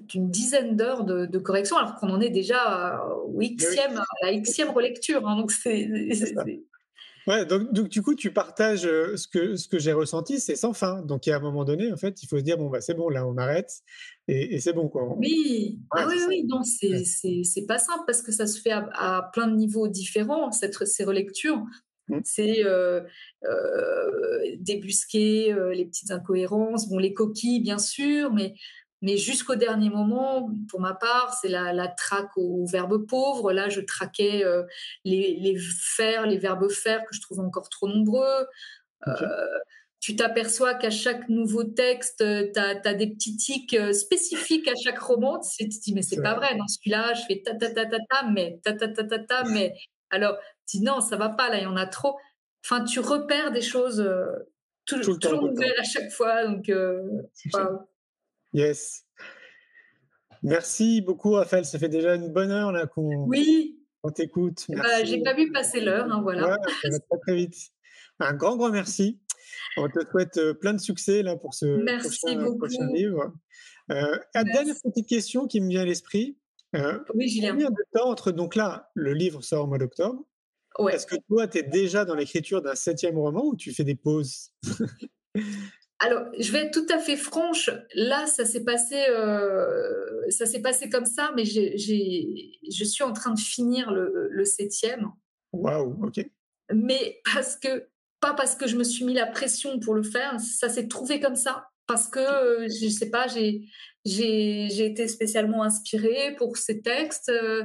d'une 0.00 0.30
dizaine 0.30 0.76
d'heures 0.76 1.04
de, 1.04 1.38
correction, 1.38 1.76
alors 1.76 1.96
qu'on 1.96 2.10
en 2.10 2.20
est 2.20 2.30
déjà 2.30 3.04
au 3.26 3.38
xème, 3.38 3.98
à 3.98 4.26
la 4.26 4.36
xème 4.38 4.70
relecture. 4.70 5.26
Hein, 5.28 5.36
donc 5.36 5.52
c'est. 5.52 5.88
Ouais, 7.26 7.46
donc, 7.46 7.72
donc, 7.72 7.88
du 7.88 8.02
coup, 8.02 8.14
tu 8.14 8.32
partages 8.32 8.84
euh, 8.84 9.16
ce 9.16 9.28
que, 9.28 9.54
ce 9.56 9.68
que 9.68 9.78
j'ai 9.78 9.92
ressenti, 9.92 10.40
c'est 10.40 10.56
sans 10.56 10.72
fin. 10.72 11.02
Donc, 11.02 11.28
à 11.28 11.36
un 11.36 11.40
moment 11.40 11.64
donné, 11.64 11.92
en 11.92 11.96
fait, 11.96 12.22
il 12.22 12.26
faut 12.26 12.38
se 12.38 12.42
dire, 12.42 12.58
bon, 12.58 12.68
bah, 12.68 12.80
c'est 12.80 12.94
bon, 12.94 13.08
là, 13.08 13.26
on 13.26 13.36
arrête 13.36 13.70
et, 14.28 14.60
c'est 14.60 14.72
bon, 14.72 14.88
quoi. 14.88 15.16
Oui, 15.18 15.80
ah, 15.90 16.06
oui, 16.08 16.16
oui, 16.28 16.44
non, 16.44 16.62
c'est 16.62 17.66
pas 17.66 17.78
simple 17.78 18.04
parce 18.06 18.22
que 18.22 18.32
ça 18.32 18.46
se 18.46 18.60
fait 18.60 18.72
à, 18.72 19.30
plein 19.32 19.46
de 19.46 19.54
niveaux 19.54 19.88
différents, 19.88 20.50
cette, 20.50 20.74
ces 20.84 21.04
relectures. 21.04 21.62
Mmh. 22.08 22.18
C'est 22.24 22.64
euh, 22.64 23.00
euh, 23.44 24.56
débusquer 24.58 25.54
les 25.72 25.84
petites 25.84 26.10
incohérences, 26.10 26.88
bon, 26.88 26.98
les 26.98 27.14
coquilles, 27.14 27.60
bien 27.60 27.78
sûr, 27.78 28.32
mais 28.32 28.54
mais 29.02 29.16
jusqu'au 29.16 29.56
dernier 29.56 29.90
moment, 29.90 30.48
pour 30.70 30.80
ma 30.80 30.94
part, 30.94 31.34
c'est 31.34 31.48
la, 31.48 31.72
la, 31.72 31.88
traque 31.88 32.36
au 32.36 32.64
verbe 32.66 33.04
pauvre. 33.04 33.52
Là, 33.52 33.68
je 33.68 33.80
traquais 33.80 34.44
euh, 34.44 34.62
les, 35.04 35.36
les 35.40 35.58
faire, 35.58 36.24
les 36.24 36.38
verbes 36.38 36.70
faire 36.70 37.04
que 37.04 37.14
je 37.14 37.20
trouve 37.20 37.40
encore 37.40 37.68
trop 37.68 37.88
nombreux. 37.88 38.46
Euh, 39.08 39.58
tu 39.98 40.14
t'aperçois 40.14 40.74
qu'à 40.74 40.90
chaque 40.90 41.28
nouveau 41.28 41.64
texte, 41.64 42.18
tu 42.18 42.60
as, 42.60 42.94
des 42.94 43.08
petits 43.08 43.36
tics 43.36 43.74
euh, 43.74 43.92
spécifiques 43.92 44.68
à 44.68 44.74
chaque 44.76 45.00
roman. 45.00 45.40
Tu 45.40 45.68
te 45.68 45.80
dis, 45.82 45.92
mais 45.92 46.02
c'est 46.02 46.22
pas 46.22 46.34
vrai. 46.34 46.56
Dans 46.56 46.68
celui-là, 46.68 47.12
je 47.14 47.22
fais 47.26 47.42
ta 47.44 47.56
ta 47.56 47.70
ta 47.70 47.86
ta 47.86 47.98
ta, 48.08 48.28
mais 48.30 48.60
ta 48.62 48.72
ta 48.72 48.86
ta 48.86 49.02
ta 49.02 49.18
ta, 49.18 49.44
mais. 49.44 49.74
Alors, 50.10 50.36
tu 50.68 50.76
dis, 50.76 50.84
non, 50.84 51.00
ça 51.00 51.16
va 51.16 51.28
pas, 51.28 51.48
là, 51.48 51.58
il 51.58 51.64
y 51.64 51.66
en 51.66 51.76
a 51.76 51.86
trop. 51.86 52.16
Enfin, 52.64 52.84
tu 52.84 53.00
repères 53.00 53.50
des 53.50 53.62
choses 53.62 54.06
toujours, 54.84 55.18
toujours 55.18 55.42
nouvelles 55.42 55.74
à 55.80 55.82
chaque 55.82 56.12
fois. 56.12 56.46
Donc, 56.46 56.70
Yes. 58.52 59.04
Merci 60.42 61.00
beaucoup, 61.00 61.32
Raphaël. 61.32 61.64
Ça 61.64 61.78
fait 61.78 61.88
déjà 61.88 62.16
une 62.16 62.28
bonne 62.28 62.50
heure 62.50 62.72
là 62.72 62.86
qu'on 62.86 63.24
oui. 63.26 63.78
t'écoute. 64.14 64.66
Bah, 64.68 65.04
J'ai 65.04 65.22
pas 65.22 65.34
vu 65.34 65.52
passer 65.52 65.80
l'heure, 65.80 66.10
hein, 66.10 66.20
voilà. 66.22 66.58
ça 66.82 66.88
va 66.90 66.98
très, 66.98 67.18
très 67.20 67.36
vite. 67.36 67.56
Un 68.18 68.34
grand, 68.34 68.56
grand 68.56 68.70
merci. 68.70 69.20
On 69.76 69.88
te 69.88 70.04
souhaite 70.10 70.36
euh, 70.38 70.54
plein 70.54 70.74
de 70.74 70.80
succès 70.80 71.22
là 71.22 71.36
pour 71.36 71.54
ce 71.54 71.66
prochain, 72.56 72.86
livre. 72.92 73.32
Euh, 73.90 74.18
dernière 74.34 74.76
petite 74.82 75.08
question 75.08 75.46
qui 75.46 75.60
me 75.60 75.68
vient 75.68 75.82
à 75.82 75.84
l'esprit. 75.84 76.38
Euh, 76.74 76.98
oui, 77.14 77.28
Julien. 77.28 77.50
Combien 77.50 77.70
de 77.70 77.84
temps 77.92 78.08
entre 78.08 78.32
donc 78.32 78.54
là, 78.54 78.90
le 78.94 79.12
livre 79.12 79.42
sort 79.42 79.64
au 79.64 79.66
mois 79.66 79.78
d'octobre? 79.78 80.24
Est-ce 80.90 81.06
que 81.06 81.16
toi, 81.28 81.46
tu 81.46 81.58
es 81.58 81.62
déjà 81.62 82.04
dans 82.04 82.14
l'écriture 82.14 82.62
d'un 82.62 82.74
septième 82.74 83.18
roman 83.18 83.44
ou 83.44 83.56
tu 83.56 83.72
fais 83.72 83.84
des 83.84 83.94
pauses? 83.94 84.52
Alors, 86.04 86.24
je 86.36 86.50
vais 86.50 86.66
être 86.66 86.72
tout 86.72 86.92
à 86.92 86.98
fait 86.98 87.16
franche. 87.16 87.70
Là, 87.94 88.26
ça 88.26 88.44
s'est 88.44 88.64
passé, 88.64 88.96
euh, 89.08 90.28
ça 90.30 90.46
s'est 90.46 90.60
passé 90.60 90.90
comme 90.90 91.06
ça, 91.06 91.30
mais 91.36 91.44
je 91.44 92.84
suis 92.84 93.04
en 93.04 93.12
train 93.12 93.32
de 93.32 93.38
finir 93.38 93.92
le, 93.92 94.44
septième. 94.44 95.06
Waouh, 95.52 96.06
ok. 96.06 96.28
Mais 96.74 97.20
parce 97.32 97.56
que 97.56 97.86
pas 98.20 98.34
parce 98.34 98.56
que 98.56 98.66
je 98.66 98.76
me 98.76 98.82
suis 98.82 99.04
mis 99.04 99.14
la 99.14 99.26
pression 99.26 99.78
pour 99.78 99.94
le 99.94 100.02
faire, 100.02 100.40
ça 100.40 100.68
s'est 100.68 100.88
trouvé 100.88 101.20
comme 101.20 101.36
ça. 101.36 101.68
Parce 101.86 102.08
que 102.08 102.66
je 102.68 102.88
sais 102.88 103.10
pas, 103.10 103.28
j'ai 103.28 103.62
j'ai 104.04 104.84
été 104.84 105.06
spécialement 105.06 105.62
inspirée 105.62 106.34
pour 106.36 106.56
ces 106.56 106.82
textes 106.82 107.28
euh, 107.28 107.64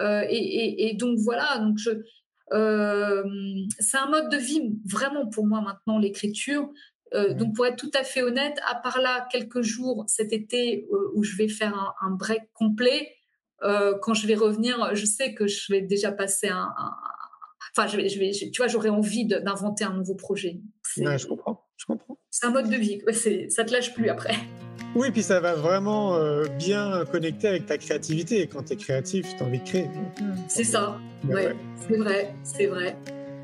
euh, 0.00 0.24
et, 0.28 0.88
et, 0.88 0.94
donc 0.94 1.18
voilà. 1.18 1.58
Donc 1.58 1.78
je 1.78 1.90
c'est 3.80 3.96
un 3.96 4.10
mode 4.10 4.28
de 4.30 4.36
vie 4.36 4.78
vraiment 4.84 5.26
pour 5.26 5.46
moi 5.46 5.62
maintenant 5.62 5.98
l'écriture. 5.98 6.70
Euh, 7.14 7.34
donc, 7.34 7.54
pour 7.54 7.66
être 7.66 7.76
tout 7.76 7.90
à 7.94 8.04
fait 8.04 8.22
honnête, 8.22 8.58
à 8.66 8.74
part 8.74 9.00
là 9.00 9.26
quelques 9.30 9.62
jours 9.62 10.04
cet 10.08 10.32
été 10.32 10.88
euh, 10.92 11.12
où 11.14 11.24
je 11.24 11.36
vais 11.36 11.48
faire 11.48 11.94
un, 12.00 12.10
break 12.10 12.42
complet, 12.54 13.14
euh, 13.62 13.96
quand 14.00 14.14
je 14.14 14.26
vais 14.26 14.34
revenir, 14.34 14.94
je 14.94 15.04
sais 15.04 15.34
que 15.34 15.46
je 15.46 15.72
vais 15.72 15.82
déjà 15.82 16.12
passer 16.12 16.48
un. 16.48 16.72
Enfin, 17.76 17.86
je 17.86 17.96
vais, 17.96 18.08
je 18.08 18.18
vais, 18.18 18.32
tu 18.32 18.56
vois, 18.58 18.66
j'aurais 18.66 18.90
envie 18.90 19.24
d'inventer 19.24 19.84
un 19.84 19.94
nouveau 19.94 20.14
projet. 20.14 20.60
je 20.96 21.26
comprends, 21.26 21.64
je 21.76 21.86
comprends. 21.86 22.18
C'est 22.30 22.46
un 22.46 22.50
mode 22.50 22.68
de 22.68 22.76
vie, 22.76 23.00
ça 23.48 23.64
te 23.64 23.72
lâche 23.72 23.94
plus 23.94 24.08
après. 24.08 24.34
Oui, 24.94 25.10
puis 25.10 25.22
ça 25.22 25.40
va 25.40 25.54
vraiment 25.54 26.18
bien 26.58 27.04
connecter 27.10 27.48
avec 27.48 27.66
ta 27.66 27.78
créativité. 27.78 28.46
Quand 28.46 28.64
tu 28.64 28.74
es 28.74 28.76
créatif, 28.76 29.26
tu 29.36 29.42
as 29.42 29.46
envie 29.46 29.60
de 29.60 29.64
créer. 29.64 29.88
C'est 30.48 30.64
ça, 30.64 30.98
ouais. 31.24 31.56
c'est 31.88 31.96
vrai, 31.96 32.34
c'est 32.42 32.66
vrai. 32.66 32.96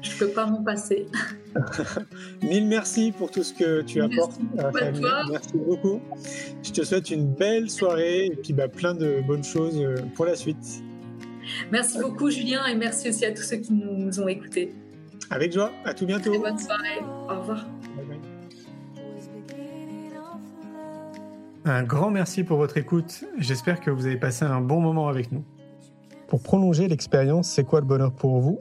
Je 0.09 0.15
ne 0.15 0.29
peux 0.29 0.35
pas 0.35 0.47
m'en 0.47 0.63
passer. 0.63 1.07
Mille 2.43 2.67
merci 2.67 3.13
pour 3.13 3.31
tout 3.31 3.43
ce 3.43 3.53
que 3.53 3.83
tu 3.83 4.01
apportes 4.01 4.39
Merci 5.31 5.53
beaucoup. 5.55 6.01
Je 6.63 6.73
te 6.73 6.83
souhaite 6.83 7.11
une 7.11 7.27
belle 7.27 7.71
soirée 7.71 8.27
et 8.27 8.37
puis 8.37 8.53
bah, 8.53 8.69
plein 8.69 8.95
de 8.95 9.21
bonnes 9.27 9.45
choses 9.45 9.79
euh, 9.79 9.97
pour 10.15 10.25
la 10.25 10.35
suite. 10.35 10.83
Merci 11.71 11.99
beaucoup, 11.99 12.31
Julien, 12.31 12.67
et 12.67 12.75
merci 12.75 13.09
aussi 13.09 13.25
à 13.25 13.33
tous 13.33 13.43
ceux 13.43 13.57
qui 13.57 13.73
nous 13.73 14.21
ont 14.21 14.29
écoutés. 14.29 14.75
Avec 15.31 15.53
joie. 15.53 15.73
À 15.85 15.95
tout 15.95 16.07
bientôt. 16.07 16.31
Très 16.31 16.39
bonne 16.39 16.59
soirée. 16.59 17.01
Au 17.29 17.41
revoir. 17.41 17.67
Un 21.65 21.83
grand 21.83 22.11
merci 22.11 22.45
pour 22.45 22.57
votre 22.57 22.79
écoute. 22.79 23.25
J'espère 23.37 23.81
que 23.81 23.91
vous 23.91 24.07
avez 24.07 24.17
passé 24.17 24.45
un 24.45 24.61
bon 24.61 24.81
moment 24.81 25.09
avec 25.09 25.33
nous. 25.33 25.45
Pour 26.27 26.43
prolonger 26.43 26.89
l'expérience 26.89 27.49
C'est 27.49 27.65
quoi 27.65 27.81
le 27.81 27.87
bonheur 27.87 28.13
pour 28.13 28.41
vous? 28.41 28.61